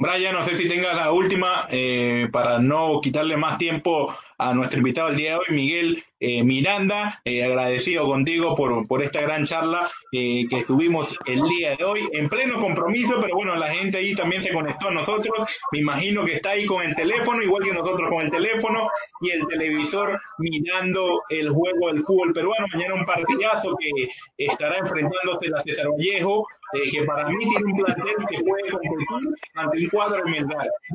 Brian, 0.00 0.32
no 0.32 0.44
sé 0.44 0.56
si 0.56 0.68
tengas 0.68 0.94
la 0.94 1.10
última 1.10 1.66
eh, 1.70 2.28
para 2.30 2.60
no 2.60 3.00
quitarle 3.00 3.36
más 3.36 3.58
tiempo 3.58 4.14
a 4.38 4.54
nuestro 4.54 4.78
invitado 4.78 5.08
el 5.08 5.16
día 5.16 5.32
de 5.32 5.36
hoy, 5.38 5.46
Miguel 5.50 6.04
eh, 6.20 6.44
Miranda. 6.44 7.20
Eh, 7.24 7.42
agradecido 7.42 8.04
contigo 8.04 8.54
por, 8.54 8.86
por 8.86 9.02
esta 9.02 9.20
gran 9.22 9.44
charla 9.44 9.90
que 10.12 10.46
estuvimos 10.52 11.16
el 11.26 11.42
día 11.42 11.74
de 11.74 11.82
hoy 11.82 12.08
en 12.12 12.28
pleno 12.28 12.60
compromiso, 12.60 13.18
pero 13.20 13.34
bueno, 13.34 13.56
la 13.56 13.74
gente 13.74 13.98
ahí 13.98 14.14
también 14.14 14.40
se 14.40 14.52
conectó 14.52 14.86
a 14.86 14.92
nosotros. 14.92 15.36
Me 15.72 15.80
imagino 15.80 16.24
que 16.24 16.34
está 16.34 16.50
ahí 16.50 16.64
con 16.64 16.80
el 16.86 16.94
teléfono, 16.94 17.42
igual 17.42 17.64
que 17.64 17.72
nosotros 17.72 18.08
con 18.08 18.22
el 18.22 18.30
teléfono 18.30 18.88
y 19.20 19.30
el 19.30 19.48
televisor 19.48 20.20
mirando 20.38 21.22
el 21.28 21.48
juego 21.48 21.88
del 21.88 22.04
fútbol 22.04 22.32
peruano. 22.32 22.66
Mañana 22.72 22.94
un 22.94 23.04
partidazo 23.04 23.76
que 23.76 24.08
estará 24.36 24.78
enfrentándose 24.78 25.48
la 25.48 25.60
César 25.60 25.88
Vallejo 25.88 26.46
eh, 26.74 26.90
que 26.90 27.04
para 27.04 27.28
mí 27.28 27.38
tiene 27.38 27.72
un 27.72 27.76
plantel 27.76 28.14
que 28.28 28.42
puede 28.44 28.70
competir 28.70 29.06
ante 29.54 29.84
un 29.84 29.88
cuadro 29.88 30.24
de. 30.24 30.46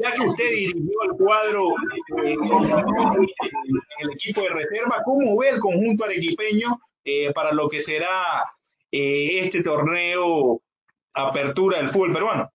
Ya 0.02 0.12
que 0.12 0.22
usted 0.22 0.50
dirigió 0.52 1.04
el 1.04 1.18
cuadro 1.18 1.70
eh, 2.24 2.36
el 4.00 4.12
equipo 4.12 4.42
de 4.42 4.50
reserva, 4.50 5.02
¿cómo 5.04 5.38
ve 5.40 5.50
el 5.50 5.60
conjunto 5.60 6.06
arequipeño 6.06 6.80
eh, 7.04 7.32
para 7.34 7.52
lo 7.52 7.68
que 7.70 7.82
será 7.82 8.44
este 8.92 9.64
torneo 9.64 10.62
apertura 11.14 11.80
del 11.80 11.90
fútbol 11.90 12.14
peruano? 12.14 12.50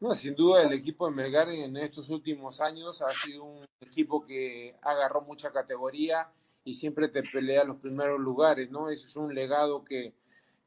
No, 0.00 0.14
sin 0.14 0.34
duda 0.34 0.62
el 0.62 0.72
equipo 0.72 1.08
de 1.08 1.14
Melgar 1.14 1.48
en 1.50 1.76
estos 1.78 2.10
últimos 2.10 2.60
años 2.60 3.00
ha 3.02 3.10
sido 3.10 3.44
un 3.44 3.66
equipo 3.80 4.24
que 4.24 4.74
agarró 4.82 5.22
mucha 5.22 5.50
categoría 5.52 6.30
y 6.64 6.74
siempre 6.74 7.08
te 7.08 7.22
pelea 7.22 7.64
los 7.64 7.76
primeros 7.76 8.20
lugares, 8.20 8.70
¿no? 8.70 8.90
Eso 8.90 9.06
es 9.06 9.16
un 9.16 9.34
legado 9.34 9.84
que, 9.84 10.14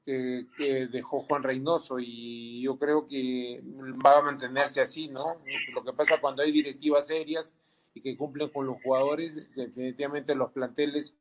que, 0.03 0.45
dejó 0.91 1.19
Juan 1.19 1.43
Reynoso 1.43 1.97
y 1.99 2.61
yo 2.61 2.77
creo 2.77 3.07
que 3.07 3.61
va 4.05 4.19
a 4.19 4.21
mantenerse 4.23 4.81
así, 4.81 5.07
¿no? 5.07 5.41
Lo 5.73 5.83
que 5.83 5.93
pasa 5.93 6.19
cuando 6.19 6.43
hay 6.43 6.51
directivas 6.51 7.07
serias 7.07 7.55
y 7.93 8.01
que 8.01 8.17
cumplen 8.17 8.49
con 8.49 8.65
los 8.65 8.81
jugadores, 8.81 9.55
definitivamente 9.55 10.35
los 10.35 10.51
planteles 10.51 11.15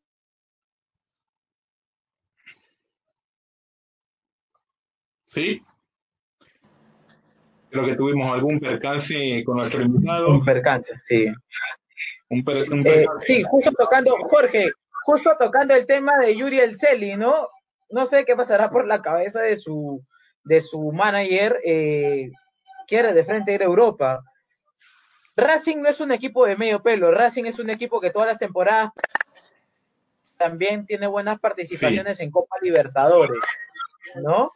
Sí. 5.32 5.62
Creo 7.70 7.86
que 7.86 7.96
tuvimos 7.96 8.30
algún 8.30 8.60
percance 8.60 9.42
con 9.46 9.56
nuestro 9.56 9.80
invitado. 9.80 10.28
Un 10.28 10.44
percance, 10.44 10.92
sí. 11.06 11.26
Un, 12.28 12.44
eh, 12.84 13.06
sí, 13.20 13.42
justo 13.42 13.72
tocando, 13.72 14.14
Jorge, 14.28 14.70
justo 15.04 15.30
tocando 15.38 15.74
el 15.74 15.86
tema 15.86 16.18
de 16.18 16.36
Yuri 16.36 16.60
El 16.60 16.76
Celi, 16.76 17.16
¿no? 17.16 17.48
No 17.92 18.06
sé 18.06 18.24
qué 18.24 18.34
pasará 18.34 18.70
por 18.70 18.86
la 18.86 19.02
cabeza 19.02 19.42
de 19.42 19.56
su, 19.56 20.02
de 20.44 20.60
su 20.60 20.92
manager, 20.92 21.60
eh, 21.64 22.30
quiere 22.88 23.12
de 23.12 23.24
frente 23.24 23.52
ir 23.52 23.62
a 23.62 23.66
Europa. 23.66 24.22
Racing 25.36 25.78
no 25.78 25.88
es 25.88 26.00
un 26.00 26.12
equipo 26.12 26.44
de 26.46 26.56
medio 26.56 26.82
pelo, 26.82 27.10
Racing 27.12 27.44
es 27.44 27.58
un 27.58 27.70
equipo 27.70 28.00
que 28.00 28.10
todas 28.10 28.28
las 28.28 28.38
temporadas 28.38 28.90
también 30.36 30.86
tiene 30.86 31.06
buenas 31.06 31.38
participaciones 31.38 32.18
en 32.20 32.30
Copa 32.30 32.56
Libertadores, 32.60 33.38
¿no? 34.16 34.52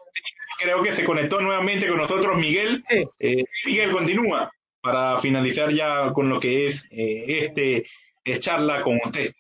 Creo 0.59 0.82
que 0.82 0.93
se 0.93 1.05
conectó 1.05 1.41
nuevamente 1.41 1.87
con 1.87 1.99
nosotros 1.99 2.37
Miguel. 2.37 2.82
Eh, 3.18 3.45
Miguel 3.66 3.93
continúa 3.93 4.51
para 4.80 5.18
finalizar 5.18 5.70
ya 5.70 6.12
con 6.12 6.28
lo 6.28 6.41
que 6.41 6.66
es 6.66 6.87
eh, 6.91 7.45
este 7.45 7.84
charla 8.41 8.82
con 8.82 8.99
usted. 9.05 9.32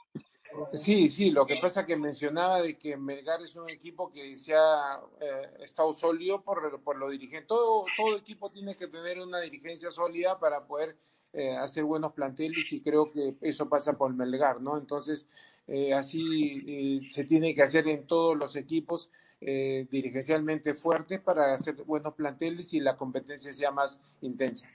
Sí, 0.72 1.08
sí, 1.08 1.30
lo 1.30 1.46
que 1.46 1.56
pasa 1.56 1.86
que 1.86 1.96
mencionaba 1.96 2.60
de 2.60 2.76
que 2.76 2.96
Melgar 2.96 3.42
es 3.42 3.56
un 3.56 3.70
equipo 3.70 4.10
que 4.10 4.36
se 4.36 4.54
ha 4.54 5.00
eh, 5.20 5.50
estado 5.60 5.92
sólido 5.92 6.42
por, 6.42 6.80
por 6.82 6.96
lo 6.96 7.10
dirigente. 7.10 7.46
Todo, 7.46 7.84
todo 7.96 8.16
equipo 8.16 8.50
tiene 8.50 8.74
que 8.74 8.86
tener 8.86 9.20
una 9.20 9.40
dirigencia 9.40 9.90
sólida 9.90 10.38
para 10.38 10.66
poder 10.66 10.96
eh, 11.32 11.56
hacer 11.56 11.84
buenos 11.84 12.12
planteles 12.12 12.72
y 12.72 12.80
creo 12.80 13.10
que 13.10 13.34
eso 13.40 13.68
pasa 13.68 13.96
por 13.96 14.14
Melgar, 14.14 14.60
¿no? 14.60 14.78
Entonces, 14.78 15.26
eh, 15.66 15.92
así 15.92 17.00
se 17.08 17.24
tiene 17.24 17.54
que 17.54 17.62
hacer 17.62 17.88
en 17.88 18.06
todos 18.06 18.36
los 18.36 18.56
equipos 18.56 19.10
dirigencialmente 19.38 20.74
fuertes 20.74 21.20
para 21.20 21.52
hacer 21.52 21.74
buenos 21.84 22.14
planteles 22.14 22.72
y 22.72 22.80
la 22.80 22.96
competencia 22.96 23.52
sea 23.52 23.70
más 23.70 24.00
intensa. 24.22 24.66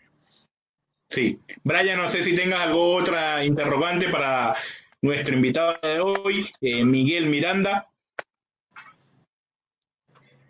Sí. 1.12 1.42
Brian, 1.64 1.98
no 1.98 2.08
sé 2.08 2.24
si 2.24 2.34
tengas 2.34 2.62
algo 2.62 2.96
otra 2.96 3.44
interrogante 3.44 4.08
para 4.08 4.56
nuestro 5.02 5.34
invitado 5.34 5.76
de 5.82 6.00
hoy, 6.00 6.48
eh, 6.62 6.86
Miguel 6.86 7.26
Miranda. 7.26 7.88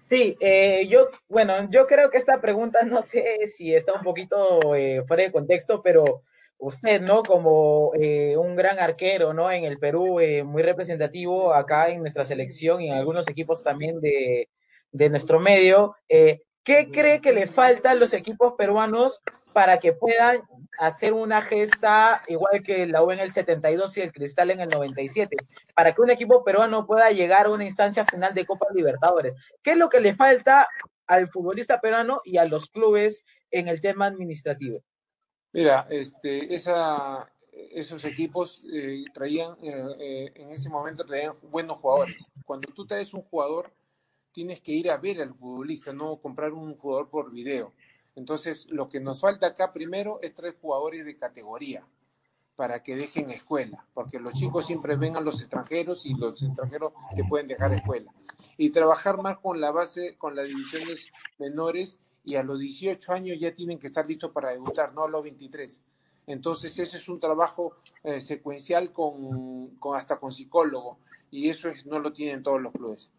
Sí, 0.09 0.35
eh, 0.41 0.87
yo, 0.89 1.07
bueno, 1.29 1.69
yo 1.69 1.87
creo 1.87 2.09
que 2.09 2.17
esta 2.17 2.41
pregunta 2.41 2.79
no 2.85 3.01
sé 3.01 3.47
si 3.47 3.73
está 3.73 3.93
un 3.93 4.03
poquito 4.03 4.75
eh, 4.75 5.03
fuera 5.07 5.23
de 5.23 5.31
contexto, 5.31 5.81
pero 5.81 6.23
usted, 6.57 7.01
¿no? 7.01 7.23
Como 7.23 7.91
un 7.91 8.55
gran 8.55 8.77
arquero, 8.77 9.33
¿no? 9.33 9.49
En 9.49 9.63
el 9.63 9.79
Perú, 9.79 10.19
muy 10.45 10.61
representativo 10.61 11.53
acá 11.53 11.89
en 11.89 12.01
nuestra 12.01 12.25
selección 12.25 12.81
y 12.81 12.89
en 12.89 12.97
algunos 12.97 13.27
equipos 13.29 13.63
también 13.63 13.99
de, 13.99 14.49
de 14.91 15.09
nuestro 15.09 15.39
medio, 15.39 15.95
¿qué 16.07 16.89
cree 16.91 17.19
que 17.19 17.31
le 17.31 17.47
falta 17.47 17.91
a 17.91 17.95
los 17.95 18.13
equipos 18.13 18.53
peruanos 18.57 19.21
para 19.53 19.79
que 19.79 19.93
puedan 19.93 20.41
hacer 20.79 21.13
una 21.13 21.41
gesta 21.41 22.21
igual 22.27 22.63
que 22.63 22.87
la 22.87 23.03
U 23.03 23.11
en 23.11 23.19
el 23.19 23.31
72 23.31 23.97
y 23.97 24.01
el 24.01 24.11
Cristal 24.11 24.51
en 24.51 24.61
el 24.61 24.69
97, 24.69 25.35
para 25.75 25.93
que 25.93 26.01
un 26.01 26.09
equipo 26.09 26.43
peruano 26.43 26.87
pueda 26.87 27.11
llegar 27.11 27.45
a 27.45 27.51
una 27.51 27.65
instancia 27.65 28.05
final 28.05 28.33
de 28.33 28.45
Copa 28.45 28.67
Libertadores. 28.73 29.35
¿Qué 29.61 29.71
es 29.71 29.77
lo 29.77 29.89
que 29.89 29.99
le 29.99 30.13
falta 30.13 30.67
al 31.07 31.29
futbolista 31.29 31.81
peruano 31.81 32.21
y 32.23 32.37
a 32.37 32.45
los 32.45 32.69
clubes 32.69 33.25
en 33.51 33.67
el 33.67 33.81
tema 33.81 34.07
administrativo? 34.07 34.79
Mira, 35.53 35.85
este, 35.89 36.53
esos 36.53 38.05
equipos 38.05 38.61
eh, 38.73 39.03
traían, 39.13 39.57
eh, 39.61 39.95
eh, 39.99 40.31
en 40.35 40.51
ese 40.51 40.69
momento 40.69 41.05
traían 41.05 41.35
buenos 41.43 41.77
jugadores. 41.77 42.25
Cuando 42.45 42.71
tú 42.73 42.87
traes 42.87 43.13
un 43.13 43.21
jugador, 43.23 43.71
tienes 44.31 44.61
que 44.61 44.71
ir 44.71 44.89
a 44.89 44.97
ver 44.97 45.21
al 45.21 45.35
futbolista, 45.35 45.91
no 45.91 46.17
comprar 46.17 46.53
un 46.53 46.75
jugador 46.77 47.09
por 47.09 47.31
video. 47.31 47.73
Entonces, 48.15 48.67
lo 48.69 48.89
que 48.89 48.99
nos 48.99 49.21
falta 49.21 49.47
acá 49.47 49.71
primero 49.71 50.19
es 50.21 50.33
tres 50.33 50.55
jugadores 50.61 51.05
de 51.05 51.17
categoría 51.17 51.85
para 52.55 52.83
que 52.83 52.95
dejen 52.95 53.29
escuela, 53.29 53.85
porque 53.93 54.19
los 54.19 54.33
chicos 54.33 54.65
siempre 54.65 54.95
ven 54.95 55.15
a 55.15 55.21
los 55.21 55.41
extranjeros 55.41 56.05
y 56.05 56.13
los 56.13 56.43
extranjeros 56.43 56.93
que 57.15 57.23
pueden 57.23 57.47
dejar 57.47 57.73
escuela. 57.73 58.13
Y 58.57 58.69
trabajar 58.69 59.21
más 59.21 59.39
con 59.39 59.59
la 59.59 59.71
base, 59.71 60.15
con 60.17 60.35
las 60.35 60.47
divisiones 60.47 61.11
menores 61.39 61.97
y 62.23 62.35
a 62.35 62.43
los 62.43 62.59
18 62.59 63.13
años 63.13 63.39
ya 63.39 63.55
tienen 63.55 63.79
que 63.79 63.87
estar 63.87 64.05
listos 64.05 64.31
para 64.31 64.51
debutar, 64.51 64.93
no 64.93 65.03
a 65.03 65.09
los 65.09 65.23
23. 65.23 65.81
Entonces 66.27 66.77
ese 66.77 66.97
es 66.97 67.09
un 67.09 67.19
trabajo 67.19 67.77
eh, 68.03 68.21
secuencial 68.21 68.91
con, 68.91 69.69
con, 69.77 69.97
hasta 69.97 70.19
con 70.19 70.31
psicólogo 70.31 70.99
y 71.31 71.49
eso 71.49 71.69
es, 71.69 71.85
no 71.85 71.99
lo 71.99 72.13
tienen 72.13 72.43
todos 72.43 72.61
los 72.61 72.73
clubes. 72.73 73.11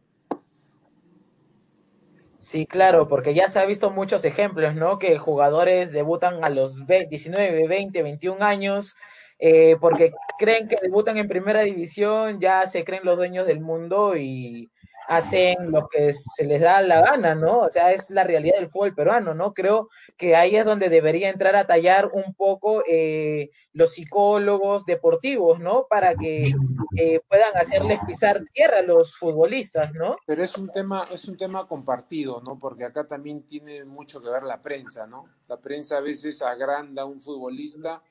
Sí, 2.43 2.67
claro, 2.67 3.07
porque 3.07 3.35
ya 3.35 3.49
se 3.49 3.61
ha 3.61 3.65
visto 3.67 3.93
muchos 3.93 4.25
ejemplos, 4.25 4.75
¿no? 4.75 4.99
Que 4.99 5.17
jugadores 5.17 5.93
debutan 5.93 6.45
a 6.45 6.51
los 6.51 6.85
19, 6.87 7.69
20, 7.69 8.03
21 8.03 8.43
años, 8.43 8.97
eh, 9.39 9.77
porque 9.81 10.11
creen 10.41 10.67
que 10.67 10.75
debutan 10.83 11.19
en 11.19 11.29
primera 11.29 11.61
división, 11.63 12.41
ya 12.41 12.67
se 12.67 12.83
creen 12.83 13.05
los 13.05 13.17
dueños 13.17 13.47
del 13.47 13.61
mundo 13.61 14.17
y 14.17 14.73
hacen 15.09 15.71
lo 15.71 15.89
que 15.89 16.13
se 16.13 16.45
les 16.45 16.61
da 16.61 16.81
la 16.81 17.01
gana, 17.01 17.35
¿no? 17.35 17.61
O 17.61 17.71
sea, 17.71 17.93
es 17.93 18.11
la 18.11 18.25
realidad 18.25 18.57
del 18.57 18.71
fútbol 18.71 18.95
peruano, 18.95 19.35
¿no? 19.35 19.53
Creo 19.53 19.89
que 20.17 20.37
ahí 20.37 20.57
es 20.57 20.65
donde 20.65 20.89
debería 20.89 21.29
entrar 21.29 21.57
a 21.57 21.67
tallar 21.67 22.11
un 22.13 22.35
poco 22.35 22.83
eh, 22.89 23.51
los 23.73 23.93
psicólogos 23.93 24.87
deportivos, 24.87 25.59
¿no? 25.61 25.87
Para 25.89 26.15
que 26.15 26.53
eh, 26.97 27.21
puedan 27.29 27.57
hacerles 27.57 27.99
pisar 28.07 28.45
tierra 28.53 28.79
a 28.79 28.83
los 28.83 29.17
futbolistas, 29.17 29.93
¿no? 29.93 30.17
Pero 30.27 30.45
es 30.45 30.57
un 30.57 30.71
tema, 30.71 31.07
es 31.13 31.27
un 31.27 31.37
tema 31.37 31.67
compartido, 31.67 32.41
¿no? 32.41 32.59
Porque 32.59 32.85
acá 32.85 33.07
también 33.07 33.43
tiene 33.47 33.85
mucho 33.85 34.23
que 34.23 34.31
ver 34.31 34.45
la 34.45 34.63
prensa, 34.63 35.07
¿no? 35.07 35.27
La 35.49 35.59
prensa 35.59 35.99
a 35.99 36.01
veces 36.01 36.43
agranda 36.43 37.03
a 37.03 37.07
un 37.07 37.21
futbolista 37.21 38.03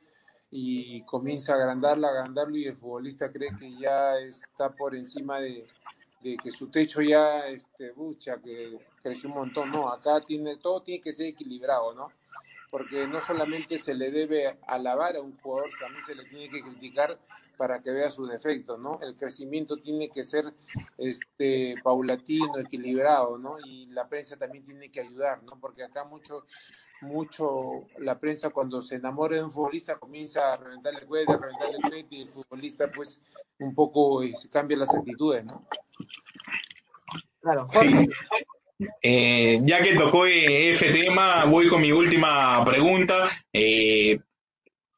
y 0.53 1.01
comienza 1.03 1.53
a 1.53 1.55
agrandarla, 1.55 2.09
agrandarlo 2.09 2.57
y 2.57 2.65
el 2.65 2.75
futbolista 2.75 3.31
cree 3.31 3.55
que 3.57 3.71
ya 3.79 4.17
está 4.19 4.69
por 4.69 4.95
encima 4.95 5.39
de, 5.39 5.63
de 6.23 6.37
que 6.37 6.51
su 6.51 6.69
techo 6.69 7.01
ya, 7.01 7.47
este, 7.47 7.91
bucha, 7.91 8.39
que 8.41 8.77
creció 9.01 9.29
un 9.29 9.35
montón, 9.35 9.71
no, 9.71 9.91
acá 9.91 10.21
tiene, 10.21 10.57
todo 10.57 10.81
tiene 10.81 11.01
que 11.01 11.11
ser 11.11 11.27
equilibrado, 11.27 11.93
¿no? 11.93 12.11
Porque 12.69 13.05
no 13.07 13.19
solamente 13.19 13.77
se 13.77 13.93
le 13.93 14.11
debe 14.11 14.57
alabar 14.67 15.15
a 15.15 15.21
un 15.21 15.37
jugador, 15.37 15.69
también 15.79 16.05
se 16.05 16.15
le 16.15 16.23
tiene 16.25 16.49
que 16.49 16.61
criticar 16.61 17.19
para 17.61 17.79
que 17.79 17.91
vea 17.91 18.09
sus 18.09 18.27
defectos, 18.27 18.79
¿no? 18.79 18.99
El 19.03 19.15
crecimiento 19.15 19.77
tiene 19.77 20.09
que 20.09 20.23
ser 20.23 20.51
este, 20.97 21.75
paulatino, 21.83 22.57
equilibrado, 22.57 23.37
¿no? 23.37 23.57
Y 23.63 23.85
la 23.87 24.07
prensa 24.07 24.35
también 24.35 24.65
tiene 24.65 24.89
que 24.89 25.01
ayudar, 25.01 25.43
¿no? 25.43 25.59
Porque 25.59 25.83
acá 25.83 26.03
mucho, 26.03 26.45
mucho 27.01 27.85
la 27.99 28.19
prensa 28.19 28.49
cuando 28.49 28.81
se 28.81 28.95
enamora 28.95 29.35
de 29.35 29.43
un 29.43 29.51
futbolista 29.51 29.99
comienza 29.99 30.53
a 30.53 30.57
reventarle 30.57 31.01
el 31.01 31.29
a 31.29 31.37
reventarle 31.37 31.99
el 31.99 32.07
y 32.09 32.21
el 32.23 32.29
futbolista 32.29 32.87
pues 32.95 33.21
un 33.59 33.75
poco 33.75 34.23
eh, 34.23 34.33
cambia 34.51 34.77
las 34.77 34.95
actitudes, 34.95 35.45
¿no? 35.45 35.67
Claro. 37.41 37.67
Eh, 39.03 39.59
ya 39.63 39.83
que 39.83 39.95
tocó 39.95 40.25
ese 40.25 40.89
tema, 40.91 41.45
voy 41.45 41.67
con 41.67 41.81
mi 41.81 41.91
última 41.91 42.63
pregunta. 42.65 43.29
Eh, 43.53 44.19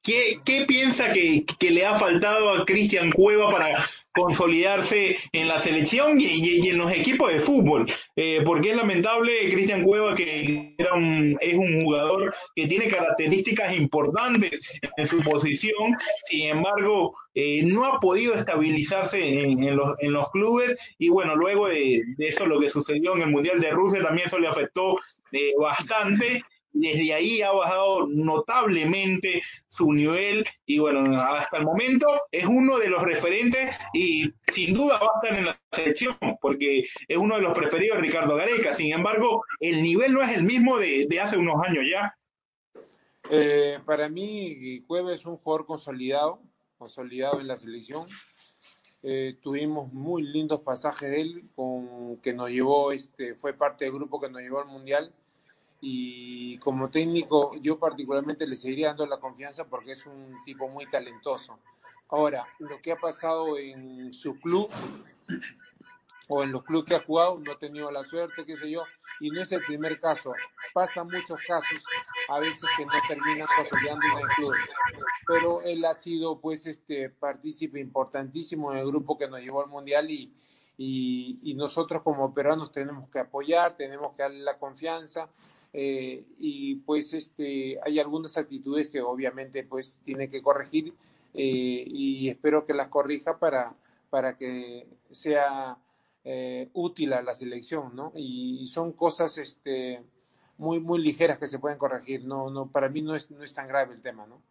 ¿qué, 0.02 0.66
piensa 0.68 1.12
que, 1.12 1.46
le 1.70 1.86
ha 1.86 1.96
faltado 1.96 2.52
a 2.52 2.66
Cristian 2.66 3.12
Cueva 3.12 3.50
para 3.50 3.86
consolidarse 4.14 5.18
en 5.32 5.48
la 5.48 5.60
selección 5.60 6.20
y, 6.20 6.70
en 6.70 6.78
los 6.78 6.92
equipos 6.92 7.32
de 7.32 7.40
fútbol, 7.40 7.86
eh, 8.16 8.42
porque 8.46 8.72
es 8.72 8.78
lamentable 8.78 9.50
Cristian 9.52 9.84
Cueva 9.84 10.16
que 10.16 10.76
era 10.78 10.92
es 11.42 11.54
un 11.56 11.84
jugador 11.84 12.34
que 12.56 12.68
tiene 12.68 12.88
características 12.88 13.76
importantes 13.76 14.62
en 14.98 15.08
su 15.08 15.20
posición, 15.22 15.96
sin 16.26 16.50
embargo 16.50 17.16
eh, 17.36 17.64
no 17.64 17.86
ha 17.86 18.00
podido 18.00 18.36
estabilizarse 18.36 19.44
en, 19.44 19.76
los, 19.76 19.94
en 20.00 20.14
los 20.14 20.30
clubes. 20.32 20.78
Y 20.98 21.10
bueno, 21.10 21.36
luego 21.36 21.68
de, 21.68 22.02
eso 22.20 22.46
lo 22.46 22.60
que 22.60 22.70
sucedió 22.70 23.16
en 23.16 23.24
el 23.24 23.30
Mundial 23.32 23.60
de 23.60 23.72
Rusia 23.72 24.04
también 24.04 24.28
eso 24.28 24.40
le 24.40 24.48
afectó 24.48 24.98
eh, 25.32 25.54
bastante 25.60 26.44
desde 26.74 27.14
ahí 27.14 27.42
ha 27.42 27.52
bajado 27.52 28.08
notablemente 28.08 29.44
su 29.68 29.94
nivel 29.94 30.44
y 30.66 30.80
bueno, 30.80 31.22
hasta 31.22 31.58
el 31.58 31.66
momento 31.66 32.08
es 32.32 32.46
uno 32.46 32.80
de 32.80 32.90
los 32.90 33.04
referentes 33.04 33.70
y 33.94 34.34
sin 34.52 34.74
duda 34.74 35.00
va 35.00 35.08
a 35.08 35.20
estar 35.24 35.40
en 35.40 35.46
la 35.46 35.62
selección 35.72 36.18
porque 36.42 36.86
es 37.08 37.18
uno 37.18 37.36
de 37.36 37.42
los 37.42 37.58
preferidos 37.58 37.98
de 37.98 38.04
Ricardo 38.04 38.36
Gareca. 38.36 38.74
Sin 38.74 38.92
embargo, 38.92 39.46
el 39.60 39.84
nivel 39.84 40.14
no 40.14 40.22
es 40.24 40.36
el 40.36 40.44
mismo 40.44 40.80
de, 40.80 41.08
hace 41.22 41.38
unos 41.38 41.64
años 41.66 41.86
ya. 41.90 42.18
Eh, 43.30 43.80
para 43.86 44.10
mí, 44.10 44.82
Cueva 44.88 45.14
es 45.14 45.26
un 45.26 45.38
jugador 45.38 45.66
consolidado, 45.66 46.42
consolidado 46.78 47.40
en 47.40 47.48
la 47.48 47.56
selección. 47.56 48.06
Eh, 49.04 49.38
tuvimos 49.42 49.92
muy 49.94 50.24
lindos 50.24 50.62
pasajes 50.62 51.10
de 51.10 51.22
él, 51.22 51.50
con, 51.56 52.18
que 52.18 52.34
nos 52.34 52.50
llevó, 52.50 52.92
este, 52.92 53.36
fue 53.36 53.54
parte 53.54 53.86
del 53.86 53.94
grupo 53.94 54.20
que 54.20 54.30
nos 54.30 54.42
llevó 54.42 54.62
al 54.62 54.68
Mundial 54.68 55.14
y 55.86 56.58
como 56.60 56.90
técnico 56.90 57.56
yo 57.56 57.78
particularmente 57.78 58.48
le 58.48 58.56
seguiría 58.56 58.88
dando 58.88 59.06
la 59.06 59.20
confianza 59.20 59.66
porque 59.68 59.92
es 59.92 60.06
un 60.06 60.34
tipo 60.46 60.70
muy 60.70 60.86
talentoso. 60.90 61.60
Ahora, 62.08 62.48
lo 62.60 62.82
que 62.82 62.94
ha 62.94 62.96
pasado 62.96 63.58
en 63.58 64.14
su 64.14 64.40
club 64.40 64.70
o 66.30 66.42
en 66.42 66.54
los 66.54 66.64
clubes 66.64 66.86
que 66.86 66.96
ha 66.96 67.02
jugado, 67.02 67.38
no 67.38 67.52
ha 67.52 67.60
tenido 67.60 67.92
la 67.92 68.06
suerte, 68.06 68.46
qué 68.46 68.56
sé 68.56 68.72
yo, 68.72 68.84
y 69.20 69.30
no 69.30 69.42
es 69.42 69.52
el 69.52 69.62
primer 69.66 70.00
caso. 70.00 70.32
Pasan 70.74 71.08
muchos 71.08 71.42
casos, 71.46 71.84
a 72.30 72.40
veces 72.40 72.64
que 72.78 72.86
no 72.86 72.94
terminan 73.06 73.48
consolidando 73.54 74.06
en 74.06 74.18
el 74.20 74.28
club. 74.36 74.54
Pero 75.28 75.62
él 75.64 75.84
ha 75.84 75.96
sido, 75.96 76.40
pues, 76.40 76.66
este 76.66 77.10
partícipe 77.10 77.82
importantísimo 77.82 78.72
en 78.72 78.80
el 78.80 78.88
grupo 78.88 79.18
que 79.18 79.28
nos 79.28 79.42
llevó 79.42 79.62
al 79.62 79.70
Mundial 79.70 80.10
y, 80.10 80.34
y, 80.78 81.40
y 81.44 81.56
nosotros 81.56 82.04
como 82.04 82.34
peruanos 82.34 82.72
tenemos 82.72 83.10
que 83.10 83.20
apoyar, 83.20 83.76
tenemos 83.76 84.16
que 84.16 84.24
darle 84.24 84.40
la 84.40 84.58
confianza 84.58 85.30
eh, 85.74 86.24
y 86.38 86.76
pues 86.76 87.14
este, 87.14 87.80
hay 87.84 88.00
algunas 88.00 88.38
actitudes 88.38 88.90
que 88.90 89.02
obviamente 89.02 89.64
pues 89.64 90.00
tiene 90.06 90.30
que 90.30 90.42
corregir 90.42 90.94
eh, 91.34 91.84
y 91.88 92.30
espero 92.30 92.66
que 92.66 92.76
las 92.76 92.90
corrija 92.90 93.40
para, 93.40 93.76
para 94.12 94.36
que 94.36 94.88
sea 95.10 95.80
eh, 96.24 96.70
útil 96.74 97.14
a 97.14 97.24
la 97.24 97.34
selección, 97.34 97.96
¿no? 97.96 98.14
Y, 98.16 98.68
son 98.68 98.92
cosas 98.94 99.38
este, 99.40 100.04
muy, 100.58 100.80
muy 100.80 101.02
ligeras 101.02 101.40
que 101.40 101.48
se 101.48 101.60
pueden 101.60 101.80
corregir, 101.80 102.26
no, 102.26 102.52
no, 102.52 102.68
para 102.68 102.90
mí 102.90 103.02
no 103.02 103.16
es, 103.16 103.32
no 103.32 103.44
es 103.44 103.54
tan 103.54 103.68
grave 103.68 103.96
el 103.96 104.02
tema, 104.02 104.28
¿no? 104.28 104.42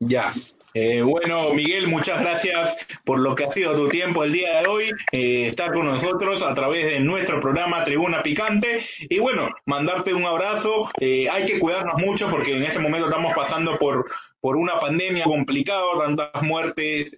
Ya. 0.00 0.32
Eh, 0.72 1.02
bueno, 1.02 1.52
Miguel, 1.52 1.88
muchas 1.88 2.20
gracias 2.20 2.76
por 3.04 3.18
lo 3.18 3.34
que 3.34 3.44
ha 3.44 3.52
sido 3.52 3.74
tu 3.74 3.88
tiempo 3.88 4.24
el 4.24 4.32
día 4.32 4.60
de 4.60 4.66
hoy, 4.66 4.90
eh, 5.12 5.48
estar 5.48 5.72
con 5.74 5.84
nosotros 5.84 6.42
a 6.42 6.54
través 6.54 6.86
de 6.86 7.00
nuestro 7.00 7.38
programa 7.38 7.84
Tribuna 7.84 8.22
Picante. 8.22 8.86
Y 9.00 9.18
bueno, 9.18 9.50
mandarte 9.66 10.14
un 10.14 10.24
abrazo. 10.24 10.88
Eh, 11.00 11.28
hay 11.28 11.44
que 11.44 11.58
cuidarnos 11.58 12.00
mucho 12.00 12.30
porque 12.30 12.56
en 12.56 12.62
este 12.62 12.78
momento 12.78 13.08
estamos 13.08 13.34
pasando 13.34 13.78
por, 13.78 14.10
por 14.40 14.56
una 14.56 14.80
pandemia 14.80 15.24
complicada, 15.24 15.84
tantas 15.98 16.42
muertes. 16.42 17.14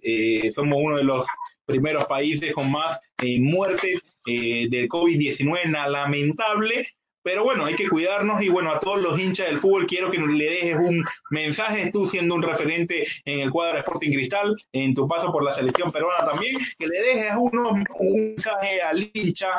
somos 0.53 0.79
uno 0.83 0.97
de 0.97 1.05
los 1.05 1.27
primeros 1.65 2.07
países 2.07 2.53
con 2.53 2.69
más 2.71 3.01
muertes 3.39 4.03
del 4.25 4.89
COVID-19, 4.89 5.71
lamentable. 5.89 6.89
Pero 7.23 7.45
bueno, 7.45 7.65
hay 7.65 7.77
que 7.77 7.89
cuidarnos 7.89 8.43
y 8.43 8.49
bueno, 8.49 8.73
a 8.73 8.81
todos 8.81 9.01
los 9.01 9.21
hinchas 9.21 9.47
del 9.47 9.59
fútbol 9.59 9.87
quiero 9.87 10.11
que 10.11 10.19
le 10.19 10.45
dejes 10.45 10.77
un 10.77 11.05
mensaje, 11.31 11.91
tú 11.93 12.07
siendo 12.07 12.35
un 12.35 12.43
referente 12.43 13.07
en 13.25 13.41
el 13.41 13.51
cuadro 13.51 13.79
Sporting 13.79 14.11
Cristal, 14.11 14.57
en 14.73 14.95
tu 14.95 15.07
paso 15.07 15.31
por 15.31 15.45
la 15.45 15.53
selección 15.53 15.93
peruana 15.93 16.25
también, 16.25 16.59
que 16.79 16.87
le 16.87 17.01
dejes 17.01 17.33
uno, 17.37 17.83
un 17.99 18.29
mensaje 18.29 18.83
al 18.83 19.09
hincha 19.15 19.51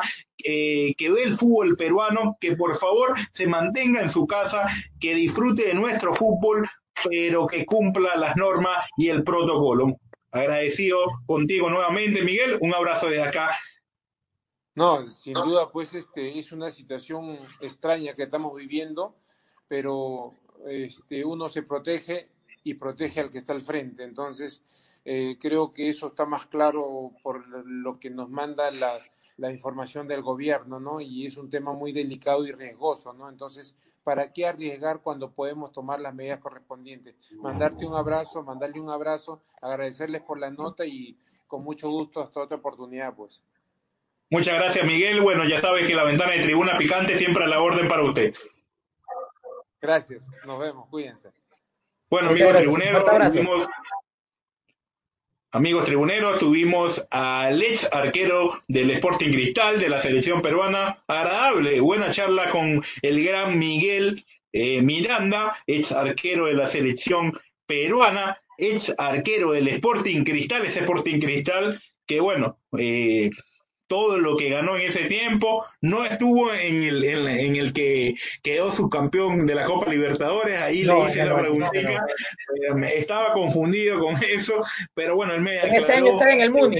eh, 0.44 0.94
que 0.98 1.10
ve 1.10 1.22
el 1.22 1.34
fútbol 1.34 1.76
peruano, 1.76 2.36
que 2.38 2.54
por 2.54 2.76
favor 2.76 3.14
se 3.32 3.46
mantenga 3.46 4.02
en 4.02 4.10
su 4.10 4.26
casa, 4.26 4.68
que 5.00 5.14
disfrute 5.14 5.68
de 5.68 5.74
nuestro 5.74 6.14
fútbol, 6.14 6.68
pero 7.08 7.46
que 7.46 7.64
cumpla 7.64 8.16
las 8.16 8.36
normas 8.36 8.86
y 8.98 9.08
el 9.08 9.24
protocolo. 9.24 9.96
Agradecido 10.32 10.98
contigo 11.26 11.70
nuevamente, 11.70 12.22
Miguel. 12.22 12.58
Un 12.60 12.74
abrazo 12.74 13.06
desde 13.06 13.22
acá 13.22 13.56
no, 14.74 15.06
sin 15.06 15.34
duda, 15.34 15.70
pues 15.70 15.94
este 15.94 16.36
es 16.38 16.50
una 16.50 16.70
situación 16.70 17.38
extraña 17.60 18.14
que 18.14 18.24
estamos 18.24 18.56
viviendo, 18.56 19.14
pero 19.68 20.34
este, 20.66 21.24
uno 21.24 21.48
se 21.48 21.62
protege 21.62 22.28
y 22.64 22.74
protege 22.74 23.20
al 23.20 23.30
que 23.30 23.38
está 23.38 23.52
al 23.52 23.62
frente. 23.62 24.02
Entonces, 24.02 24.64
eh, 25.04 25.36
creo 25.40 25.72
que 25.72 25.88
eso 25.88 26.08
está 26.08 26.26
más 26.26 26.46
claro 26.46 27.12
por 27.22 27.46
lo 27.46 28.00
que 28.00 28.10
nos 28.10 28.30
manda 28.30 28.70
la, 28.70 28.98
la, 29.36 29.52
información 29.52 30.08
del 30.08 30.22
gobierno, 30.22 30.80
¿no? 30.80 31.00
Y 31.00 31.26
es 31.26 31.36
un 31.36 31.50
tema 31.50 31.72
muy 31.72 31.92
delicado 31.92 32.44
y 32.44 32.52
riesgoso, 32.52 33.12
¿no? 33.12 33.28
Entonces, 33.28 33.76
¿para 34.02 34.32
qué 34.32 34.46
arriesgar 34.46 35.02
cuando 35.02 35.30
podemos 35.30 35.70
tomar 35.72 36.00
las 36.00 36.14
medidas 36.14 36.40
correspondientes? 36.40 37.36
Mandarte 37.36 37.86
un 37.86 37.94
abrazo, 37.94 38.42
mandarle 38.42 38.80
un 38.80 38.90
abrazo, 38.90 39.40
agradecerles 39.60 40.22
por 40.22 40.40
la 40.40 40.50
nota 40.50 40.84
y 40.86 41.16
con 41.46 41.62
mucho 41.62 41.90
gusto 41.90 42.20
hasta 42.20 42.40
otra 42.40 42.56
oportunidad, 42.56 43.14
pues. 43.14 43.44
Muchas 44.30 44.54
gracias, 44.54 44.84
Miguel. 44.84 45.20
Bueno, 45.20 45.44
ya 45.44 45.60
sabes 45.60 45.86
que 45.86 45.94
la 45.94 46.04
ventana 46.04 46.32
de 46.32 46.42
tribuna 46.42 46.78
picante 46.78 47.18
siempre 47.18 47.44
a 47.44 47.46
la 47.46 47.60
orden 47.60 47.88
para 47.88 48.02
usted. 48.02 48.34
Gracias, 49.80 50.28
nos 50.46 50.58
vemos, 50.58 50.88
cuídense. 50.88 51.30
Bueno, 52.08 52.30
amigos 52.30 52.56
tribuneros, 52.56 53.04
tuvimos, 53.04 53.68
amigos 55.50 55.84
tribuneros, 55.84 56.38
tuvimos 56.38 57.06
al 57.10 57.62
ex 57.62 57.92
arquero 57.92 58.60
del 58.66 58.90
Sporting 58.92 59.32
Cristal 59.32 59.78
de 59.78 59.88
la 59.88 60.00
selección 60.00 60.40
peruana. 60.40 61.02
Agradable, 61.06 61.80
buena 61.80 62.10
charla 62.10 62.50
con 62.50 62.82
el 63.02 63.24
gran 63.24 63.58
Miguel 63.58 64.24
eh, 64.52 64.80
Miranda, 64.80 65.56
ex 65.66 65.92
arquero 65.92 66.46
de 66.46 66.54
la 66.54 66.66
selección 66.66 67.32
peruana, 67.66 68.40
ex 68.56 68.94
arquero 68.96 69.52
del 69.52 69.68
Sporting 69.68 70.24
Cristal, 70.24 70.64
ese 70.64 70.80
Sporting 70.80 71.20
Cristal 71.20 71.80
que 72.06 72.20
bueno, 72.20 72.60
eh, 72.78 73.30
todo 73.86 74.18
lo 74.18 74.36
que 74.36 74.50
ganó 74.50 74.76
en 74.76 74.82
ese 74.82 75.04
tiempo, 75.04 75.64
no 75.80 76.04
estuvo 76.04 76.52
en 76.52 76.82
el, 76.82 77.04
en, 77.04 77.56
el 77.56 77.72
que 77.72 78.14
quedó 78.42 78.70
subcampeón 78.72 79.46
de 79.46 79.54
la 79.54 79.64
Copa 79.64 79.90
Libertadores, 79.90 80.58
ahí 80.60 80.84
le 80.84 80.98
hice 81.06 81.24
la 81.24 81.38
preguntita, 81.38 81.92
eh, 81.92 82.92
estaba 82.96 83.32
confundido 83.32 84.00
con 84.00 84.16
eso, 84.28 84.64
pero 84.94 85.16
bueno, 85.16 85.34
él 85.34 85.42
me 85.42 85.58
En 85.58 85.74
ese 85.74 85.94
año 85.94 86.08
estaba 86.08 86.32
en 86.32 86.40
el 86.40 86.50
Muni. 86.50 86.78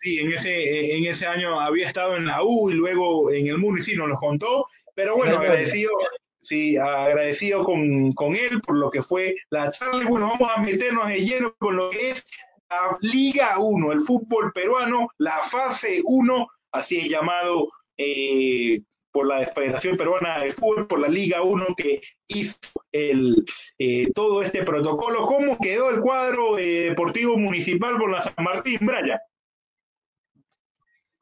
Sí, 0.00 0.18
en 0.18 0.32
ese, 0.32 0.96
en 0.96 1.04
ese 1.04 1.26
año 1.26 1.60
había 1.60 1.86
estado 1.86 2.16
en 2.16 2.26
la 2.26 2.42
U 2.42 2.70
y 2.70 2.74
luego 2.74 3.30
en 3.30 3.46
el 3.46 3.58
Muni, 3.58 3.82
sí, 3.82 3.94
nos 3.94 4.08
lo 4.08 4.16
contó, 4.16 4.66
pero 4.94 5.16
bueno, 5.16 5.38
agradecido, 5.38 5.92
sí, 6.40 6.76
agradecido 6.76 7.62
con, 7.62 8.12
con 8.12 8.34
él 8.34 8.60
por 8.62 8.78
lo 8.78 8.90
que 8.90 9.02
fue 9.02 9.36
la 9.50 9.70
charla. 9.70 10.04
Bueno, 10.08 10.30
vamos 10.30 10.50
a 10.56 10.60
meternos 10.60 11.08
de 11.08 11.20
lleno 11.20 11.54
con 11.58 11.76
lo 11.76 11.90
que 11.90 12.10
es 12.10 12.24
la 12.72 12.98
Liga 13.00 13.58
1, 13.58 13.92
el 13.92 14.00
fútbol 14.00 14.52
peruano, 14.52 15.08
la 15.18 15.38
fase 15.38 16.00
1, 16.04 16.48
así 16.72 16.98
es 16.98 17.08
llamado 17.08 17.70
eh, 17.96 18.80
por 19.10 19.26
la 19.26 19.46
Federación 19.46 19.96
Peruana 19.96 20.40
de 20.40 20.52
Fútbol, 20.52 20.86
por 20.86 21.00
la 21.00 21.08
Liga 21.08 21.42
1 21.42 21.66
que 21.76 22.00
hizo 22.28 22.58
el, 22.90 23.44
eh, 23.78 24.10
todo 24.14 24.42
este 24.42 24.62
protocolo. 24.62 25.26
¿Cómo 25.26 25.58
quedó 25.58 25.90
el 25.90 26.00
cuadro 26.00 26.58
eh, 26.58 26.88
deportivo 26.88 27.36
municipal 27.36 27.98
por 27.98 28.10
la 28.10 28.22
San 28.22 28.34
Martín, 28.38 28.78
Braya? 28.80 29.20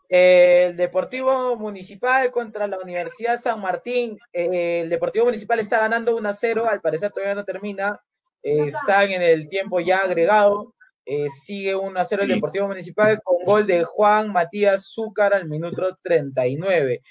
El 0.08 0.76
Deportivo 0.76 1.56
Municipal 1.56 2.32
contra 2.32 2.66
la 2.66 2.78
Universidad 2.78 3.40
San 3.40 3.60
Martín. 3.60 4.18
el 4.32 4.88
Deportivo 4.88 5.26
Municipal 5.26 5.60
está 5.60 5.78
ganando 5.78 6.16
1 6.16 6.28
a 6.28 6.32
0, 6.32 6.66
al 6.68 6.80
parecer 6.80 7.12
todavía 7.12 7.36
no 7.36 7.44
termina. 7.44 8.00
están 8.42 9.12
en 9.12 9.22
el 9.22 9.48
tiempo 9.48 9.78
ya 9.78 9.98
agregado. 9.98 10.74
Eh, 11.06 11.30
sigue 11.30 11.74
1 11.74 11.98
a 11.98 12.04
0 12.04 12.22
el 12.22 12.28
Deportivo 12.28 12.68
Municipal 12.68 13.20
con 13.22 13.44
gol 13.44 13.66
de 13.66 13.84
Juan 13.84 14.32
Matías 14.32 14.92
Zúcar 14.92 15.34
al 15.34 15.48
minuto 15.48 15.98
39. 16.02 17.02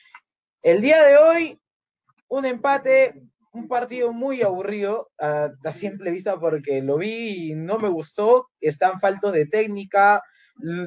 El 0.61 0.81
día 0.81 1.03
de 1.03 1.17
hoy, 1.17 1.59
un 2.27 2.45
empate, 2.45 3.23
un 3.51 3.67
partido 3.67 4.13
muy 4.13 4.41
aburrido 4.41 5.09
a, 5.19 5.49
simple 5.73 6.11
vista 6.11 6.39
porque 6.39 6.81
lo 6.81 6.97
vi 6.97 7.51
y 7.51 7.55
no 7.55 7.79
me 7.79 7.89
gustó. 7.89 8.49
Están 8.61 8.99
faltos 8.99 9.33
de 9.33 9.47
técnica, 9.47 10.21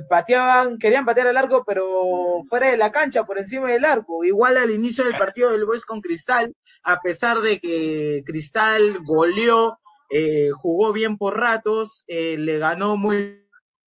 pateaban, 0.08 0.78
querían 0.78 1.04
patear 1.04 1.28
al 1.28 1.36
arco, 1.36 1.64
pero 1.66 2.44
fuera 2.48 2.70
de 2.70 2.76
la 2.76 2.92
cancha, 2.92 3.24
por 3.24 3.38
encima 3.38 3.70
del 3.70 3.84
arco. 3.84 4.24
Igual 4.24 4.56
al 4.56 4.70
inicio 4.70 5.04
del 5.04 5.16
partido 5.16 5.50
del 5.50 5.64
Boys 5.64 5.84
con 5.84 6.00
Cristal, 6.00 6.54
a 6.84 7.00
pesar 7.00 7.40
de 7.40 7.58
que 7.58 8.22
Cristal 8.24 9.00
goleó 9.04 9.78
eh, 10.14 10.50
jugó 10.50 10.92
bien 10.92 11.16
por 11.16 11.40
ratos, 11.40 12.04
eh, 12.06 12.36
le 12.36 12.58
ganó 12.58 12.98
muy 12.98 13.48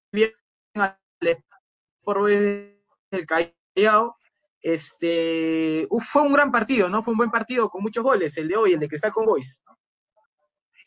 bien 0.09 0.31
al 0.73 0.97
por 2.01 2.31
el 2.31 2.77
Callao. 3.27 4.15
Este, 4.61 5.85
fue 5.99 6.21
un 6.21 6.31
gran 6.31 6.49
partido, 6.49 6.87
¿no? 6.87 7.03
Fue 7.03 7.11
un 7.11 7.17
buen 7.17 7.29
partido 7.29 7.69
con 7.69 7.81
muchos 7.81 8.05
goles, 8.05 8.37
el 8.37 8.47
de 8.47 8.55
hoy, 8.55 8.71
el 8.71 8.79
de 8.79 8.87
Cristal 8.87 9.11
con 9.11 9.25
Boys. 9.25 9.61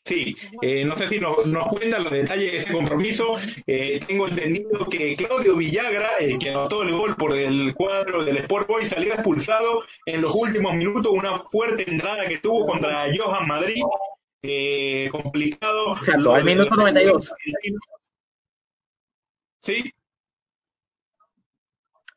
Sí, 0.07 0.35
eh, 0.63 0.87
no 0.87 0.97
sé 0.97 1.09
si 1.09 1.19
nos, 1.19 1.45
nos 1.47 1.67
cuentan 1.67 2.05
los 2.05 2.13
detalles 2.13 2.53
de 2.53 2.59
ese 2.59 2.73
compromiso. 2.73 3.37
tengo 3.67 4.29
entendido 4.29 4.87
que 4.89 5.17
Claudio 5.17 5.57
Villagra, 5.57 6.11
que 6.41 6.49
anotó 6.49 6.83
el 6.83 6.93
gol 6.97 7.15
por 7.17 7.35
el 7.35 7.75
cuadro 7.75 8.25
del 8.25 8.39
Sport 8.39 8.69
Boys, 8.69 8.89
salió 8.89 9.13
expulsado 9.13 9.83
en 10.07 10.23
los 10.23 10.35
últimos 10.35 10.75
minutos, 10.75 11.13
una 11.13 11.39
fuerte 11.39 11.91
entrada 11.91 12.27
que 12.27 12.39
tuvo 12.39 12.67
contra 12.67 13.09
Johan 13.15 13.47
Madrid 13.47 13.83
eh, 14.43 15.09
complicado. 15.11 15.97
Exacto, 15.97 16.35
al 16.35 16.45
minuto 16.45 16.75
92. 16.77 17.35
Sí. 19.63 19.93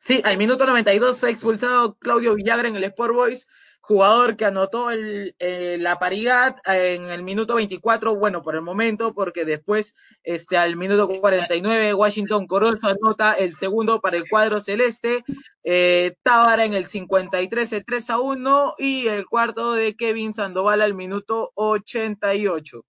Sí, 0.00 0.20
al 0.24 0.38
minuto 0.38 0.66
92 0.66 1.20
fue 1.20 1.30
expulsado 1.30 1.94
Claudio 1.98 2.34
Villagra 2.34 2.68
en 2.68 2.76
el 2.76 2.84
Sport 2.84 3.14
Boys 3.14 3.46
jugador 3.90 4.36
que 4.36 4.44
anotó 4.44 4.90
el, 4.92 5.34
eh, 5.40 5.76
la 5.80 5.98
paridad 5.98 6.56
en 6.64 7.10
el 7.10 7.24
minuto 7.24 7.56
24, 7.56 8.14
bueno, 8.14 8.40
por 8.40 8.54
el 8.54 8.62
momento, 8.62 9.14
porque 9.14 9.44
después, 9.44 9.96
este, 10.22 10.56
al 10.56 10.76
minuto 10.76 11.08
49, 11.08 11.94
Washington 11.94 12.46
Corolfo 12.46 12.86
anota 12.86 13.32
el 13.32 13.54
segundo 13.56 14.00
para 14.00 14.16
el 14.16 14.28
cuadro 14.28 14.60
celeste, 14.60 15.24
eh, 15.64 16.14
Tábara 16.22 16.64
en 16.64 16.74
el 16.74 16.86
53, 16.86 17.72
el 17.72 17.84
3 17.84 18.10
a 18.10 18.20
1, 18.20 18.74
y 18.78 19.08
el 19.08 19.26
cuarto 19.26 19.72
de 19.72 19.96
Kevin 19.96 20.32
Sandoval 20.32 20.82
al 20.82 20.94
minuto 20.94 21.50
88. 21.54 22.84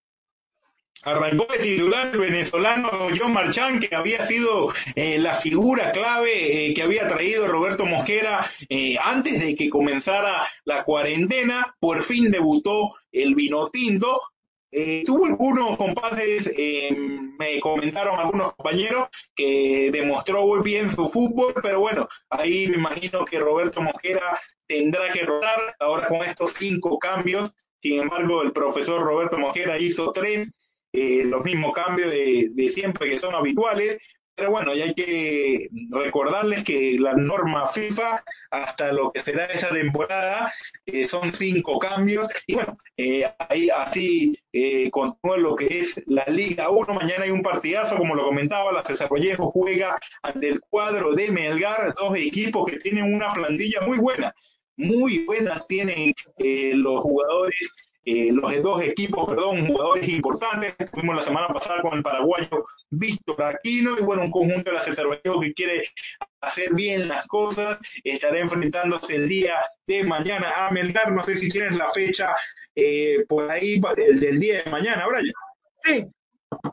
Arrancó 1.03 1.47
de 1.51 1.57
titular 1.57 2.11
el 2.13 2.19
venezolano 2.19 2.89
John 3.17 3.33
Marchán, 3.33 3.79
que 3.79 3.95
había 3.95 4.23
sido 4.23 4.71
eh, 4.93 5.17
la 5.17 5.33
figura 5.33 5.91
clave 5.91 6.67
eh, 6.67 6.73
que 6.75 6.83
había 6.83 7.07
traído 7.07 7.47
Roberto 7.47 7.87
Mosquera 7.87 8.45
eh, 8.69 8.97
antes 9.03 9.41
de 9.41 9.55
que 9.55 9.67
comenzara 9.67 10.47
la 10.63 10.83
cuarentena. 10.83 11.75
Por 11.79 12.03
fin 12.03 12.29
debutó 12.29 12.95
el 13.11 13.33
Vinotinto. 13.33 14.21
tuvo 15.05 15.25
algunos 15.25 15.75
compases, 15.75 16.53
me 17.39 17.59
comentaron 17.59 18.19
algunos 18.19 18.53
compañeros 18.53 19.09
que 19.35 19.89
demostró 19.91 20.45
muy 20.45 20.61
bien 20.61 20.91
su 20.91 21.09
fútbol, 21.09 21.55
pero 21.63 21.79
bueno, 21.79 22.07
ahí 22.29 22.67
me 22.67 22.77
imagino 22.77 23.25
que 23.25 23.39
Roberto 23.39 23.81
Mosquera 23.81 24.39
tendrá 24.67 25.11
que 25.11 25.23
rotar 25.23 25.75
ahora 25.79 26.07
con 26.07 26.21
estos 26.21 26.53
cinco 26.53 26.99
cambios. 26.99 27.53
Sin 27.81 28.01
embargo, 28.01 28.43
el 28.43 28.51
profesor 28.53 29.01
Roberto 29.01 29.39
Mosquera 29.39 29.79
hizo 29.79 30.11
tres 30.11 30.51
eh, 30.93 31.23
los 31.25 31.43
mismos 31.43 31.73
cambios 31.73 32.11
de, 32.11 32.69
siempre 32.69 33.09
que 33.09 33.19
son 33.19 33.33
habituales, 33.33 33.97
pero 34.35 34.51
bueno, 34.51 34.73
ya 34.73 34.85
hay 34.85 34.93
que 34.93 35.69
recordarles 35.89 36.63
que 36.63 36.97
la 36.99 37.13
norma 37.13 37.67
FIFA, 37.67 38.23
hasta 38.49 38.91
lo 38.91 39.11
que 39.11 39.21
será 39.21 39.45
esa 39.45 39.69
temporada, 39.69 40.51
eh, 40.85 41.07
son 41.07 41.33
cinco 41.33 41.77
cambios. 41.77 42.27
Y 42.47 42.55
bueno, 42.55 42.77
eh, 42.97 43.29
ahí 43.49 43.69
así 43.69 44.37
continúa 44.91 45.37
lo 45.37 45.55
que 45.55 45.79
es 45.81 46.01
la 46.07 46.25
Liga 46.27 46.69
1. 46.69 46.93
Mañana 46.93 47.25
hay 47.25 47.29
un 47.29 47.43
partidazo, 47.43 47.97
como 47.97 48.15
lo 48.15 48.23
comentaba, 48.23 48.71
la 48.71 48.83
César 48.83 49.09
Vallejo 49.11 49.51
juega 49.51 49.99
ante 50.23 50.47
el 50.47 50.61
cuadro 50.61 51.13
de 51.13 51.29
Melgar, 51.29 51.93
dos 51.95 52.15
equipos 52.17 52.69
que 52.69 52.77
tienen 52.77 53.13
una 53.13 53.33
plantilla 53.33 53.81
muy 53.81 53.99
buena. 53.99 54.33
Muy 54.77 55.25
buena 55.25 55.61
tienen 55.67 56.15
los 56.37 57.01
jugadores 57.01 57.69
eh, 58.03 58.31
los 58.31 58.61
dos 58.61 58.81
equipos, 58.81 59.27
perdón, 59.27 59.67
jugadores 59.67 60.09
importantes. 60.09 60.75
Tuvimos 60.91 61.15
la 61.15 61.23
semana 61.23 61.47
pasada 61.49 61.81
con 61.81 61.93
el 61.93 62.03
paraguayo 62.03 62.65
Víctor 62.89 63.43
Aquino 63.43 63.97
y 63.97 64.01
bueno, 64.01 64.23
un 64.23 64.31
conjunto 64.31 64.71
de 64.71 64.77
la 64.77 65.03
Vallejo 65.03 65.41
que 65.41 65.53
quiere 65.53 65.87
hacer 66.41 66.73
bien 66.73 67.07
las 67.07 67.27
cosas. 67.27 67.77
Estará 68.03 68.39
enfrentándose 68.39 69.15
el 69.15 69.29
día 69.29 69.55
de 69.85 70.03
mañana 70.03 70.51
a 70.57 70.71
Melgar. 70.71 71.11
No 71.11 71.23
sé 71.23 71.37
si 71.37 71.49
tienes 71.49 71.77
la 71.77 71.91
fecha 71.91 72.35
eh, 72.75 73.25
por 73.27 73.49
ahí 73.51 73.79
el 73.97 74.19
del 74.19 74.39
día 74.39 74.63
de 74.63 74.71
mañana, 74.71 75.05
Brian. 75.07 75.33
Sí, 75.83 76.07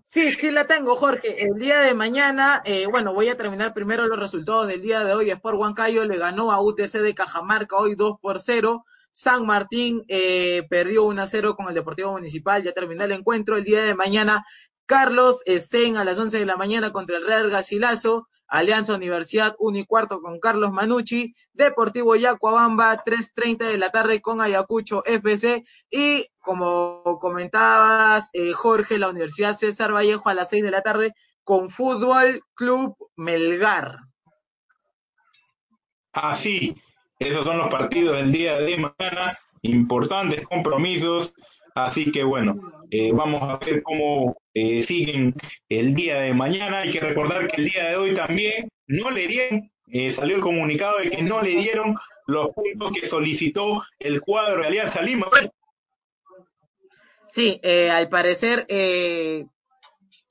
Sí, 0.04 0.32
sí 0.32 0.50
la 0.50 0.66
tengo, 0.66 0.96
Jorge. 0.96 1.44
El 1.44 1.54
día 1.54 1.80
de 1.80 1.94
mañana, 1.94 2.62
eh, 2.64 2.86
bueno, 2.86 3.14
voy 3.14 3.28
a 3.28 3.36
terminar 3.36 3.74
primero 3.74 4.06
los 4.06 4.18
resultados 4.18 4.66
del 4.66 4.82
día 4.82 5.04
de 5.04 5.12
hoy. 5.12 5.30
Sport 5.30 5.58
Huancayo 5.58 6.04
le 6.04 6.18
ganó 6.18 6.50
a 6.50 6.60
UTC 6.60 6.98
de 7.00 7.14
Cajamarca 7.14 7.76
hoy 7.76 7.94
2 7.94 8.18
por 8.20 8.40
0. 8.40 8.84
San 9.18 9.46
Martín 9.46 10.04
eh, 10.06 10.64
perdió 10.70 11.02
1 11.02 11.20
a 11.20 11.26
0 11.26 11.56
con 11.56 11.66
el 11.66 11.74
Deportivo 11.74 12.12
Municipal. 12.12 12.62
Ya 12.62 12.70
terminó 12.70 13.02
el 13.02 13.10
encuentro. 13.10 13.56
El 13.56 13.64
día 13.64 13.82
de 13.82 13.96
mañana, 13.96 14.44
Carlos 14.86 15.42
Estén 15.44 15.96
a 15.96 16.04
las 16.04 16.20
11 16.20 16.38
de 16.38 16.46
la 16.46 16.56
mañana 16.56 16.92
contra 16.92 17.16
el 17.16 17.26
Real 17.26 17.50
Gasilazo. 17.50 18.28
Alianza 18.46 18.94
Universidad 18.94 19.56
1 19.58 19.78
y 19.78 19.86
cuarto 19.86 20.20
con 20.20 20.38
Carlos 20.38 20.70
Manucci. 20.70 21.34
Deportivo 21.52 22.14
Yacuabamba 22.14 23.02
3.30 23.02 23.66
de 23.66 23.78
la 23.78 23.90
tarde 23.90 24.20
con 24.20 24.40
Ayacucho 24.40 25.04
FC. 25.04 25.64
Y 25.90 26.28
como 26.38 27.18
comentabas, 27.20 28.30
eh, 28.34 28.52
Jorge, 28.52 28.98
la 28.98 29.08
Universidad 29.08 29.54
César 29.54 29.92
Vallejo 29.92 30.28
a 30.28 30.34
las 30.34 30.48
6 30.50 30.62
de 30.62 30.70
la 30.70 30.82
tarde 30.82 31.12
con 31.42 31.70
Fútbol 31.70 32.44
Club 32.54 32.96
Melgar. 33.16 33.98
Así, 36.12 36.76
esos 37.18 37.44
son 37.44 37.58
los 37.58 37.68
partidos 37.68 38.16
del 38.16 38.32
día 38.32 38.58
de 38.60 38.76
mañana, 38.76 39.38
importantes 39.62 40.42
compromisos. 40.42 41.34
Así 41.74 42.10
que 42.10 42.24
bueno, 42.24 42.58
eh, 42.90 43.12
vamos 43.12 43.42
a 43.42 43.56
ver 43.64 43.82
cómo 43.82 44.36
eh, 44.54 44.82
siguen 44.82 45.34
el 45.68 45.94
día 45.94 46.20
de 46.20 46.34
mañana. 46.34 46.80
Hay 46.80 46.90
que 46.90 47.00
recordar 47.00 47.48
que 47.48 47.62
el 47.62 47.68
día 47.68 47.90
de 47.90 47.96
hoy 47.96 48.14
también 48.14 48.68
no 48.86 49.10
le 49.10 49.26
dieron, 49.26 49.70
eh, 49.88 50.10
salió 50.10 50.36
el 50.36 50.42
comunicado 50.42 50.98
de 50.98 51.10
que 51.10 51.22
no 51.22 51.42
le 51.42 51.50
dieron 51.50 51.94
los 52.26 52.50
puntos 52.50 52.92
que 52.92 53.06
solicitó 53.06 53.82
el 53.98 54.20
cuadro 54.20 54.62
de 54.62 54.68
Alianza 54.68 55.02
Lima. 55.02 55.26
Sí, 57.26 57.60
al 57.62 58.08
parecer 58.08 58.66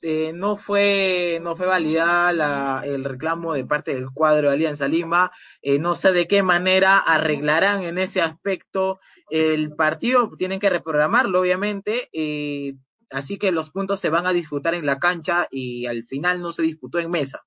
eh, 0.10 0.32
no 0.32 0.56
fue 0.56 1.42
no 1.44 1.58
fue 1.58 1.68
validada 1.68 2.82
el 2.86 3.04
reclamo 3.04 3.52
de 3.54 3.66
parte 3.66 3.94
del 3.94 4.10
cuadro 4.10 4.48
de 4.48 4.56
Alianza 4.56 4.88
Lima. 4.88 5.34
Eh, 5.62 5.80
no 5.80 5.96
sé 5.96 6.14
de 6.14 6.30
qué 6.30 6.44
manera 6.44 6.98
arreglarán 6.98 7.84
en 7.84 7.98
ese 7.98 8.22
aspecto 8.22 9.02
el 9.30 9.76
partido. 9.76 10.32
Tienen 10.38 10.62
que 10.62 10.70
reprogramarlo, 10.70 11.42
obviamente. 11.42 12.08
Eh, 12.14 12.76
así 13.10 13.38
que 13.38 13.52
los 13.52 13.70
puntos 13.72 14.00
se 14.00 14.10
van 14.10 14.26
a 14.26 14.32
disputar 14.32 14.76
en 14.76 14.86
la 14.86 14.98
cancha 14.98 15.46
y 15.52 15.88
al 15.88 16.06
final 16.06 16.40
no 16.40 16.54
se 16.54 16.62
disputó 16.62 17.00
en 17.00 17.12
mesa. 17.12 17.44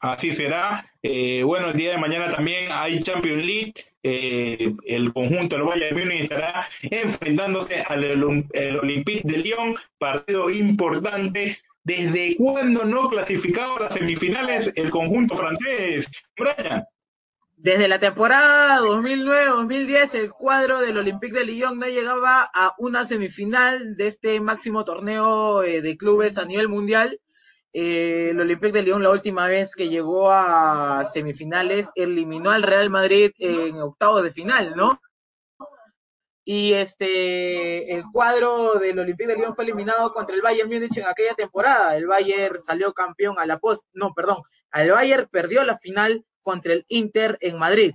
Así 0.00 0.34
será. 0.34 0.90
Eh, 1.02 1.42
bueno, 1.44 1.70
el 1.70 1.76
día 1.76 1.92
de 1.92 1.98
mañana 1.98 2.30
también 2.30 2.70
hay 2.72 3.02
Champions 3.02 3.44
League. 3.44 3.74
Eh, 4.02 4.74
el 4.86 5.12
conjunto 5.12 5.56
del 5.56 5.66
Bayern 5.66 5.98
Múnich 5.98 6.22
estará 6.22 6.66
enfrentándose 6.82 7.82
al 7.86 8.02
Olympique 8.82 9.22
de 9.24 9.38
Lyon, 9.38 9.74
partido 9.98 10.48
importante. 10.50 11.58
¿Desde 11.84 12.36
cuándo 12.36 12.84
no 12.84 13.08
clasificaba 13.08 13.76
a 13.76 13.80
las 13.80 13.94
semifinales 13.94 14.72
el 14.74 14.90
conjunto 14.90 15.36
francés, 15.36 16.10
Brian? 16.36 16.84
Desde 17.56 17.88
la 17.88 17.98
temporada 17.98 18.80
2009-2010, 18.80 20.14
el 20.14 20.30
cuadro 20.30 20.80
del 20.80 20.96
Olympique 20.96 21.38
de 21.38 21.44
Lyon 21.44 21.78
no 21.78 21.86
llegaba 21.86 22.48
a 22.54 22.74
una 22.78 23.04
semifinal 23.04 23.96
de 23.96 24.06
este 24.06 24.40
máximo 24.40 24.84
torneo 24.84 25.62
eh, 25.62 25.82
de 25.82 25.96
clubes 25.98 26.38
a 26.38 26.46
nivel 26.46 26.68
mundial. 26.68 27.20
Eh, 27.72 28.30
el 28.30 28.40
Olympique 28.40 28.72
de 28.72 28.82
Lyon, 28.82 29.02
la 29.02 29.10
última 29.10 29.46
vez 29.46 29.74
que 29.74 29.88
llegó 29.88 30.30
a 30.30 31.04
semifinales, 31.04 31.90
eliminó 31.94 32.50
al 32.50 32.64
Real 32.64 32.90
Madrid 32.90 33.30
en 33.38 33.76
octavos 33.76 34.24
de 34.24 34.32
final, 34.32 34.74
¿no? 34.76 35.00
Y 36.44 36.72
este, 36.72 37.94
el 37.94 38.02
cuadro 38.12 38.74
del 38.80 38.98
Olympique 38.98 39.28
de 39.28 39.36
Lyon 39.36 39.54
fue 39.54 39.64
eliminado 39.64 40.12
contra 40.12 40.34
el 40.34 40.42
Bayern 40.42 40.68
Múnich 40.68 40.96
en 40.96 41.06
aquella 41.06 41.34
temporada. 41.34 41.96
El 41.96 42.08
Bayern 42.08 42.60
salió 42.60 42.92
campeón 42.92 43.38
a 43.38 43.46
la 43.46 43.58
post, 43.58 43.86
no, 43.92 44.12
perdón, 44.14 44.42
el 44.72 44.90
Bayern 44.90 45.28
perdió 45.30 45.62
la 45.62 45.78
final 45.78 46.24
contra 46.42 46.72
el 46.72 46.84
Inter 46.88 47.38
en 47.40 47.56
Madrid. 47.56 47.94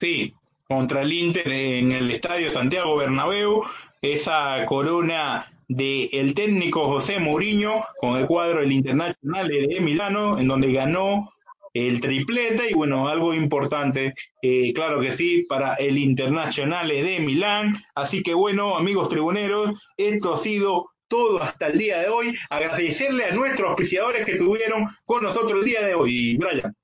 Sí, 0.00 0.34
contra 0.66 1.02
el 1.02 1.12
Inter 1.12 1.46
en 1.46 1.92
el 1.92 2.10
Estadio 2.10 2.50
Santiago 2.50 2.96
Bernabéu, 2.96 3.62
esa 4.02 4.64
corona 4.66 5.53
del 5.68 6.34
técnico 6.34 6.88
José 6.88 7.18
Mourinho 7.18 7.84
con 7.98 8.18
el 8.18 8.26
cuadro 8.26 8.60
del 8.60 8.72
Internacional 8.72 9.48
de 9.48 9.80
Milano, 9.80 10.38
en 10.38 10.48
donde 10.48 10.72
ganó 10.72 11.30
el 11.74 12.00
triplete 12.00 12.70
y 12.70 12.74
bueno, 12.74 13.08
algo 13.08 13.34
importante, 13.34 14.14
eh, 14.42 14.72
claro 14.72 15.00
que 15.00 15.12
sí, 15.12 15.42
para 15.48 15.74
el 15.74 15.98
Internacional 15.98 16.88
de 16.88 17.20
Milán. 17.20 17.82
Así 17.94 18.22
que 18.22 18.32
bueno, 18.32 18.76
amigos 18.76 19.08
tribuneros, 19.08 19.72
esto 19.96 20.34
ha 20.34 20.38
sido 20.38 20.90
todo 21.08 21.42
hasta 21.42 21.66
el 21.66 21.78
día 21.78 21.98
de 21.98 22.08
hoy. 22.08 22.36
Agradecerle 22.48 23.24
a 23.24 23.34
nuestros 23.34 23.70
auspiciadores 23.70 24.24
que 24.24 24.32
estuvieron 24.32 24.88
con 25.04 25.24
nosotros 25.24 25.60
el 25.60 25.64
día 25.64 25.82
de 25.82 25.94
hoy. 25.94 26.36
Brian. 26.36 26.74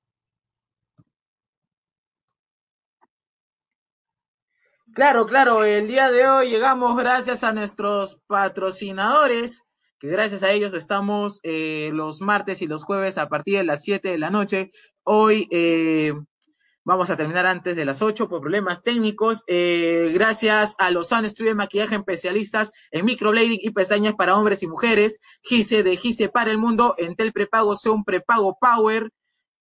Claro, 4.93 5.25
claro, 5.25 5.63
el 5.63 5.87
día 5.87 6.11
de 6.11 6.27
hoy 6.27 6.49
llegamos 6.49 6.97
gracias 6.97 7.45
a 7.45 7.53
nuestros 7.53 8.19
patrocinadores, 8.27 9.63
que 9.97 10.09
gracias 10.09 10.43
a 10.43 10.51
ellos 10.51 10.73
estamos 10.73 11.39
eh, 11.43 11.91
los 11.93 12.19
martes 12.19 12.61
y 12.61 12.67
los 12.67 12.83
jueves 12.83 13.17
a 13.17 13.29
partir 13.29 13.57
de 13.57 13.63
las 13.63 13.83
7 13.83 14.09
de 14.09 14.17
la 14.17 14.29
noche. 14.29 14.71
Hoy 15.03 15.47
eh, 15.51 16.13
Vamos 16.83 17.11
a 17.11 17.15
terminar 17.15 17.45
antes 17.45 17.75
de 17.75 17.85
las 17.85 18.01
8 18.01 18.27
por 18.27 18.41
problemas 18.41 18.81
técnicos. 18.81 19.43
Eh, 19.45 20.11
gracias 20.15 20.75
a 20.79 20.89
Lozano 20.89 21.27
Estudio 21.27 21.51
de 21.51 21.55
Maquillaje 21.55 21.95
especialistas 21.95 22.71
en 22.89 23.05
microblading 23.05 23.59
y 23.61 23.69
pestañas 23.69 24.15
para 24.15 24.35
hombres 24.35 24.63
y 24.63 24.67
mujeres. 24.67 25.19
Gise 25.43 25.83
de 25.83 25.95
Gise 25.95 26.29
para 26.29 26.49
el 26.49 26.57
mundo. 26.57 26.95
Entel 26.97 27.33
Prepago 27.33 27.75
un 27.85 28.03
prepago 28.03 28.57
Power. 28.59 29.11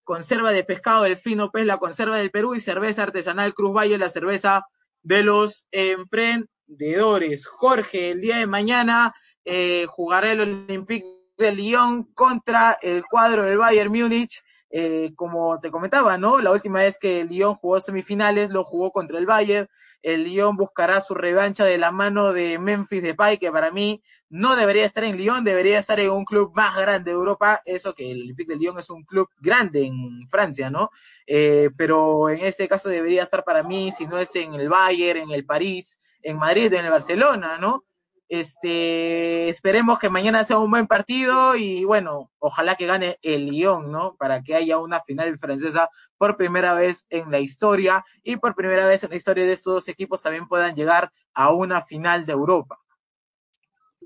Conserva 0.03 0.51
de 0.51 0.65
pescado 0.65 1.03
del 1.03 1.19
fino 1.19 1.51
pez, 1.51 1.67
la 1.67 1.77
conserva 1.77 2.17
del 2.17 2.31
Perú 2.31 2.55
y 2.55 2.61
cerveza 2.61 3.03
artesanal 3.03 3.53
Cruz 3.53 3.75
Valle, 3.77 3.99
la 3.99 4.09
cerveza 4.09 4.65
de 5.03 5.23
los 5.23 5.67
emprendedores. 5.71 7.47
Jorge, 7.47 8.13
el 8.13 8.21
día 8.21 8.39
de 8.39 8.47
mañana 8.47 9.15
eh, 9.45 9.87
jugará 9.89 10.33
el 10.33 10.41
Olympique 10.41 11.07
de 11.39 11.53
Lyon 11.53 12.05
contra 12.15 12.79
el 12.83 13.03
cuadro 13.05 13.45
del 13.45 13.59
Bayern 13.59 13.93
Múnich. 13.93 14.43
Eh, 14.73 15.13
como 15.17 15.59
te 15.59 15.71
comentaba, 15.71 16.17
¿no? 16.17 16.39
La 16.39 16.53
última 16.53 16.81
vez 16.81 16.99
que 16.99 17.23
el 17.23 17.29
Lyon 17.29 17.57
jugó 17.57 17.81
semifinales 17.81 18.51
lo 18.51 18.63
jugó 18.63 18.93
contra 18.93 19.19
el 19.19 19.27
Bayern. 19.27 19.69
El 20.03 20.25
Lyon 20.25 20.57
buscará 20.57 21.01
su 21.01 21.15
revancha 21.15 21.65
de 21.65 21.77
la 21.77 21.91
mano 21.91 22.33
de 22.33 22.59
Memphis 22.59 23.03
Depay, 23.03 23.39
que 23.39 23.51
para 23.51 23.71
mí 23.71 24.03
no 24.31 24.57
debería 24.57 24.85
estar 24.85 25.05
en 25.05 25.17
Lyon, 25.17 25.45
debería 25.45 25.79
estar 25.79 25.99
en 25.99 26.11
un 26.11 26.25
club 26.25 26.53
más 26.55 26.77
grande 26.77 27.11
de 27.11 27.17
Europa. 27.17 27.61
Eso 27.65 27.95
que 27.95 28.13
el 28.13 28.23
Olympique 28.23 28.53
de 28.53 28.59
Lyon 28.59 28.79
es 28.79 28.89
un 28.91 29.05
club 29.05 29.29
grande 29.41 29.85
en 29.85 30.27
Francia, 30.29 30.71
¿no? 30.71 30.91
Eh, 31.27 31.71
pero 31.77 32.31
en 32.31 32.39
este 32.39 32.69
caso 32.69 32.89
debería 32.89 33.25
estar 33.25 33.45
para 33.45 33.63
mí, 33.63 33.91
si 33.93 34.07
no 34.07 34.19
es 34.19 34.35
en 34.37 34.55
el 34.55 34.69
Bayern, 34.69 35.21
en 35.21 35.31
el 35.33 35.45
París, 35.45 36.01
en 36.23 36.39
Madrid, 36.39 36.73
en 36.73 36.85
el 36.85 36.91
Barcelona, 36.93 37.59
¿no? 37.59 37.85
Este, 38.31 39.49
esperemos 39.49 39.99
que 39.99 40.09
mañana 40.09 40.45
sea 40.45 40.61
un 40.61 40.71
buen 40.71 40.87
partido 40.87 41.57
y 41.57 41.85
bueno, 41.85 42.31
ojalá 42.39 42.77
que 42.77 42.87
gane 42.87 43.19
el 43.23 43.47
Lyon, 43.47 43.91
¿no? 43.91 44.15
Para 44.21 44.41
que 44.45 44.55
haya 44.55 44.79
una 44.79 45.01
final 45.01 45.37
francesa 45.37 45.91
por 46.17 46.37
primera 46.37 46.73
vez 46.75 47.07
en 47.11 47.33
la 47.33 47.41
historia 47.41 48.05
y 48.23 48.37
por 48.37 48.55
primera 48.55 48.87
vez 48.87 49.03
en 49.03 49.11
la 49.11 49.17
historia 49.17 49.45
de 49.45 49.53
estos 49.53 49.75
dos 49.75 49.89
equipos 49.89 50.23
también 50.23 50.47
puedan 50.47 50.77
llegar 50.77 51.11
a 51.35 51.53
una 51.53 51.83
final 51.83 52.25
de 52.25 52.33
Europa. 52.33 52.79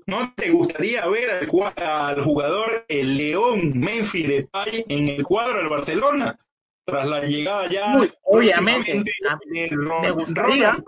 ¿No 0.07 0.33
te 0.35 0.49
gustaría 0.49 1.05
ver 1.07 1.29
al, 1.29 2.23
jugador 2.23 2.83
el 2.87 3.17
León 3.17 3.79
Memphis 3.79 4.27
de 4.27 4.47
Pay 4.47 4.85
en 4.89 5.07
el 5.07 5.23
cuadro 5.23 5.59
del 5.59 5.69
Barcelona? 5.69 6.39
Tras 6.83 7.07
la 7.07 7.21
llegada 7.21 7.69
ya. 7.69 7.95
obviamente, 8.23 9.03
me 9.51 10.09
gustaría. 10.09 10.83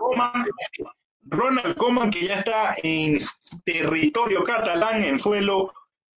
Ronald 1.30 1.76
Koeman, 1.76 2.10
que 2.10 2.26
ya 2.26 2.38
está 2.38 2.74
en 2.82 3.18
territorio 3.64 4.42
catalán, 4.42 5.02
en 5.02 5.18
suelo 5.18 5.72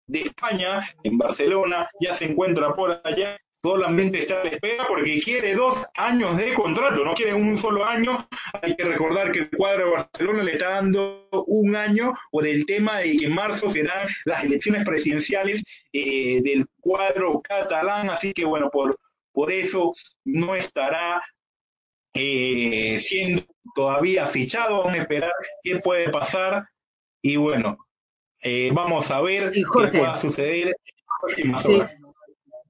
de 0.06 0.22
España, 0.22 0.88
en 1.02 1.18
Barcelona, 1.18 1.88
ya 2.00 2.14
se 2.14 2.26
encuentra 2.26 2.74
por 2.74 3.00
allá, 3.04 3.36
solamente 3.62 4.20
está 4.20 4.42
la 4.42 4.50
espera 4.50 4.86
porque 4.88 5.20
quiere 5.20 5.54
dos 5.54 5.86
años 5.96 6.36
de 6.36 6.54
contrato, 6.54 7.04
no 7.04 7.14
quiere 7.14 7.34
un 7.34 7.56
solo 7.56 7.84
año. 7.84 8.26
Hay 8.60 8.74
que 8.74 8.84
recordar 8.84 9.30
que 9.32 9.40
el 9.40 9.50
cuadro 9.50 9.86
de 9.86 9.90
Barcelona 9.92 10.42
le 10.42 10.52
está 10.52 10.70
dando 10.70 11.28
un 11.46 11.76
año 11.76 12.12
por 12.30 12.46
el 12.46 12.66
tema 12.66 12.98
de 12.98 13.16
que 13.16 13.26
en 13.26 13.34
marzo 13.34 13.70
serán 13.70 14.08
las 14.24 14.44
elecciones 14.44 14.84
presidenciales 14.84 15.62
eh, 15.92 16.40
del 16.42 16.66
cuadro 16.80 17.40
catalán, 17.40 18.10
así 18.10 18.32
que 18.32 18.44
bueno, 18.44 18.70
por, 18.70 18.98
por 19.32 19.52
eso 19.52 19.94
no 20.24 20.54
estará 20.54 21.22
eh, 22.14 22.98
siendo 22.98 23.42
todavía 23.74 24.26
fichado, 24.26 24.78
vamos 24.78 24.94
a 24.94 25.02
esperar 25.02 25.32
qué 25.62 25.80
puede 25.80 26.10
pasar. 26.10 26.68
Y 27.20 27.36
bueno, 27.36 27.78
eh, 28.42 28.70
vamos 28.72 29.10
a 29.10 29.20
ver 29.20 29.52
qué 29.52 29.62
pueda 29.62 30.16
suceder. 30.16 30.76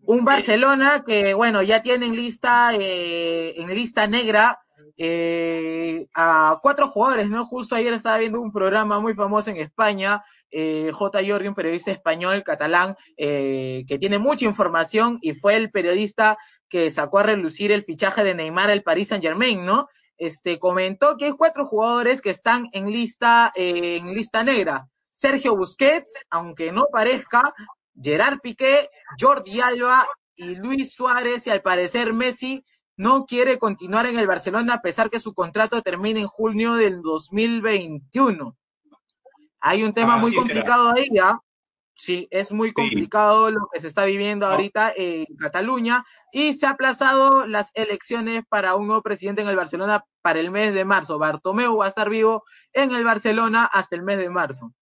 Un 0.05 0.25
Barcelona 0.25 1.05
que, 1.07 1.33
bueno, 1.33 1.63
ya 1.63 1.81
tiene 1.81 2.07
en 2.07 2.17
lista, 2.17 2.75
eh, 2.75 3.55
en 3.57 3.75
lista 3.75 4.07
negra 4.07 4.61
eh, 4.97 6.07
a 6.15 6.59
cuatro 6.61 6.89
jugadores, 6.89 7.29
¿no? 7.29 7.47
Justo 7.47 7.75
ayer 7.75 7.95
estaba 7.95 8.19
viendo 8.19 8.41
un 8.41 8.53
programa 8.53 9.01
muy 9.01 9.15
famoso 9.15 9.51
en 9.51 9.57
España, 9.57 10.23
J. 10.53 11.21
Jordi, 11.27 11.49
un 11.49 11.55
periodista 11.55 11.91
español, 11.91 12.43
catalán, 12.45 12.97
que 13.17 13.99
tiene 13.99 14.19
mucha 14.19 14.45
información 14.45 15.19
y 15.23 15.33
fue 15.33 15.57
el 15.57 15.71
periodista 15.71 16.37
que 16.69 16.91
sacó 16.91 17.21
a 17.21 17.23
relucir 17.23 17.73
el 17.73 17.83
fichaje 17.83 18.23
de 18.23 18.35
Neymar 18.35 18.71
al 18.71 18.83
Paris 18.83 19.09
Saint 19.09 19.25
Germain, 19.25 19.65
¿no? 19.65 19.89
este, 20.23 20.61
comentó 20.61 21.17
que 21.17 21.25
hay 21.25 21.33
cuatro 21.33 21.67
jugadores 21.67 22.21
que 22.21 22.31
están 22.31 22.69
en 22.73 22.93
lista, 22.93 23.53
eh, 23.57 23.97
en 23.97 24.15
lista 24.15 24.45
negra. 24.45 24.89
Sergio 25.11 25.57
Busquets, 25.57 26.15
aunque 26.31 26.71
no 26.71 26.87
parezca, 26.93 27.53
Gerard 28.01 28.39
Piqué, 28.41 28.89
Jordi 29.19 29.61
Alba 29.61 30.07
y 30.37 30.55
Luis 30.55 30.95
Suárez, 30.95 31.49
y 31.49 31.51
al 31.51 31.61
parecer 31.61 32.13
Messi 32.13 32.65
no 32.97 33.27
quiere 33.27 33.59
continuar 33.59 34.07
en 34.07 34.17
el 34.17 34.29
Barcelona 34.29 34.75
a 34.75 34.81
pesar 34.81 35.11
que 35.11 35.19
su 35.19 35.35
contrato 35.35 35.83
termina 35.83 36.21
en 36.21 36.29
junio 36.29 36.75
del 36.75 37.03
2021. 37.03 38.57
Hay 39.63 39.85
un 39.85 39.95
tema 39.95 40.17
muy 40.17 40.35
complicado 40.35 40.93
ahí, 40.95 41.09
¿ya? 41.13 41.39
Sí, 41.95 42.27
es 42.33 42.51
muy 42.51 42.73
complicado 42.73 43.51
lo 43.51 43.69
que 43.73 43.79
se 43.79 43.87
está 43.87 44.05
viviendo 44.05 44.47
ahorita 44.47 44.93
en 44.97 45.25
Cataluña 45.39 46.05
y 46.33 46.53
se 46.55 46.67
ha 46.67 46.71
aplazado 46.71 47.47
las 47.47 47.71
elecciones 47.75 48.43
para 48.49 48.75
un 48.75 48.89
nuevo 48.89 49.03
presidente 49.03 49.43
en 49.43 49.49
el 49.49 49.55
Barcelona 49.55 50.05
para 50.21 50.41
el 50.41 50.51
mes 50.51 50.75
de 50.75 50.85
marzo. 50.85 51.19
Bartomeu 51.19 51.77
va 51.77 51.85
a 51.85 51.89
estar 51.89 52.11
vivo 52.11 52.43
en 52.73 52.93
el 52.93 53.05
Barcelona 53.05 53.65
hasta 53.73 53.95
el 53.95 54.03
mes 54.03 54.19
de 54.19 54.31
marzo. 54.31 54.73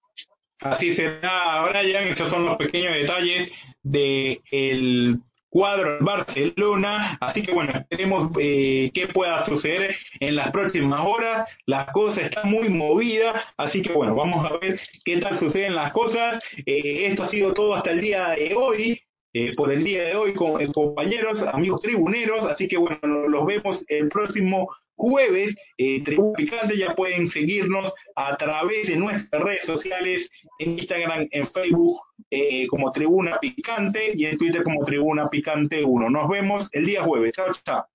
Así 0.60 0.94
será, 0.94 1.62
Brian. 1.68 2.04
Estos 2.04 2.30
son 2.30 2.46
los 2.46 2.56
pequeños 2.56 2.94
detalles 2.94 3.52
del 3.82 4.40
el 4.50 5.20
cuadro 5.50 5.98
Barcelona. 6.00 7.18
Así 7.20 7.42
que 7.42 7.52
bueno, 7.52 7.72
esperemos 7.72 8.30
eh, 8.38 8.90
qué 8.94 9.08
pueda 9.08 9.44
suceder 9.44 9.94
en 10.20 10.36
las 10.36 10.50
próximas 10.50 11.00
horas. 11.04 11.48
Las 11.66 11.90
cosas 11.90 12.24
están 12.24 12.48
muy 12.50 12.70
movidas, 12.70 13.44
así 13.58 13.82
que 13.82 13.92
bueno, 13.92 14.14
vamos 14.14 14.48
a 14.48 14.56
ver 14.56 14.80
qué 15.04 15.18
tal 15.18 15.36
suceden 15.36 15.74
las 15.74 15.92
cosas. 15.92 16.42
Eh, 16.64 17.06
esto 17.06 17.24
ha 17.24 17.26
sido 17.26 17.52
todo 17.52 17.74
hasta 17.74 17.90
el 17.90 18.00
día 18.00 18.30
de 18.30 18.54
hoy. 18.54 19.02
Eh, 19.32 19.52
por 19.54 19.70
el 19.70 19.84
día 19.84 20.02
de 20.02 20.16
hoy 20.16 20.34
con 20.34 20.60
compañeros, 20.72 21.44
amigos 21.44 21.82
tribuneros, 21.82 22.44
así 22.46 22.66
que 22.66 22.76
bueno, 22.76 22.98
los 23.28 23.46
vemos 23.46 23.84
el 23.86 24.08
próximo 24.08 24.68
jueves, 25.00 25.56
eh, 25.78 26.02
Tribuna 26.02 26.36
Picante, 26.36 26.76
ya 26.76 26.94
pueden 26.94 27.30
seguirnos 27.30 27.92
a 28.16 28.36
través 28.36 28.88
de 28.88 28.96
nuestras 28.96 29.42
redes 29.42 29.64
sociales, 29.64 30.30
en 30.58 30.78
Instagram, 30.78 31.26
en 31.30 31.46
Facebook 31.46 32.00
eh, 32.30 32.66
como 32.68 32.92
Tribuna 32.92 33.38
Picante 33.40 34.12
y 34.14 34.26
en 34.26 34.36
Twitter 34.36 34.62
como 34.62 34.84
Tribuna 34.84 35.28
Picante 35.28 35.82
1. 35.82 36.10
Nos 36.10 36.28
vemos 36.28 36.68
el 36.72 36.84
día 36.84 37.02
jueves. 37.02 37.32
Chao, 37.32 37.46
chao. 37.64 37.86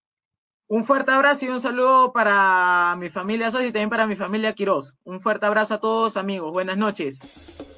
Un 0.67 0.83
fuerte 0.85 1.11
abrazo 1.11 1.45
y 1.45 1.49
un 1.49 1.61
saludo 1.61 2.11
para 2.11 2.95
mi 2.97 3.09
familia 3.09 3.51
Sosi 3.51 3.67
y 3.67 3.71
también 3.71 3.91
para 3.91 4.07
mi 4.07 4.15
familia 4.15 4.53
Quiroz. 4.53 4.95
Un 5.03 5.21
fuerte 5.21 5.45
abrazo 5.45 5.75
a 5.75 5.79
todos 5.79 6.17
amigos. 6.17 6.51
Buenas 6.51 6.77
noches. 6.77 7.74